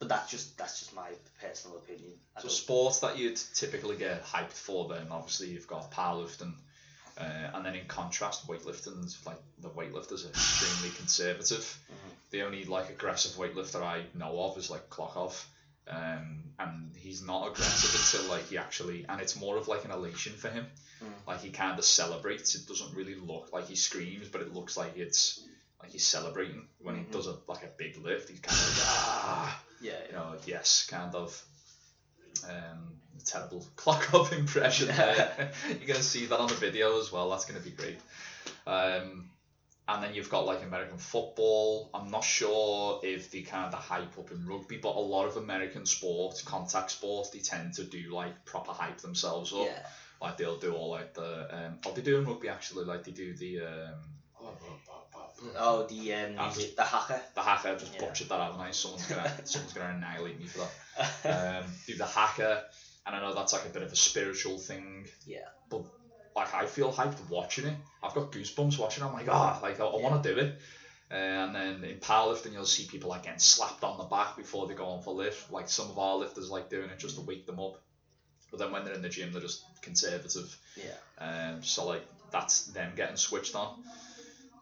But 0.00 0.08
that's 0.08 0.30
just 0.30 0.56
that's 0.56 0.80
just 0.80 0.94
my 0.94 1.10
personal 1.40 1.76
opinion. 1.76 2.12
I 2.34 2.40
so 2.40 2.48
sports 2.48 3.00
that 3.00 3.18
you'd 3.18 3.38
typically 3.54 3.96
get 3.96 4.24
hyped 4.24 4.52
for, 4.52 4.88
then 4.88 5.06
obviously 5.10 5.48
you've 5.48 5.66
got 5.66 5.92
powerlifting. 5.92 6.54
Uh, 7.20 7.50
and 7.54 7.66
then 7.66 7.74
in 7.74 7.86
contrast, 7.86 8.46
weightlifting, 8.48 9.14
like 9.26 9.36
the 9.58 9.68
weightlifters 9.68 10.24
are 10.24 10.30
extremely 10.30 10.90
conservative. 10.96 11.78
Mhm. 11.92 12.10
The 12.30 12.42
only 12.42 12.64
like 12.64 12.88
aggressive 12.90 13.32
weightlifter 13.32 13.82
I 13.82 14.06
know 14.14 14.40
of 14.44 14.56
is 14.56 14.70
like 14.70 14.88
Klokov, 14.88 15.44
um, 15.88 16.44
and 16.58 16.96
he's 16.96 17.20
not 17.22 17.46
aggressive 17.48 17.94
until 17.94 18.30
like 18.30 18.48
he 18.48 18.56
actually, 18.58 19.04
and 19.08 19.20
it's 19.20 19.36
more 19.36 19.56
of 19.58 19.68
like 19.68 19.84
an 19.84 19.90
elation 19.90 20.32
for 20.36 20.48
him. 20.48 20.66
Mm. 21.02 21.26
Like 21.26 21.40
he 21.42 21.50
kind 21.50 21.78
of 21.78 21.84
celebrates. 21.84 22.54
It 22.54 22.66
doesn't 22.66 22.94
really 22.94 23.16
look 23.16 23.50
like 23.52 23.66
he 23.68 23.76
screams, 23.76 24.28
but 24.28 24.40
it 24.42 24.54
looks 24.54 24.76
like 24.76 24.96
it's 24.96 25.40
like 25.82 25.90
he's 25.90 26.06
celebrating 26.06 26.68
when 26.78 26.94
Mhm. 26.96 27.06
he 27.06 27.12
does 27.12 27.26
a 27.26 27.36
like 27.48 27.64
a 27.64 27.72
big 27.76 27.96
lift. 27.98 28.28
He's 28.30 28.40
kind 28.40 28.58
of 28.58 28.78
like 28.78 28.86
ah, 28.86 29.62
yeah, 29.80 30.06
you 30.06 30.12
know, 30.12 30.36
yes, 30.46 30.86
kind 30.88 31.14
of. 31.14 31.42
Um, 32.48 32.99
terrible 33.24 33.64
Klokov 33.76 34.32
impression 34.32 34.88
there. 34.96 35.50
You're 35.68 35.86
gonna 35.88 36.02
see 36.02 36.26
that 36.26 36.38
on 36.38 36.48
the 36.48 36.54
video 36.54 36.98
as 37.00 37.10
well. 37.12 37.30
That's 37.30 37.44
gonna 37.44 37.60
be 37.60 37.70
great. 37.70 37.98
Um, 38.66 39.30
and 39.88 40.04
then 40.04 40.14
you've 40.14 40.30
got 40.30 40.46
like 40.46 40.62
American 40.62 40.98
football. 40.98 41.90
I'm 41.92 42.10
not 42.10 42.22
sure 42.22 43.00
if 43.02 43.30
they 43.32 43.40
kind 43.42 43.64
of 43.64 43.70
the 43.72 43.76
hype 43.78 44.16
up 44.18 44.30
in 44.30 44.46
rugby, 44.46 44.76
but 44.76 44.94
a 44.94 45.00
lot 45.00 45.26
of 45.26 45.36
American 45.36 45.84
sports, 45.84 46.42
contact 46.42 46.92
sports, 46.92 47.30
they 47.30 47.40
tend 47.40 47.74
to 47.74 47.84
do 47.84 48.12
like 48.14 48.44
proper 48.44 48.70
hype 48.72 48.98
themselves 48.98 49.52
up. 49.52 49.66
yeah. 49.66 49.86
Like 50.22 50.36
they'll 50.36 50.58
do 50.58 50.74
all 50.74 50.90
like 50.90 51.14
the 51.14 51.48
um, 51.54 51.78
oh 51.86 51.92
they 51.92 52.02
do 52.02 52.18
in 52.18 52.24
rugby 52.26 52.48
actually. 52.50 52.84
Like 52.84 53.04
they 53.04 53.10
do 53.12 53.34
the 53.34 53.60
um, 53.62 53.94
Oh, 55.58 55.86
the 55.86 56.12
um, 56.14 56.34
I'm 56.38 56.52
the, 56.54 56.70
the 56.76 56.82
hacker. 56.84 57.20
the 57.34 57.40
hacker. 57.40 57.68
I've 57.68 57.80
just 57.80 57.94
Yeah. 57.94 58.00
butchered 58.06 58.28
that 58.28 58.40
haven't 58.40 58.60
I? 58.60 58.70
Someone's 58.72 59.06
gonna 59.06 59.32
someone's 59.44 59.72
gonna 59.72 59.94
annihilate 59.96 60.38
me 60.38 60.46
for 60.46 60.68
that. 61.24 61.64
um, 61.64 61.70
do 61.86 61.94
the 61.96 62.04
hacker, 62.06 62.62
and 63.06 63.16
I 63.16 63.20
know 63.20 63.34
that's 63.34 63.52
like 63.52 63.66
a 63.66 63.70
bit 63.70 63.82
of 63.82 63.92
a 63.92 63.96
spiritual 63.96 64.58
thing. 64.58 65.06
Yeah. 65.26 65.48
But 65.68 65.84
like 66.36 66.54
I 66.54 66.66
feel 66.66 66.92
hyped 66.92 67.28
watching 67.28 67.66
it. 67.66 67.74
I've 68.02 68.14
got 68.14 68.32
goosebumps 68.32 68.78
watching. 68.78 69.04
it. 69.04 69.06
I'm 69.06 69.12
like, 69.12 69.28
ah, 69.28 69.58
like 69.62 69.80
I, 69.80 69.84
I 69.84 70.00
want 70.00 70.22
to 70.22 70.34
do 70.34 70.40
it. 70.40 70.58
Uh, 71.10 71.14
and 71.14 71.54
then 71.54 71.84
in 71.84 71.96
powerlifting, 71.96 72.52
you'll 72.52 72.64
see 72.64 72.86
people 72.86 73.10
like 73.10 73.24
getting 73.24 73.40
slapped 73.40 73.82
on 73.82 73.98
the 73.98 74.04
back 74.04 74.36
before 74.36 74.68
they 74.68 74.74
go 74.74 74.84
on 74.86 75.02
for 75.02 75.12
lift. 75.12 75.50
Like 75.50 75.68
some 75.68 75.90
of 75.90 75.98
our 75.98 76.16
lifters 76.16 76.50
like 76.50 76.70
doing 76.70 76.88
it 76.88 76.98
just 76.98 77.16
to 77.16 77.22
wake 77.22 77.46
them 77.46 77.58
up. 77.58 77.80
But 78.50 78.60
then 78.60 78.72
when 78.72 78.84
they're 78.84 78.94
in 78.94 79.02
the 79.02 79.08
gym, 79.08 79.32
they're 79.32 79.40
just 79.40 79.64
conservative. 79.82 80.56
yeah. 80.76 80.94
Um, 81.18 81.62
so 81.62 81.86
like 81.86 82.06
that's 82.30 82.66
them 82.66 82.92
getting 82.96 83.16
switched 83.16 83.56
on. 83.56 83.82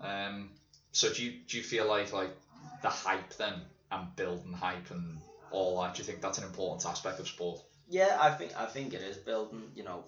Um, 0.01 0.51
so 0.93 1.13
do 1.13 1.25
you 1.25 1.33
do 1.47 1.59
you 1.59 1.63
feel 1.63 1.87
like 1.87 2.13
like 2.13 2.35
the 2.83 2.89
hype 2.89 3.35
then 3.35 3.55
and 3.91 4.17
building 4.17 4.53
hype 4.53 4.91
and 4.91 5.19
all 5.51 5.83
that? 5.83 5.95
Do 5.95 5.99
you 5.99 6.05
think 6.05 6.21
that's 6.21 6.39
an 6.39 6.45
important 6.45 6.87
aspect 6.87 7.21
of 7.21 7.29
sport? 7.29 7.61
Yeah, 7.89 8.17
I 8.21 8.31
think 8.31 8.53
I 8.57 8.67
think 8.67 8.95
it 8.95 9.03
is 9.03 9.17
building, 9.17 9.71
you 9.75 9.83
know, 9.85 10.05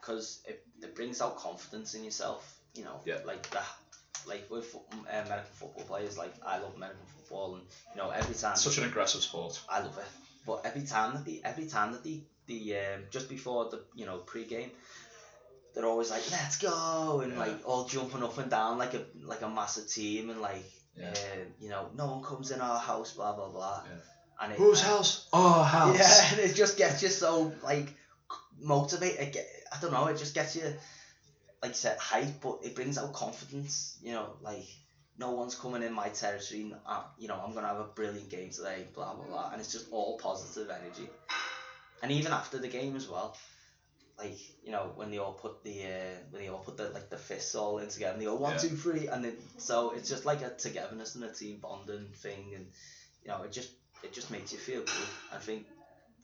because 0.00 0.40
it, 0.46 0.62
it 0.82 0.94
brings 0.94 1.20
out 1.20 1.36
confidence 1.36 1.94
in 1.94 2.04
yourself. 2.04 2.42
You 2.74 2.84
know, 2.84 3.00
Yeah. 3.04 3.18
like 3.24 3.48
that. 3.50 3.66
like 4.26 4.48
with 4.50 4.74
uh, 4.74 4.78
American 5.26 5.52
football 5.52 5.84
players, 5.84 6.16
like 6.16 6.32
I 6.46 6.58
love 6.58 6.74
American 6.76 7.04
football, 7.16 7.54
and 7.56 7.64
you 7.92 7.96
know 8.00 8.10
every 8.10 8.34
time 8.34 8.56
Such 8.56 8.78
an 8.78 8.84
aggressive 8.84 9.20
sport. 9.22 9.60
I 9.68 9.80
love 9.80 9.98
it, 9.98 10.04
but 10.46 10.60
every 10.64 10.84
time 10.84 11.14
that 11.14 11.24
the 11.24 11.40
every 11.44 11.66
time 11.66 11.92
that 11.92 12.02
the 12.04 12.22
the 12.46 12.76
um, 12.76 13.00
just 13.10 13.28
before 13.28 13.68
the 13.70 13.80
you 13.94 14.06
know 14.06 14.18
pre-game, 14.18 14.70
they're 15.74 15.86
always 15.86 16.10
like 16.10 16.22
let's 16.30 16.56
go 16.56 17.20
and 17.22 17.32
Yeah. 17.32 17.38
like 17.38 17.58
all 17.64 17.84
jumping 17.84 18.22
up 18.22 18.38
and 18.38 18.50
down 18.50 18.78
like 18.78 18.94
a 18.94 19.02
like 19.24 19.42
a 19.42 19.48
massive 19.48 19.88
team 19.88 20.30
and 20.30 20.40
like 20.40 20.64
Yeah. 20.94 21.10
uh, 21.10 21.44
you 21.58 21.68
know 21.70 21.90
no 21.94 22.06
one 22.06 22.22
comes 22.22 22.50
in 22.50 22.60
our 22.60 22.78
house 22.78 23.12
blah 23.12 23.32
blah 23.32 23.48
blah. 23.48 23.82
Yeah. 23.84 23.98
And 24.40 24.52
it, 24.52 24.58
Whose 24.58 24.80
house? 24.80 25.28
Oh, 25.32 25.62
house. 25.62 25.96
yeah, 25.96 26.28
and 26.32 26.40
it 26.40 26.54
just 26.54 26.76
gets 26.76 27.02
you 27.02 27.08
so 27.08 27.52
like 27.62 27.92
motivated. 28.60 29.32
Get, 29.32 29.46
I 29.72 29.80
don't 29.80 29.92
know. 29.92 30.06
It 30.06 30.18
just 30.18 30.34
gets 30.34 30.56
you, 30.56 30.64
like 31.62 31.74
said, 31.74 31.98
hype, 31.98 32.40
but 32.40 32.58
it 32.62 32.74
brings 32.74 32.98
out 32.98 33.12
confidence. 33.12 33.96
You 34.02 34.12
know, 34.12 34.36
like 34.40 34.64
no 35.18 35.32
one's 35.32 35.54
coming 35.54 35.82
in 35.82 35.92
my 35.92 36.08
territory. 36.08 36.72
Uh, 36.86 37.02
you 37.18 37.28
know, 37.28 37.36
I'm 37.36 37.54
gonna 37.54 37.68
have 37.68 37.78
a 37.78 37.84
brilliant 37.84 38.30
game 38.30 38.50
today. 38.50 38.86
Blah 38.94 39.14
blah 39.14 39.26
blah, 39.26 39.50
and 39.52 39.60
it's 39.60 39.72
just 39.72 39.86
all 39.90 40.16
positive 40.16 40.70
energy. 40.70 41.08
And 42.02 42.10
even 42.12 42.32
after 42.32 42.58
the 42.58 42.68
game 42.68 42.96
as 42.96 43.08
well, 43.08 43.36
like 44.18 44.36
you 44.64 44.72
know 44.72 44.90
when 44.96 45.10
they 45.10 45.18
all 45.18 45.32
put 45.32 45.62
the 45.62 45.84
uh, 45.84 46.18
when 46.30 46.42
they 46.42 46.48
all 46.48 46.58
put 46.58 46.76
the 46.76 46.88
like 46.88 47.08
the 47.10 47.16
fists 47.16 47.54
all 47.54 47.78
in 47.78 47.88
together, 47.88 48.12
and 48.12 48.20
they 48.20 48.26
go 48.26 48.34
one 48.34 48.52
Yeah. 48.52 48.58
two 48.58 48.76
three, 48.76 49.06
and 49.06 49.24
then 49.24 49.36
so 49.58 49.90
it's 49.90 50.08
just 50.08 50.24
like 50.24 50.42
a 50.42 50.50
togetherness 50.50 51.14
and 51.14 51.24
a 51.24 51.32
team 51.32 51.58
bonding 51.60 52.10
thing, 52.16 52.54
and 52.54 52.66
you 53.22 53.28
know 53.28 53.42
it 53.42 53.52
just 53.52 53.70
it 54.02 54.12
just 54.12 54.30
makes 54.30 54.52
you 54.52 54.58
feel 54.58 54.80
good. 54.80 55.08
I 55.32 55.38
think 55.38 55.66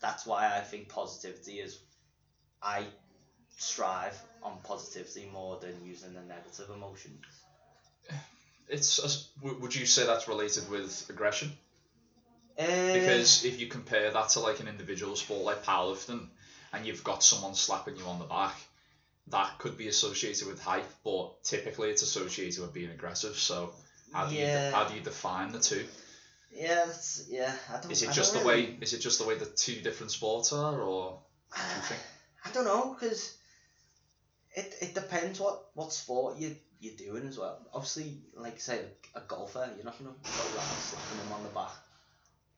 that's 0.00 0.26
why 0.26 0.56
I 0.56 0.60
think 0.60 0.88
positivity 0.88 1.60
is. 1.60 1.78
I 2.62 2.86
strive 3.56 4.20
on 4.42 4.58
positivity 4.64 5.26
more 5.32 5.58
than 5.60 5.84
using 5.84 6.14
the 6.14 6.22
negative 6.22 6.70
emotions. 6.70 7.24
It's 8.68 8.98
as- 8.98 9.28
would 9.42 9.74
you 9.74 9.86
say 9.86 10.04
that's 10.04 10.28
related 10.28 10.68
with 10.68 11.08
aggression? 11.08 11.56
Uh, 12.58 12.92
Because 12.92 13.44
if 13.44 13.60
you 13.60 13.66
compare 13.68 14.10
that 14.10 14.28
to 14.30 14.40
like 14.40 14.60
an 14.60 14.68
individual 14.68 15.16
sport 15.16 15.44
like 15.44 15.64
powerlifting, 15.64 16.28
and 16.72 16.86
you've 16.86 17.04
got 17.04 17.22
someone 17.22 17.54
slapping 17.54 17.96
you 17.96 18.04
on 18.04 18.18
the 18.18 18.26
back, 18.26 18.56
that 19.28 19.58
could 19.58 19.76
be 19.76 19.88
associated 19.88 20.46
with 20.48 20.60
hype, 20.60 20.88
but 21.04 21.42
typically 21.44 21.90
it's 21.90 22.02
associated 22.02 22.60
with 22.60 22.72
being 22.72 22.90
aggressive. 22.90 23.36
So 23.38 23.72
How 24.12 24.24
do 24.26 24.34
you 24.34 24.40
Yeah. 24.46 24.70
de- 24.70 24.76
how 24.76 24.84
do 24.84 24.94
you 24.94 25.00
define 25.02 25.52
the 25.52 25.60
two? 25.60 25.86
Yeah, 26.50 26.84
that's, 26.86 27.26
yeah. 27.28 27.52
I 27.70 27.80
don't. 27.80 27.90
Is 27.92 28.02
it 28.02 28.08
I 28.08 28.12
just 28.12 28.32
the 28.32 28.38
don't 28.38 28.48
way 28.48 28.54
really- 28.62 28.78
is 28.80 28.92
it 28.92 28.98
just 29.00 29.18
the 29.18 29.26
way 29.26 29.36
the 29.36 29.46
two 29.46 29.80
different 29.80 30.10
sports 30.12 30.52
are, 30.52 30.80
or 30.80 31.18
do 31.54 31.60
you 31.76 31.82
think? 31.82 32.00
I 32.44 32.50
don't 32.52 32.64
know 32.64 32.94
because 32.98 33.34
it, 34.54 34.74
it 34.80 34.94
depends 34.94 35.40
what, 35.40 35.66
what 35.74 35.92
sport 35.92 36.36
you 36.36 36.56
you're 36.80 36.94
doing 36.96 37.26
as 37.28 37.36
well. 37.38 37.58
Obviously, 37.74 38.18
like 38.34 38.60
say 38.60 38.80
a, 39.14 39.18
a 39.18 39.22
golfer, 39.22 39.68
you're 39.76 39.84
not 39.84 39.98
gonna 39.98 40.10
go 40.10 40.30
around 40.56 40.78
slapping 40.78 41.26
him 41.26 41.32
on 41.32 41.42
the 41.42 41.48
back. 41.50 41.72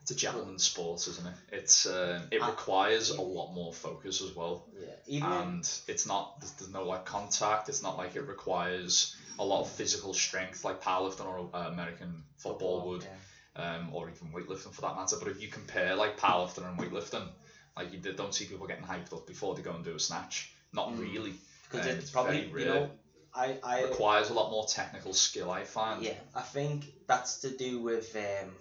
It's 0.03 0.11
a 0.13 0.15
gentleman's 0.15 0.63
sport, 0.65 1.07
isn't 1.09 1.27
it? 1.27 1.35
It's 1.53 1.87
um, 1.87 2.23
it 2.31 2.41
requires 2.47 3.11
a 3.11 3.21
lot 3.21 3.53
more 3.53 3.73
focus 3.73 4.23
as 4.23 4.35
well, 4.35 4.65
Yeah, 4.79 4.89
even 5.07 5.31
and 5.33 5.71
it's 5.89 6.07
not 6.07 6.39
there's, 6.41 6.53
there's 6.53 6.71
no 6.73 6.85
like 6.85 7.05
contact. 7.05 7.69
It's 7.69 7.83
not 7.83 7.97
like 7.99 8.15
it 8.17 8.23
requires 8.27 9.15
a 9.39 9.45
lot 9.45 9.61
of 9.61 9.71
physical 9.71 10.13
strength 10.15 10.65
like 10.65 10.83
powerlifting 10.83 11.27
or 11.27 11.49
uh, 11.55 11.69
American 11.69 12.23
football 12.39 12.87
would, 12.89 13.03
Yeah. 13.03 13.09
Um, 13.57 13.91
or 13.93 14.09
even 14.11 14.33
weightlifting 14.33 14.73
for 14.73 14.83
that 14.83 14.97
matter. 14.97 15.17
But 15.19 15.29
if 15.29 15.41
you 15.41 15.49
compare 15.49 15.95
like 15.95 16.17
powerlifting 16.19 16.69
and 16.69 16.79
weightlifting, 16.79 17.29
like 17.77 17.93
you 17.93 17.99
don't 17.99 18.35
see 18.35 18.47
people 18.47 18.67
getting 18.67 18.85
hyped 18.85 19.13
up 19.13 19.27
before 19.27 19.55
they 19.55 19.63
go 19.63 19.73
and 19.73 19.85
do 19.85 19.95
a 19.95 19.99
snatch. 19.99 20.51
Not 20.73 20.91
Mm. 20.91 20.99
really. 20.99 21.35
Because 21.71 21.87
Um, 21.87 21.99
it's 21.99 22.11
probably 22.11 22.51
you 22.57 22.67
know 22.67 22.91
I 23.35 23.57
I 23.63 23.83
requires 23.83 24.31
a 24.31 24.35
lot 24.35 24.51
more 24.51 24.65
technical 24.65 25.13
skill, 25.13 25.51
I 25.51 25.65
find. 25.65 26.03
yeah 26.03 26.15
I 26.35 26.43
think 26.43 26.87
that's 27.07 27.39
to 27.41 27.51
do 27.51 27.81
with 27.81 28.15
um 28.17 28.55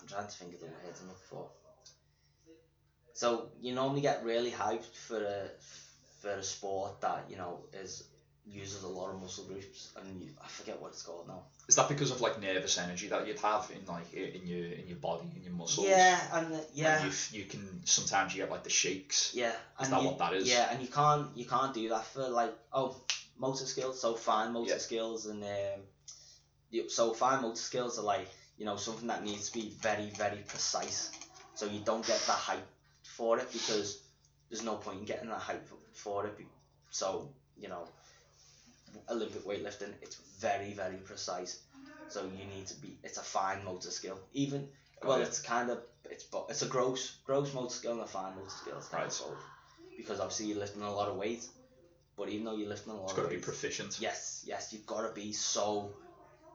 I'm 0.00 0.06
trying 0.06 0.26
to 0.26 0.36
think 0.36 0.54
of 0.54 0.60
the 0.60 0.66
words 0.66 1.00
I'm 1.00 1.08
looking 1.08 1.22
for. 1.28 1.48
So 3.14 3.48
you 3.60 3.74
normally 3.74 4.00
get 4.00 4.22
really 4.22 4.50
hyped 4.50 4.94
for 5.06 5.22
a 5.22 5.50
for 6.20 6.30
a 6.30 6.42
sport 6.42 7.00
that 7.00 7.28
you 7.30 7.36
know 7.36 7.60
is 7.72 8.02
uses 8.50 8.82
a 8.82 8.88
lot 8.88 9.10
of 9.10 9.20
muscle 9.20 9.44
groups 9.44 9.92
and 9.96 10.22
you, 10.22 10.28
I 10.42 10.48
forget 10.48 10.80
what 10.80 10.88
it's 10.88 11.02
called 11.02 11.28
now. 11.28 11.42
Is 11.68 11.76
that 11.76 11.88
because 11.88 12.10
of 12.10 12.20
like 12.20 12.40
nervous 12.40 12.78
energy 12.78 13.08
that 13.08 13.26
you'd 13.26 13.38
have 13.40 13.70
in 13.74 13.84
like 13.86 14.12
in 14.14 14.46
your 14.46 14.64
in 14.64 14.86
your 14.86 14.96
body 14.96 15.26
in 15.36 15.42
your 15.42 15.52
muscles? 15.52 15.86
Yeah, 15.86 16.18
and 16.32 16.46
uh, 16.54 16.56
And 16.56 16.64
yeah, 16.74 17.04
you, 17.04 17.40
you 17.40 17.44
can 17.44 17.80
sometimes 17.84 18.34
you 18.34 18.42
get 18.42 18.50
like 18.50 18.64
the 18.64 18.70
shakes. 18.70 19.32
yeah, 19.34 19.50
Is 19.50 19.56
and 19.80 19.92
that 19.92 20.00
you, 20.00 20.06
what 20.06 20.18
that 20.18 20.32
is? 20.32 20.48
Yeah, 20.48 20.68
and 20.70 20.80
you 20.80 20.88
can't 20.88 21.28
you 21.36 21.44
can't 21.44 21.74
do 21.74 21.88
that 21.90 22.04
for 22.06 22.26
like 22.28 22.54
oh 22.72 22.94
motor 23.36 23.66
skills. 23.66 24.00
So 24.00 24.14
fine 24.14 24.52
motor 24.52 24.70
Yeah. 24.72 24.78
skills 24.78 25.26
and 25.26 25.42
um, 25.44 25.80
so 26.88 27.12
fine 27.12 27.42
motor 27.42 27.56
skills 27.56 27.98
are 27.98 28.02
like 28.04 28.26
you 28.56 28.64
know 28.64 28.76
something 28.76 29.08
that 29.08 29.22
needs 29.22 29.50
to 29.50 29.52
be 29.52 29.68
very 29.82 30.10
very 30.16 30.38
precise. 30.46 31.10
So 31.54 31.66
you 31.66 31.80
don't 31.80 32.06
get 32.06 32.20
that 32.26 32.32
hype 32.38 32.66
for 33.02 33.38
it 33.38 33.52
because 33.52 33.98
there's 34.48 34.62
no 34.62 34.76
point 34.76 35.00
in 35.00 35.04
getting 35.04 35.28
that 35.28 35.40
hype 35.40 35.68
for 35.92 36.26
it. 36.26 36.34
So 36.90 37.28
you 37.58 37.68
know, 37.68 37.86
Olympic 39.10 39.44
weightlifting 39.44 39.92
it's 40.02 40.16
very 40.38 40.72
very 40.72 40.96
precise. 40.96 41.58
So 42.08 42.24
you 42.24 42.46
need 42.46 42.66
to 42.68 42.74
be 42.74 42.98
it's 43.02 43.18
a 43.18 43.22
fine 43.22 43.64
motor 43.64 43.90
skill. 43.90 44.18
Even 44.32 44.68
Got 45.02 45.08
well, 45.08 45.20
it. 45.20 45.28
it's 45.28 45.40
kind 45.40 45.70
of 45.70 45.82
it's 46.04 46.24
it's 46.48 46.62
a 46.62 46.66
gross 46.66 47.16
gross 47.24 47.52
motor 47.54 47.74
skill 47.74 47.92
and 47.92 48.00
a 48.00 48.06
fine 48.06 48.34
motor 48.34 48.50
skill. 48.50 48.78
It's 48.78 48.88
kind 48.88 49.04
Right. 49.04 49.12
of 49.12 49.18
both 49.18 49.44
because 49.96 50.20
obviously 50.20 50.46
you're 50.46 50.58
lifting 50.58 50.82
a 50.82 50.92
lot 50.92 51.08
of 51.08 51.16
weight. 51.16 51.44
But 52.16 52.30
even 52.30 52.44
though 52.46 52.56
you're 52.56 52.68
lifting 52.68 52.92
a 52.92 52.96
lot 52.96 53.04
It's 53.04 53.12
got 53.12 53.22
to 53.22 53.28
be 53.28 53.38
proficient. 53.38 54.00
yes, 54.00 54.42
yes, 54.44 54.72
you've 54.72 54.86
got 54.86 55.02
to 55.02 55.12
be 55.12 55.32
so. 55.32 55.94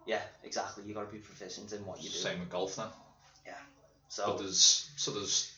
Yeah, 0.05 0.21
exactly. 0.43 0.83
You've 0.83 0.95
got 0.95 1.05
to 1.05 1.11
be 1.11 1.19
proficient 1.19 1.71
in 1.71 1.85
what 1.85 2.03
you 2.03 2.09
do. 2.09 2.15
Same 2.17 2.39
with 2.41 2.49
golf 2.49 2.75
then. 2.75 2.89
Yeah. 3.45 3.53
So, 4.09 4.25
But 4.25 4.39
there's 4.39 4.89
so 4.97 5.11
there's 5.11 5.49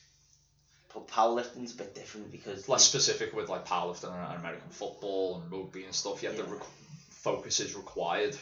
but 0.96 1.08
powerlifting's 1.10 1.74
a 1.74 1.76
bit 1.76 1.94
different 1.94 2.32
because 2.32 2.68
less 2.70 2.86
specific 2.86 3.34
with 3.36 3.50
like 3.50 3.66
powerlifting 3.68 4.14
and 4.14 4.40
American 4.40 4.70
football 4.70 5.42
and 5.42 5.52
rugby 5.52 5.84
and 5.84 5.94
stuff. 5.94 6.24
Yet 6.24 6.38
the 6.38 6.44
Yeah. 6.44 6.50
requ 6.50 6.66
focus 7.12 7.60
is 7.60 7.76
required. 7.76 8.36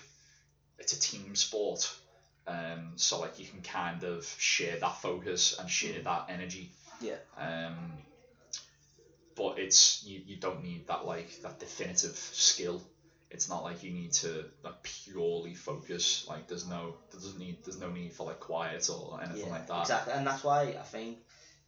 It's 0.78 0.94
a 0.94 1.00
team 1.00 1.36
sport. 1.36 1.92
Um, 2.46 2.94
so 2.98 3.20
like 3.20 3.40
you 3.40 3.48
can 3.48 3.62
kind 3.62 4.04
of 4.04 4.26
share 4.38 4.78
that 4.78 4.98
focus 5.02 5.58
and 5.58 5.70
share 5.70 6.00
that 6.02 6.26
energy. 6.30 6.72
Yeah. 7.02 7.16
Um, 7.38 7.94
but 9.36 9.58
it's 9.58 10.04
you, 10.06 10.22
you 10.26 10.36
don't 10.38 10.64
need 10.64 10.86
that 10.88 11.06
like 11.06 11.42
that 11.42 11.60
definitive 11.60 12.16
skill. 12.16 12.84
It's 13.32 13.50
not 13.50 13.64
like 13.64 13.82
you 13.82 13.90
need 13.92 14.14
to 14.14 14.46
like 14.64 14.84
purely 14.84 15.56
focus. 15.56 16.28
Like 16.30 16.48
there's 16.48 16.68
no 16.68 16.94
there 17.12 17.20
doesn't 17.20 17.40
need 17.40 17.58
there's 17.66 17.80
no 17.80 17.90
need 17.90 18.14
for 18.14 18.28
like 18.28 18.40
quiet 18.40 18.88
or 18.92 19.20
anything 19.24 19.48
yeah, 19.48 19.52
like 19.54 19.68
that. 19.68 19.82
exactly, 19.82 20.14
and 20.14 20.28
that's 20.28 20.44
why 20.44 20.76
I 20.80 20.84
think 20.84 21.18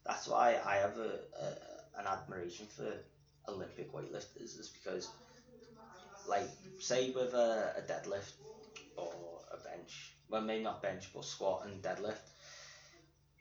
that's 0.06 0.28
why 0.28 0.58
I 0.66 0.76
have 0.78 0.98
a, 0.98 1.20
a 1.42 2.00
an 2.00 2.08
admiration 2.08 2.68
for 2.68 2.92
Olympic 3.48 3.92
weightlifters 3.94 4.60
is 4.60 4.70
because, 4.74 5.10
like, 6.28 6.50
say 6.80 7.12
with 7.12 7.34
a, 7.34 7.74
a 7.78 7.82
deadlift 7.82 8.34
or 8.98 9.42
a 9.52 9.58
bench, 9.58 10.14
well 10.30 10.42
maybe 10.42 10.64
not 10.64 10.82
bench 10.82 11.10
but 11.14 11.26
squat 11.26 11.66
and 11.66 11.82
deadlift, 11.82 12.22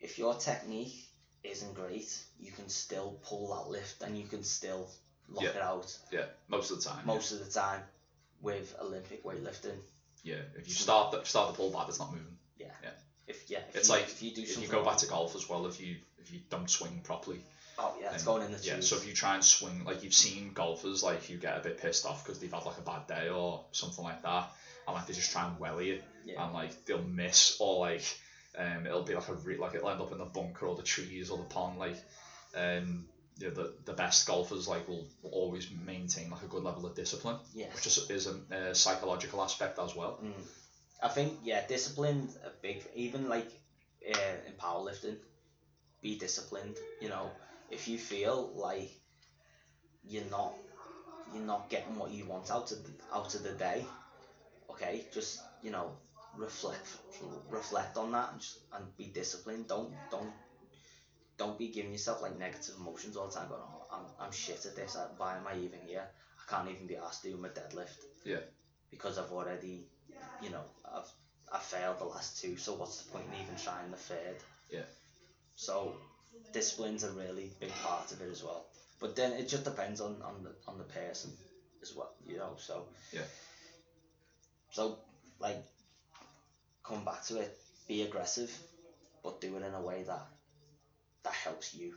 if 0.01 0.19
your 0.19 0.35
technique 0.35 0.95
isn't 1.43 1.75
great, 1.75 2.11
you 2.39 2.53
can 2.53 2.69
still 2.69 3.19
pull 3.23 3.55
that 3.55 3.71
lift 3.71 4.03
and 4.03 4.17
you 4.17 4.27
can 4.27 4.43
still 4.43 4.89
lock 5.29 5.45
Yeah. 5.45 5.51
it 5.51 5.63
out 5.63 5.99
Yeah, 6.13 6.25
most 6.49 6.71
of 6.71 6.79
the 6.83 6.89
time. 6.89 7.05
most 7.07 7.33
of 7.33 7.39
the 7.41 7.51
time 7.51 7.83
with 8.41 8.75
Olympic 8.81 9.25
weightlifting. 9.25 9.79
Yeah, 10.23 10.37
if 10.57 10.67
you 10.67 10.75
start 10.75 11.13
the 11.13 11.23
start 11.25 11.49
the 11.53 11.57
pull 11.57 11.71
back, 11.71 11.89
it's 11.89 11.99
not 11.99 12.13
moving. 12.13 12.37
If 13.27 13.49
yeah, 13.49 13.61
if 13.69 13.77
It's 13.77 13.89
you, 13.89 13.95
like 13.95 14.05
if 14.09 14.23
you 14.23 14.31
do 14.33 14.43
If 14.43 14.61
you 14.61 14.69
go 14.69 14.85
back 14.85 14.99
to 14.99 15.07
golf 15.07 15.35
as 15.35 15.49
well, 15.49 15.67
if 15.67 15.81
you 15.81 15.97
if 16.25 16.33
you 16.33 16.41
don't 16.51 16.69
swing 16.71 17.01
properly, 17.05 17.41
oh 17.79 17.95
yeah, 18.01 18.13
it's 18.13 18.25
going 18.25 18.43
in 18.43 18.53
the 18.53 18.59
yeah. 18.63 18.81
So 18.81 18.97
if 18.97 19.07
you 19.07 19.13
try 19.13 19.35
and 19.35 19.45
swing, 19.45 19.85
like 19.85 20.03
you've 20.03 20.15
seen 20.15 20.53
golfers 20.53 21.03
like 21.03 21.29
you 21.29 21.37
get 21.37 21.57
a 21.57 21.61
bit 21.61 21.79
pissed 21.79 22.07
off 22.07 22.25
because 22.25 22.41
they've 22.41 22.53
had 22.53 22.65
like 22.65 22.79
a 22.79 22.83
bad 22.83 23.07
day 23.07 23.29
or 23.29 23.65
something 23.73 24.05
like 24.05 24.23
that, 24.23 24.51
and 24.87 24.95
like 24.95 25.07
they 25.07 25.13
just 25.15 25.31
try 25.31 25.47
and 25.49 25.59
welly 25.59 25.91
it, 25.91 26.05
Yeah. 26.25 26.45
and 26.45 26.53
like 26.55 26.85
they'll 26.87 27.03
miss 27.03 27.57
or 27.61 27.81
like 27.81 28.05
um 28.57 28.87
it'll 28.87 29.03
be 29.03 29.15
like 29.15 29.29
a 29.29 29.35
re- 29.35 29.59
like 29.59 29.75
it'll 29.75 29.91
end 29.91 30.01
up 30.01 30.13
in 30.13 30.19
the 30.19 30.25
bunker 30.25 30.67
or 30.67 30.77
the 30.77 30.83
trees 30.83 31.31
or 31.31 31.39
the 31.39 31.45
pond 31.45 31.79
like 31.79 31.97
um. 32.57 33.07
You 33.37 33.49
know, 33.49 33.55
the, 33.55 33.73
the 33.85 33.95
best 33.95 34.29
golfers 34.29 34.69
like 34.69 34.87
will, 34.87 35.09
will 35.21 35.31
always 35.33 35.69
maintain 35.85 36.31
like 36.31 36.45
a 36.45 36.47
good 36.47 36.63
level 36.63 36.87
of 36.87 36.95
discipline, 36.95 37.39
Yes. 37.53 37.75
which 37.75 37.87
is, 37.89 38.09
is 38.09 38.27
a, 38.29 38.55
a 38.55 38.75
psychological 38.77 39.43
aspect 39.43 39.81
as 39.81 39.97
well. 39.97 40.21
Mm. 40.23 40.41
I 41.03 41.09
think 41.09 41.33
yeah, 41.43 41.67
discipline 41.67 42.29
a 42.47 42.51
big 42.63 42.85
even 42.95 43.29
like 43.29 43.49
uh, 44.09 44.19
in 44.47 44.53
powerlifting, 44.53 45.17
be 46.05 46.17
disciplined. 46.17 46.77
You 47.01 47.09
know, 47.09 47.31
if 47.71 47.89
you 47.89 47.99
feel 47.99 48.53
like 48.55 48.93
you're 50.07 50.31
not 50.31 50.53
you're 51.33 51.43
not 51.43 51.69
getting 51.69 51.97
what 51.97 52.13
you 52.13 52.27
want 52.27 52.51
out 52.53 52.71
of 52.71 52.85
the, 52.85 52.93
out 53.13 53.35
of 53.35 53.43
the 53.43 53.53
day, 53.53 53.85
okay, 54.71 55.05
just 55.13 55.41
you 55.63 55.73
know 55.73 55.91
reflect 56.37 56.87
reflect 57.51 57.97
on 57.97 58.13
that 58.13 58.33
and, 58.33 58.41
just, 58.41 58.59
and 58.75 58.97
be 58.97 59.07
disciplined. 59.07 59.67
Don't 59.67 59.91
don't 60.11 60.33
don't 61.39 61.59
be 61.59 61.69
giving 61.69 61.91
yourself 61.91 62.23
like 62.23 62.39
negative 62.39 62.75
emotions 62.79 63.17
all 63.17 63.27
the 63.27 63.35
time. 63.35 63.49
Going, 63.49 63.63
oh, 63.65 63.87
I'm 63.91 64.27
I'm 64.27 64.33
shit 64.33 64.65
at 64.67 64.77
this. 64.77 64.97
Why 65.17 65.37
am 65.39 65.47
I 65.47 65.57
even 65.57 65.81
here? 65.87 66.05
I 66.39 66.51
can't 66.51 66.71
even 66.71 66.87
be 66.87 66.97
asked 66.97 67.23
to 67.23 67.31
do 67.31 67.39
my 67.39 67.49
deadlift. 67.49 68.05
Yeah. 68.25 68.45
Because 68.91 69.19
I've 69.19 69.33
already, 69.33 69.87
you 70.43 70.51
know, 70.51 70.65
I've 70.85 71.11
I 71.51 71.59
failed 71.59 71.99
the 71.99 72.05
last 72.05 72.43
two. 72.43 72.57
So 72.57 72.75
what's 72.75 73.03
the 73.03 73.11
point 73.11 73.25
in 73.33 73.43
even 73.43 73.57
trying 73.57 73.91
the 73.91 73.97
third? 73.97 74.37
Yeah. 74.71 74.89
So 75.57 75.95
discipline's 76.53 77.05
a 77.05 77.11
really 77.11 77.51
big 77.61 77.73
part 77.83 78.13
of 78.13 78.21
it 78.21 78.31
as 78.31 78.43
well. 78.43 78.65
But 79.01 79.17
then 79.17 79.33
it 79.33 79.49
just 79.49 79.65
depends 79.65 80.01
on, 80.01 80.23
on 80.23 80.43
the 80.45 80.53
on 80.67 80.79
the 80.79 80.85
person 80.85 81.33
as 81.83 81.95
well, 81.95 82.11
you 82.27 82.37
know. 82.37 82.57
So 82.59 82.87
Yeah. 83.13 83.23
So 84.73 84.97
like, 85.39 85.59
come 86.83 87.05
back 87.05 87.25
to 87.27 87.39
it. 87.39 87.57
Be 87.87 88.03
aggressive, 88.03 88.51
but 89.23 89.41
do 89.41 89.57
it 89.57 89.63
in 89.63 89.75
a 89.75 89.81
way 89.81 90.03
that 90.07 90.27
that 91.23 91.33
helps 91.35 91.75
you. 91.75 91.93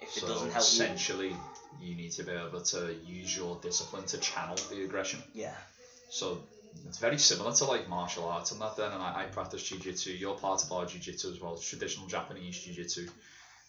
If 0.00 0.16
it 0.16 0.26
doesn't 0.26 0.50
help 0.50 0.64
you, 0.72 0.82
essentially, 0.82 1.36
you 1.80 1.94
need 1.94 2.12
to 2.12 2.24
be 2.24 2.32
able 2.32 2.60
to 2.60 2.94
use 3.06 3.36
your 3.36 3.58
discipline 3.62 4.06
to 4.06 4.18
channel 4.18 4.56
the 4.70 4.82
aggression. 4.82 5.22
yeah, 5.32 5.54
So 6.10 6.38
it's 6.86 6.98
very 6.98 7.18
similar 7.18 7.52
to 7.52 7.64
like 7.64 7.88
martial 7.88 8.24
arts 8.24 8.52
and 8.52 8.60
that 8.60 8.76
then, 8.76 8.92
and 8.92 9.02
I, 9.02 9.22
I 9.22 9.24
practice 9.26 9.62
jiu-jitsu. 9.62 10.12
You're 10.12 10.34
part 10.34 10.62
of 10.64 10.72
our 10.72 10.86
jiu-jitsu 10.86 11.30
as 11.32 11.40
well. 11.40 11.54
It's 11.54 11.68
traditional 11.68 12.06
Japanese 12.06 12.58
jiu-jitsu, 12.58 13.08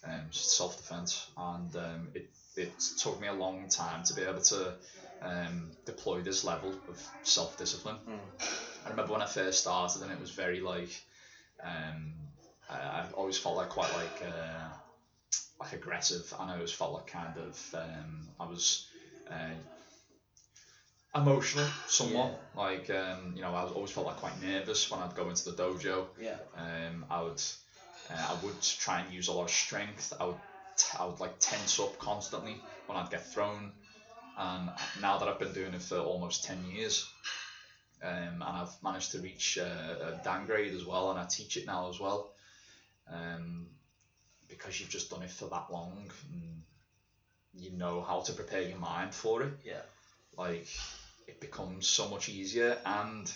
um, 0.03 0.22
self-defense, 0.32 1.28
and 1.38 1.76
um, 1.76 2.08
it 2.14 2.30
it 2.58 2.72
took 2.97 3.20
me 3.20 3.28
a 3.28 3.34
long 3.34 3.68
time 3.68 4.03
to 4.06 4.14
be 4.14 4.22
able 4.22 4.41
to 4.41 4.74
um, 5.22 5.72
deploy 5.86 6.22
this 6.22 6.43
level 6.43 6.74
of 6.88 7.01
self-discipline. 7.24 7.97
Mm. 8.08 8.45
I 8.86 8.89
remember 8.89 9.14
when 9.14 9.22
I 9.22 9.26
first 9.28 9.60
started, 9.62 10.01
and 10.03 10.12
it 10.12 10.20
was 10.20 10.32
very 10.32 10.62
like, 10.62 10.89
um, 11.64 12.14
I, 12.70 12.76
I 12.76 13.06
always 13.14 13.38
felt 13.38 13.58
like 13.58 13.70
quite 13.70 13.93
like 13.93 14.24
uh, 14.26 14.70
like 15.60 15.74
aggressive, 15.74 16.34
and 16.39 16.49
I 16.49 16.56
always 16.56 16.72
felt 16.72 16.93
like 16.93 17.08
kind 17.08 17.38
of 17.38 17.76
um, 17.76 18.28
I 18.39 18.45
was. 18.45 18.88
Uh, 19.30 19.56
emotional 21.16 21.66
somewhat 21.88 22.39
like 22.55 22.89
um, 22.89 23.34
you 23.36 23.41
know 23.41 23.53
I 23.53 23.63
always 23.63 23.91
felt 23.91 24.05
like 24.05 24.18
quite 24.18 24.41
nervous 24.41 24.91
when 24.91 24.99
I'd 24.99 25.16
go 25.16 25.30
into 25.30 25.49
the 25.49 25.55
dojo 25.55 26.05
yeah, 26.20 26.36
um, 26.57 27.05
I 27.09 27.22
would 27.22 27.41
uh, 28.09 28.36
I 28.36 28.45
would 28.45 28.61
try 28.61 28.99
and 28.99 29.13
use 29.13 29.28
a 29.30 29.32
lot 29.34 29.43
of 29.43 29.51
strength 29.51 30.13
I 30.20 30.26
would 30.26 30.36
t- 30.78 30.97
I 30.99 31.05
would 31.05 31.20
like 31.20 31.39
tense 31.39 31.80
up 31.80 31.97
constantly 31.97 32.57
when 32.88 32.97
I'd 32.97 33.09
get 33.09 33.26
thrown 33.26 33.72
and 34.38 34.70
now 35.01 35.18
that 35.18 35.28
I've 35.30 35.39
been 35.39 35.53
doing 35.53 35.74
it 35.74 35.82
for 35.82 35.97
almost 35.97 36.43
10 36.43 36.66
years 36.66 37.05
um, 38.03 38.41
and 38.41 38.43
I've 38.43 38.76
managed 38.84 39.11
to 39.11 39.20
reach 39.20 39.57
uh, 39.57 39.63
a 40.01 40.20
Dan 40.24 40.45
grade 40.45 40.74
as 40.74 40.86
well, 40.86 41.09
and 41.09 41.20
I 41.20 41.26
teach 41.26 41.57
it 41.57 41.66
now 41.66 41.89
as 41.89 41.99
well. 41.99 42.30
Um, 43.11 43.68
because 44.47 44.80
you've 44.80 44.89
just 44.89 45.09
done 45.09 45.24
it 45.24 45.32
for 45.32 45.47
that 45.49 45.66
long, 45.72 46.11
and 46.32 46.61
you 47.53 47.72
know 47.72 48.01
how 48.01 48.20
to 48.22 48.34
prepare 48.34 48.61
your 48.61 48.78
mind 48.78 49.13
for 49.13 49.43
it. 49.43 49.53
Yeah. 49.63 49.82
Like 50.38 50.68
it 51.28 51.39
becomes 51.41 51.88
so 51.88 52.07
much 52.09 52.30
easier, 52.30 52.78
and 52.86 53.32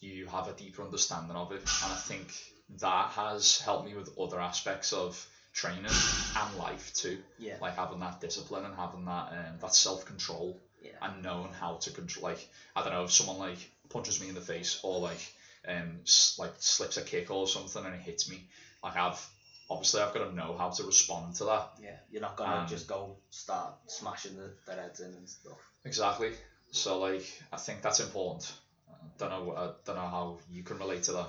you 0.00 0.26
have 0.26 0.48
a 0.48 0.52
deeper 0.52 0.82
understanding 0.82 1.36
of 1.36 1.52
it. 1.52 1.60
And 1.82 1.92
I 1.92 1.96
think 1.96 2.32
that 2.80 3.10
has 3.10 3.58
helped 3.60 3.86
me 3.86 3.94
with 3.94 4.16
other 4.18 4.40
aspects 4.40 4.92
of 4.92 5.24
training 5.52 5.86
and 5.86 6.56
life 6.58 6.92
too. 6.94 7.18
Yeah. 7.38 7.56
Like 7.60 7.76
having 7.76 8.00
that 8.00 8.20
discipline 8.20 8.64
and 8.64 8.74
having 8.74 9.04
that 9.06 9.32
um, 9.32 9.58
that 9.60 9.74
self 9.74 10.04
control 10.04 10.60
Yeah. 10.82 10.92
and 11.02 11.22
knowing 11.22 11.52
how 11.52 11.74
to 11.76 11.90
control. 11.90 12.24
Like 12.30 12.48
I 12.76 12.82
don't 12.82 12.92
know 12.92 13.04
if 13.04 13.12
someone 13.12 13.38
like 13.38 13.58
punches 13.88 14.20
me 14.20 14.28
in 14.28 14.34
the 14.34 14.40
face 14.40 14.78
or 14.82 15.00
like 15.00 15.20
um 15.66 16.00
like 16.38 16.52
slips 16.58 16.96
a 16.98 17.02
kick 17.02 17.30
or 17.30 17.48
something 17.48 17.84
and 17.84 17.94
it 17.94 18.00
hits 18.02 18.28
me. 18.30 18.44
Like 18.84 18.96
I've 18.96 19.26
obviously 19.70 20.00
I've 20.02 20.14
got 20.14 20.28
to 20.28 20.34
know 20.34 20.54
how 20.56 20.68
to 20.70 20.84
respond 20.84 21.34
to 21.36 21.44
that. 21.46 21.70
Yeah. 21.82 21.96
You're 22.10 22.22
not 22.22 22.36
gonna 22.36 22.60
Um, 22.62 22.68
just 22.68 22.86
go 22.86 23.16
start 23.30 23.74
smashing 23.88 24.36
the, 24.36 24.52
their 24.66 24.80
heads 24.80 25.00
in 25.00 25.12
and 25.12 25.28
stuff. 25.28 25.58
Exactly. 25.84 26.32
So 26.70 26.98
like 26.98 27.24
I 27.52 27.56
think 27.56 27.82
that's 27.82 28.00
important. 28.00 28.52
I 28.90 28.94
don't 29.18 29.30
know. 29.30 29.52
I 29.56 29.70
don't 29.84 29.96
know 29.96 30.02
how 30.02 30.38
you 30.50 30.62
can 30.62 30.78
relate 30.78 31.04
to 31.04 31.12
that. 31.12 31.28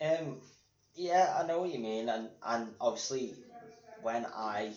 Um, 0.00 0.36
yeah, 0.94 1.34
I 1.38 1.46
know 1.46 1.60
what 1.60 1.70
you 1.70 1.78
mean, 1.78 2.08
and 2.08 2.28
and 2.42 2.74
obviously, 2.80 3.34
when 4.02 4.26
I, 4.26 4.72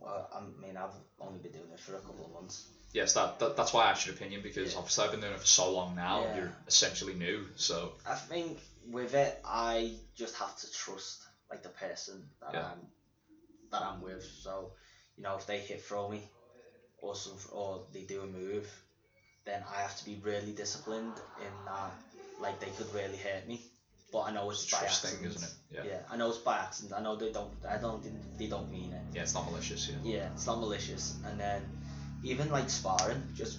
well, 0.00 0.28
I 0.34 0.40
mean, 0.60 0.76
I've 0.76 0.90
only 1.20 1.38
been 1.38 1.52
doing 1.52 1.70
it 1.72 1.80
for 1.80 1.94
a 1.94 2.00
couple 2.00 2.24
of 2.26 2.32
months. 2.32 2.66
Yes, 2.92 3.12
that, 3.12 3.38
that 3.40 3.56
that's 3.56 3.72
why 3.72 3.84
I 3.84 3.90
asked 3.90 4.06
your 4.06 4.14
opinion 4.14 4.40
because 4.42 4.72
Yeah. 4.72 4.78
obviously 4.78 5.04
I've 5.04 5.10
been 5.10 5.20
doing 5.20 5.34
it 5.34 5.40
for 5.40 5.46
so 5.46 5.70
long 5.70 5.94
now. 5.94 6.22
Yeah. 6.22 6.36
You're 6.36 6.56
essentially 6.66 7.14
new, 7.14 7.46
so 7.56 7.92
I 8.06 8.14
think 8.14 8.58
with 8.86 9.14
it, 9.14 9.38
I 9.44 9.92
just 10.14 10.34
have 10.36 10.56
to 10.56 10.72
trust 10.72 11.22
like 11.50 11.62
the 11.62 11.68
person 11.68 12.28
that 12.40 12.54
Yeah. 12.54 12.70
I'm 12.70 12.90
that 13.70 13.82
I'm 13.82 14.00
with. 14.00 14.24
So, 14.24 14.72
you 15.16 15.24
know, 15.24 15.36
if 15.36 15.46
they 15.46 15.58
hit 15.58 15.82
throw 15.82 16.08
me, 16.08 16.22
or 16.98 17.14
some, 17.14 17.36
or 17.52 17.84
they 17.92 18.02
do 18.02 18.22
a 18.22 18.26
move, 18.26 18.66
then 19.46 19.62
I 19.72 19.80
have 19.80 19.96
to 19.96 20.04
be 20.04 20.20
really 20.22 20.52
disciplined 20.52 21.14
in 21.40 21.52
that. 21.64 21.92
Like 22.38 22.60
they 22.60 22.70
could 22.70 22.92
really 22.92 23.16
hurt 23.16 23.48
me, 23.48 23.62
but 24.12 24.22
I 24.22 24.32
know 24.32 24.50
it's, 24.50 24.64
it's 24.64 24.72
by 24.72 24.84
accident. 24.84 25.22
thing, 25.22 25.30
isn't 25.30 25.42
it? 25.42 25.54
Yeah. 25.70 25.92
Yeah, 25.92 26.00
I 26.10 26.16
know 26.18 26.28
it's 26.28 26.38
by 26.38 26.58
accident. 26.58 26.92
I 26.94 27.02
know 27.02 27.16
they 27.16 27.32
don't. 27.32 27.50
I 27.66 27.78
don't. 27.78 28.04
They 28.38 28.46
don't 28.46 28.70
mean 28.70 28.92
it. 28.92 29.00
Yeah, 29.14 29.22
it's 29.22 29.32
not 29.32 29.46
malicious. 29.46 29.88
Yeah. 29.88 29.96
Yeah, 30.16 30.28
it's 30.34 30.46
not 30.46 30.60
malicious. 30.60 31.14
And 31.24 31.40
then 31.40 31.62
even 32.22 32.50
like 32.50 32.68
sparring, 32.68 33.22
just 33.34 33.58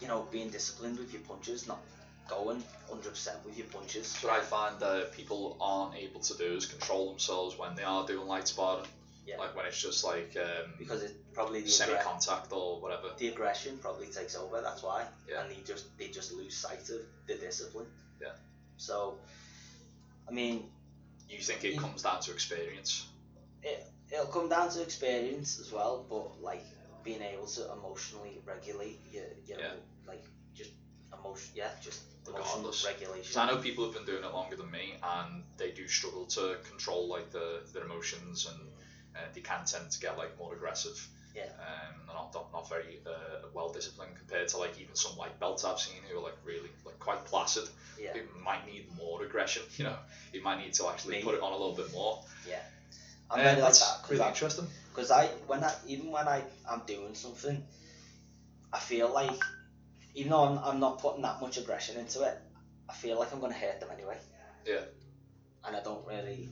you 0.00 0.06
know, 0.06 0.28
being 0.30 0.50
disciplined 0.50 0.98
with 0.98 1.12
your 1.12 1.22
punches, 1.22 1.66
not 1.66 1.80
going 2.28 2.62
hundred 2.88 3.10
percent 3.10 3.44
with 3.44 3.58
your 3.58 3.66
punches. 3.66 4.12
That's 4.12 4.24
what 4.24 4.32
I 4.34 4.42
find 4.42 4.78
that 4.78 5.12
people 5.12 5.56
aren't 5.60 5.96
able 5.96 6.20
to 6.20 6.34
do 6.36 6.54
is 6.54 6.66
control 6.66 7.10
themselves 7.10 7.58
when 7.58 7.74
they 7.74 7.82
are 7.82 8.06
doing 8.06 8.28
light 8.28 8.46
sparring. 8.46 8.86
Yeah. 9.26 9.38
Like 9.38 9.56
when 9.56 9.64
it's 9.66 9.80
just 9.80 10.04
like 10.04 10.36
um, 10.36 10.74
Because 10.78 11.02
it 11.02 11.12
probably 11.32 11.62
the, 11.62 11.68
semi-contact 11.70 12.52
or 12.52 12.80
whatever. 12.80 13.08
the 13.18 13.28
aggression 13.28 13.78
probably 13.78 14.06
takes 14.08 14.36
over. 14.36 14.60
That's 14.60 14.82
why. 14.82 15.06
Yeah. 15.28 15.40
And 15.42 15.50
they 15.50 15.60
just 15.64 15.96
they 15.98 16.08
just 16.08 16.32
lose 16.34 16.54
sight 16.56 16.80
of 16.90 17.00
the 17.26 17.34
discipline. 17.36 17.86
Yeah. 18.20 18.28
So, 18.76 19.18
I 20.28 20.32
mean, 20.32 20.64
You 21.30 21.40
think 21.40 21.64
it 21.64 21.72
Yeah. 21.74 21.80
comes 21.80 22.02
down 22.02 22.20
to 22.20 22.32
experience? 22.32 23.06
It 23.62 23.86
it'll 24.12 24.26
come 24.26 24.48
down 24.50 24.68
to 24.70 24.82
experience 24.82 25.58
as 25.58 25.72
well, 25.72 26.04
but 26.08 26.42
like 26.42 26.64
being 27.02 27.22
able 27.22 27.46
to 27.46 27.72
emotionally 27.72 28.40
regulate 28.44 29.00
your, 29.10 29.24
your 29.46 29.58
Yeah. 29.58 29.72
like 30.06 30.22
just 30.54 30.70
emotion, 31.12 31.50
yeah, 31.56 31.70
just 31.80 32.00
Regardless. 32.26 32.84
regulation. 32.86 33.38
I 33.40 33.46
know 33.50 33.58
people 33.58 33.84
have 33.84 33.92
been 33.94 34.06
doing 34.06 34.24
it 34.24 34.32
longer 34.32 34.56
than 34.56 34.70
me, 34.70 34.94
and 35.02 35.44
they 35.58 35.72
do 35.72 35.86
struggle 35.88 36.24
to 36.36 36.56
control 36.70 37.06
like 37.08 37.30
the 37.30 37.62
their 37.72 37.84
emotions, 37.84 38.46
and 38.46 38.58
uh, 39.16 39.20
they 39.34 39.40
can 39.40 39.64
tend 39.64 39.90
to 39.90 40.00
get 40.00 40.18
like 40.18 40.38
more 40.38 40.54
aggressive. 40.54 41.08
Yeah. 41.34 41.44
Um, 41.58 42.06
not 42.06 42.32
not, 42.34 42.52
not 42.52 42.68
very 42.68 43.00
uh, 43.06 43.46
well 43.52 43.70
disciplined 43.72 44.16
compared 44.16 44.48
to 44.48 44.58
like 44.58 44.80
even 44.80 44.94
some 44.94 45.12
white 45.16 45.38
belts 45.40 45.64
I've 45.64 45.78
seen 45.80 46.00
who 46.08 46.18
are 46.18 46.22
like 46.22 46.36
really 46.44 46.70
like 46.84 46.98
quite 47.00 47.24
placid. 47.24 47.68
Yeah. 48.00 48.12
Who 48.12 48.20
might 48.44 48.66
need 48.66 48.86
more 48.96 49.22
aggression. 49.24 49.62
You 49.78 49.84
know, 49.84 49.96
you 50.32 50.42
might 50.42 50.58
need 50.58 50.72
to 50.74 50.88
actually 50.88 51.12
Maybe. 51.12 51.24
put 51.24 51.34
it 51.34 51.40
on 51.42 51.52
a 51.52 51.56
little 51.56 51.74
bit 51.76 51.92
more. 51.92 52.22
Yeah. 52.48 52.60
I'm 53.30 53.40
Uh, 53.40 53.44
like 53.44 53.58
that's 53.58 53.80
that 53.80 54.02
because 54.02 54.10
really 54.18 54.24
I, 54.24 54.28
interesting. 54.28 54.66
cause 54.94 55.10
I 55.10 55.26
when 55.46 55.64
I 55.64 55.72
even 55.86 56.10
when 56.10 56.28
I 56.28 56.42
I'm 56.70 56.82
doing 56.86 57.14
something, 57.14 57.64
I 58.72 58.78
feel 58.78 59.12
like 59.12 59.40
even 60.14 60.30
though 60.30 60.44
I'm, 60.44 60.58
I'm 60.58 60.80
not 60.80 61.00
putting 61.00 61.22
that 61.22 61.40
much 61.40 61.56
aggression 61.56 61.96
into 61.98 62.22
it, 62.22 62.38
I 62.88 62.92
feel 62.94 63.18
like 63.18 63.32
I'm 63.32 63.40
gonna 63.40 63.54
hurt 63.54 63.80
them 63.80 63.88
anyway. 63.92 64.18
Yeah. 64.66 64.82
And 65.64 65.74
I 65.74 65.82
don't 65.82 66.06
really 66.06 66.48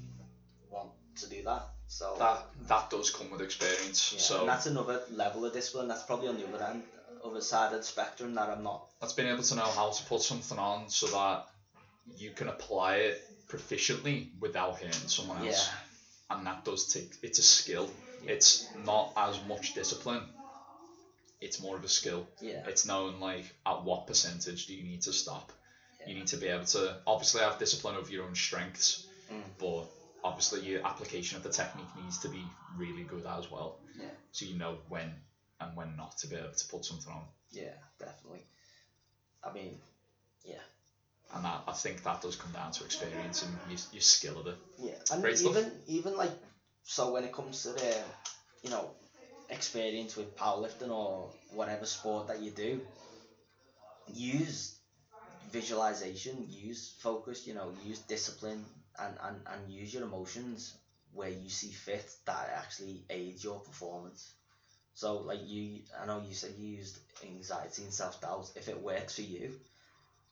want 0.71 0.91
to 1.17 1.29
do 1.29 1.43
that. 1.45 1.63
So 1.99 2.15
That 2.19 2.47
that 2.69 2.89
does 2.91 3.11
come 3.11 3.31
with 3.31 3.43
experience. 3.43 4.13
yeah, 4.15 4.21
So 4.21 4.41
and 4.41 4.49
that's 4.49 4.65
another 4.67 5.03
level 5.11 5.45
of 5.45 5.53
discipline. 5.53 5.89
That's 5.89 6.05
probably 6.05 6.29
on 6.29 6.39
the 6.39 6.47
other 6.49 6.65
end, 6.65 6.83
other 7.23 7.43
side 7.43 7.73
of 7.75 7.81
the 7.81 7.85
spectrum 7.85 8.35
that 8.35 8.49
I'm 8.49 8.63
not. 8.63 8.87
that's 9.01 9.13
being 9.13 9.29
able 9.29 9.43
to 9.43 9.55
know 9.55 9.71
how 9.81 9.91
to 9.91 10.03
put 10.05 10.23
something 10.23 10.59
on 10.59 10.89
so 10.89 11.07
that 11.09 11.47
you 12.17 12.31
can 12.31 12.49
apply 12.49 12.97
it 12.97 13.21
proficiently 13.49 14.29
without 14.41 14.77
hurting 14.77 15.09
someone 15.17 15.47
else. 15.47 15.69
Yeah. 15.69 16.37
And 16.37 16.47
that 16.47 16.65
does 16.65 16.91
take 16.95 17.11
it's 17.23 17.39
a 17.39 17.43
skill. 17.43 17.91
Yeah. 18.25 18.33
It's 18.33 18.67
not 18.87 19.13
as 19.17 19.39
much 19.47 19.75
discipline. 19.75 20.23
It's 21.43 21.61
more 21.61 21.77
of 21.77 21.85
a 21.85 21.89
skill. 21.89 22.27
Yeah. 22.41 22.67
It's 22.69 22.87
knowing 22.87 23.21
like 23.21 23.45
at 23.67 23.85
what 23.85 24.07
percentage 24.07 24.67
do 24.67 24.75
you 24.75 24.83
need 24.85 25.03
to 25.03 25.13
stop. 25.13 25.53
Yeah. 26.01 26.09
You 26.09 26.15
need 26.15 26.29
to 26.29 26.39
be 26.39 26.47
able 26.47 26.65
to 26.77 26.97
obviously 27.07 27.43
have 27.43 27.59
discipline 27.59 27.97
of 27.97 28.11
your 28.11 28.25
own 28.25 28.35
strengths, 28.35 29.07
Mm. 29.31 29.43
but 29.59 29.85
obviously 30.25 30.61
your 30.63 30.87
application 30.87 31.37
of 31.37 31.43
the 31.43 31.51
technique 31.51 31.89
needs 32.03 32.19
to 32.21 32.29
be 32.29 32.45
really 32.77 33.05
good 33.05 33.27
as 33.27 33.51
well. 33.51 33.79
Yeah. 33.99 34.07
So 34.33 34.47
you 34.47 34.55
know 34.57 34.79
when 34.89 35.13
and 35.61 35.77
when 35.77 35.97
not 35.97 36.17
to 36.19 36.27
be 36.29 36.37
able 36.37 36.53
to 36.53 36.69
put 36.69 36.85
something 36.85 37.13
on. 37.13 37.23
Yeah, 37.51 37.75
definitely. 37.99 38.45
I 39.45 39.53
mean, 39.53 39.79
yeah. 40.45 40.61
and 41.35 41.45
that 41.45 41.63
I 41.69 41.73
think 41.73 42.03
that 42.05 42.23
does 42.23 42.37
come 42.37 42.53
down 42.53 42.73
to 42.73 42.85
experience 42.85 43.43
and 43.43 43.53
your, 43.69 43.79
your 43.93 44.01
skill 44.03 44.39
of 44.41 44.47
it. 44.47 44.57
Yeah, 44.79 44.95
and 45.13 45.23
Great 45.23 45.39
stuff. 45.39 45.57
even 45.57 45.73
even 45.87 46.17
like 46.17 46.33
so 46.85 47.13
when 47.13 47.25
it 47.25 47.33
comes 47.33 47.63
to 47.63 47.71
the 47.73 47.97
you 48.63 48.71
know 48.71 48.91
experience 49.51 50.17
with 50.17 50.37
powerlifting 50.37 50.91
or 50.91 51.31
whatever 51.55 51.87
sport 51.87 52.29
that 52.29 52.41
you 52.41 52.51
do, 52.51 52.81
use 54.15 54.77
visualization, 55.51 56.47
use 56.49 56.95
focus, 57.01 57.47
you 57.47 57.55
know, 57.55 57.73
use 57.85 58.01
discipline 58.01 58.65
and, 58.99 59.15
and, 59.23 59.37
and 59.47 59.71
use 59.73 59.93
your 59.93 60.05
emotions 60.05 60.75
where 61.13 61.29
you 61.29 61.49
see 61.49 61.71
fit 61.71 62.11
that 62.25 62.51
actually 62.57 63.05
aids 63.11 63.45
your 63.45 63.61
performance. 63.61 64.33
So 64.95 65.19
like 65.19 65.41
you 65.47 65.81
I 66.01 66.07
know 66.07 66.23
you 66.27 66.35
said 66.35 66.53
you 66.59 66.77
used 66.77 66.99
anxiety 67.25 67.83
and 67.83 67.93
self 67.93 68.21
doubt. 68.21 68.51
If 68.57 68.69
it 68.69 68.81
works 68.81 69.17
for 69.17 69.23
you, 69.23 69.53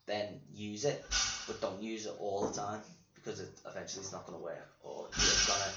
then 0.07 0.41
use 0.53 0.85
it, 0.85 1.05
but 1.47 1.61
don't 1.61 1.83
use 1.83 2.07
it 2.07 2.15
all 2.19 2.47
the 2.47 2.55
time 2.55 2.81
because 3.15 3.41
it 3.41 3.49
eventually 3.67 4.03
it's 4.03 4.13
not 4.13 4.27
gonna 4.27 4.39
work, 4.39 4.69
or 4.83 5.07
you're 5.17 5.31
just 5.31 5.47
gonna, 5.47 5.73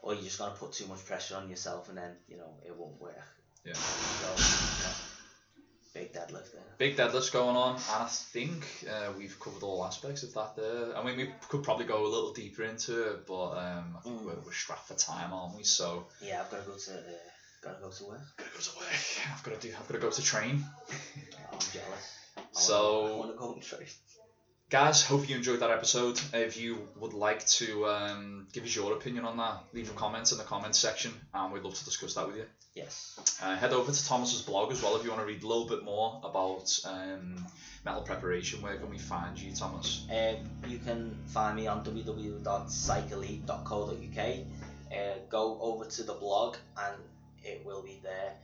or 0.00 0.14
you're 0.14 0.22
just 0.24 0.38
gonna 0.38 0.54
put 0.54 0.72
too 0.72 0.86
much 0.86 1.04
pressure 1.04 1.36
on 1.36 1.48
yourself, 1.48 1.88
and 1.88 1.98
then 1.98 2.10
you 2.28 2.36
know 2.36 2.54
it 2.64 2.76
won't 2.76 3.00
work. 3.00 3.14
Yeah. 3.64 3.72
So, 3.72 4.26
yeah. 4.80 4.92
Big 5.98 6.12
deadlift 6.12 6.52
there. 6.52 6.62
Big 6.78 6.96
deadlifts 6.96 7.32
going 7.32 7.56
on, 7.56 7.76
and 7.76 8.02
I 8.02 8.06
think 8.08 8.64
uh, 8.90 9.12
we've 9.16 9.38
covered 9.40 9.62
all 9.62 9.84
aspects 9.84 10.22
of 10.22 10.34
that 10.34 10.54
there. 10.56 10.96
I 10.96 11.02
mean, 11.04 11.16
we 11.16 11.30
could 11.48 11.62
probably 11.62 11.86
go 11.86 12.04
a 12.04 12.08
little 12.08 12.32
deeper 12.32 12.64
into 12.64 13.10
it, 13.10 13.26
but 13.26 13.50
um, 13.52 13.96
I 13.96 14.00
think 14.02 14.20
Mm. 14.20 14.24
we're, 14.26 14.40
we're 14.44 14.52
strapped 14.52 14.88
for 14.88 14.94
time, 14.94 15.32
aren't 15.32 15.56
we? 15.56 15.64
So 15.64 16.06
Yeah, 16.22 16.42
I've 16.42 16.50
got 16.50 16.64
to 16.64 16.70
go 16.70 16.76
to, 16.76 16.92
uh, 16.92 17.02
gotta 17.62 17.80
go 17.80 17.90
to 17.90 18.04
work. 18.04 18.20
gotta 18.36 18.50
go 18.50 18.58
to 18.60 18.78
work. 18.78 18.88
I've 19.32 19.42
got 19.42 19.60
to 19.60 19.68
do. 19.68 19.74
I've 19.78 19.88
got 19.88 19.94
to 19.94 20.00
go 20.00 20.10
to 20.10 20.22
train. 20.22 20.64
I'm 21.52 21.58
jealous. 21.72 22.06
I 22.36 22.42
So- 22.52 23.16
want 23.16 23.32
to 23.32 23.38
go 23.38 23.58
train. 23.60 23.88
Guys, 24.68 25.02
hope 25.04 25.28
you 25.28 25.36
enjoyed 25.36 25.60
that 25.60 25.70
episode. 25.70 26.20
If 26.34 26.56
you 26.56 26.88
would 26.96 27.12
like 27.12 27.46
to 27.46 27.86
um, 27.86 28.48
give 28.52 28.64
us 28.64 28.74
your 28.74 28.94
opinion 28.94 29.24
on 29.24 29.36
that, 29.36 29.62
leave 29.72 29.88
a 29.88 29.94
comment 29.94 30.32
in 30.32 30.38
the 30.38 30.44
comments 30.44 30.78
section, 30.78 31.12
and 31.32 31.52
we'd 31.52 31.62
love 31.62 31.74
to 31.74 31.84
discuss 31.84 32.14
that 32.14 32.26
with 32.26 32.36
you. 32.36 32.46
Yes. 32.76 33.18
Uh, 33.40 33.56
head 33.56 33.72
over 33.72 33.90
to 33.90 34.04
Thomas's 34.04 34.42
blog 34.42 34.70
as 34.70 34.82
well 34.82 34.96
if 34.96 35.02
you 35.02 35.08
want 35.08 35.22
to 35.22 35.26
read 35.26 35.42
a 35.42 35.46
little 35.46 35.66
bit 35.66 35.82
more 35.82 36.20
about 36.22 36.78
um, 36.84 37.46
metal 37.86 38.02
preparation. 38.02 38.60
Where 38.60 38.76
can 38.76 38.90
we 38.90 38.98
find 38.98 39.40
you, 39.40 39.56
Thomas? 39.56 40.04
Um, 40.10 40.50
you 40.68 40.76
can 40.76 41.16
find 41.28 41.56
me 41.56 41.66
on 41.66 41.82
www.psychelite.co.uk. 41.82 44.46
Uh, 44.92 45.14
go 45.30 45.58
over 45.58 45.86
to 45.86 46.02
the 46.02 46.12
blog 46.12 46.58
and 46.76 46.96
it 47.42 47.64
will 47.64 47.82
be 47.82 47.98
there. 48.02 48.34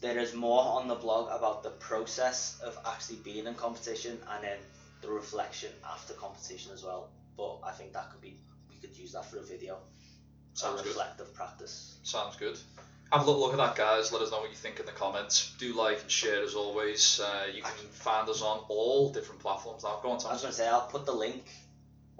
There 0.00 0.18
is 0.18 0.34
more 0.34 0.64
on 0.64 0.88
the 0.88 0.96
blog 0.96 1.30
about 1.30 1.62
the 1.62 1.70
process 1.70 2.58
of 2.60 2.76
actually 2.84 3.18
being 3.18 3.46
in 3.46 3.54
competition 3.54 4.18
and 4.32 4.42
then 4.42 4.58
the 5.02 5.08
reflection 5.08 5.70
after 5.88 6.14
competition 6.14 6.72
as 6.72 6.82
well. 6.82 7.10
But 7.36 7.60
I 7.62 7.70
think 7.70 7.92
that 7.92 8.10
could 8.10 8.20
be 8.20 8.40
we 8.68 8.74
could 8.80 8.98
use 8.98 9.12
that 9.12 9.26
for 9.26 9.38
a 9.38 9.44
video. 9.44 9.78
Sounds 10.54 10.80
a 10.80 10.82
good. 10.82 10.88
reflective 10.88 11.32
practice. 11.32 12.00
Sounds 12.02 12.34
good. 12.34 12.58
Have 13.12 13.22
a 13.22 13.24
little 13.30 13.40
look 13.40 13.52
at 13.52 13.58
that, 13.58 13.76
guys. 13.76 14.12
Let 14.12 14.22
us 14.22 14.30
know 14.30 14.40
what 14.40 14.50
you 14.50 14.56
think 14.56 14.80
in 14.80 14.86
the 14.86 14.92
comments. 14.92 15.54
Do 15.58 15.72
like 15.74 16.00
and 16.02 16.10
share 16.10 16.42
as 16.42 16.54
always. 16.54 17.20
Uh, 17.20 17.44
you 17.54 17.62
can 17.62 17.72
find 17.92 18.28
us 18.28 18.42
on 18.42 18.60
all 18.68 19.10
different 19.12 19.40
platforms 19.40 19.84
now. 19.84 19.98
Go 20.02 20.10
on, 20.10 20.18
I 20.26 20.32
was 20.32 20.42
gonna 20.42 20.52
say 20.52 20.68
I'll 20.68 20.86
put 20.88 21.06
the 21.06 21.12
link 21.14 21.44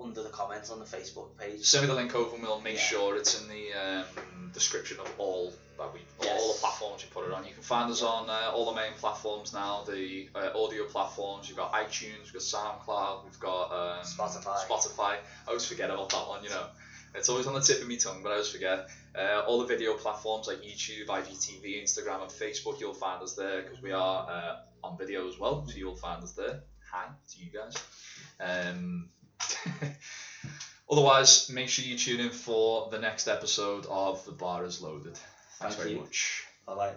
under 0.01 0.22
the 0.22 0.28
comments 0.28 0.70
on 0.70 0.78
the 0.78 0.84
Facebook 0.84 1.36
page. 1.39 1.64
Send 1.64 1.82
me 1.82 1.89
the 1.89 1.95
link 1.95 2.14
over 2.14 2.34
and 2.34 2.43
we'll 2.43 2.61
make 2.61 2.76
Yeah. 2.76 2.80
sure 2.82 3.16
it's 3.16 3.41
in 3.41 3.49
the 3.49 3.72
um, 3.74 4.51
description 4.55 4.99
of 5.01 5.12
all 5.18 5.53
that 5.76 5.93
we 5.93 6.01
Yes. 6.22 6.41
all 6.41 6.53
the 6.55 6.59
platforms 6.61 7.03
we 7.05 7.11
put 7.11 7.26
it 7.28 7.32
on. 7.34 7.45
You 7.45 7.53
can 7.53 7.62
find 7.64 7.91
us 7.91 8.01
on 8.03 8.30
uh, 8.30 8.51
all 8.55 8.66
the 8.66 8.76
main 8.76 8.93
platforms 8.95 9.53
now, 9.53 9.82
the 9.89 10.28
uh, 10.36 10.51
audio 10.57 10.84
platforms. 10.84 11.49
You've 11.49 11.59
got 11.59 11.72
iTunes, 11.72 12.24
we've 12.24 12.32
got 12.34 12.43
SoundCloud, 12.43 13.24
we've 13.24 13.41
got 13.41 13.72
um, 13.72 14.05
Spotify. 14.05 14.57
Spotify. 14.66 15.16
I 15.16 15.18
always 15.49 15.66
forget 15.66 15.91
about 15.91 16.11
that 16.11 16.28
one, 16.28 16.45
you 16.45 16.51
know. 16.51 16.66
It's 17.14 17.28
always 17.28 17.46
on 17.46 17.54
the 17.54 17.61
tip 17.61 17.80
of 17.80 17.88
my 17.88 17.96
tongue, 17.96 18.20
but 18.22 18.30
I 18.30 18.32
always 18.32 18.48
forget. 18.48 18.88
Uh, 19.14 19.42
all 19.46 19.59
the 19.59 19.66
video 19.66 19.94
platforms 19.94 20.46
like 20.46 20.59
YouTube, 20.59 21.06
IGTV, 21.06 21.82
Instagram, 21.82 22.22
and 22.22 22.30
Facebook, 22.30 22.80
you'll 22.80 22.94
find 22.94 23.22
us 23.22 23.34
there 23.34 23.62
because 23.62 23.82
we 23.82 23.92
are 23.92 24.28
uh, 24.30 24.56
on 24.84 24.96
video 24.96 25.28
as 25.28 25.38
well, 25.38 25.66
so 25.66 25.76
you'll 25.76 25.96
find 25.96 26.22
us 26.22 26.32
there. 26.32 26.61
Hi 26.92 27.06
to 27.30 27.38
you 27.38 27.50
guys. 27.50 27.76
Um, 28.40 29.09
otherwise, 30.90 31.50
make 31.50 31.68
sure 31.68 31.84
you 31.84 31.98
tune 31.98 32.20
in 32.20 32.30
for 32.30 32.88
the 32.90 32.98
next 32.98 33.28
episode 33.28 33.86
of 33.90 34.24
The 34.24 34.32
Bar 34.32 34.64
is 34.64 34.80
Loaded. 34.80 35.18
Thanks 35.59 35.74
Thank 35.74 35.76
very 35.76 35.90
you. 35.92 36.00
much. 36.00 36.44
Bye 36.66 36.74
bye. 36.74 36.92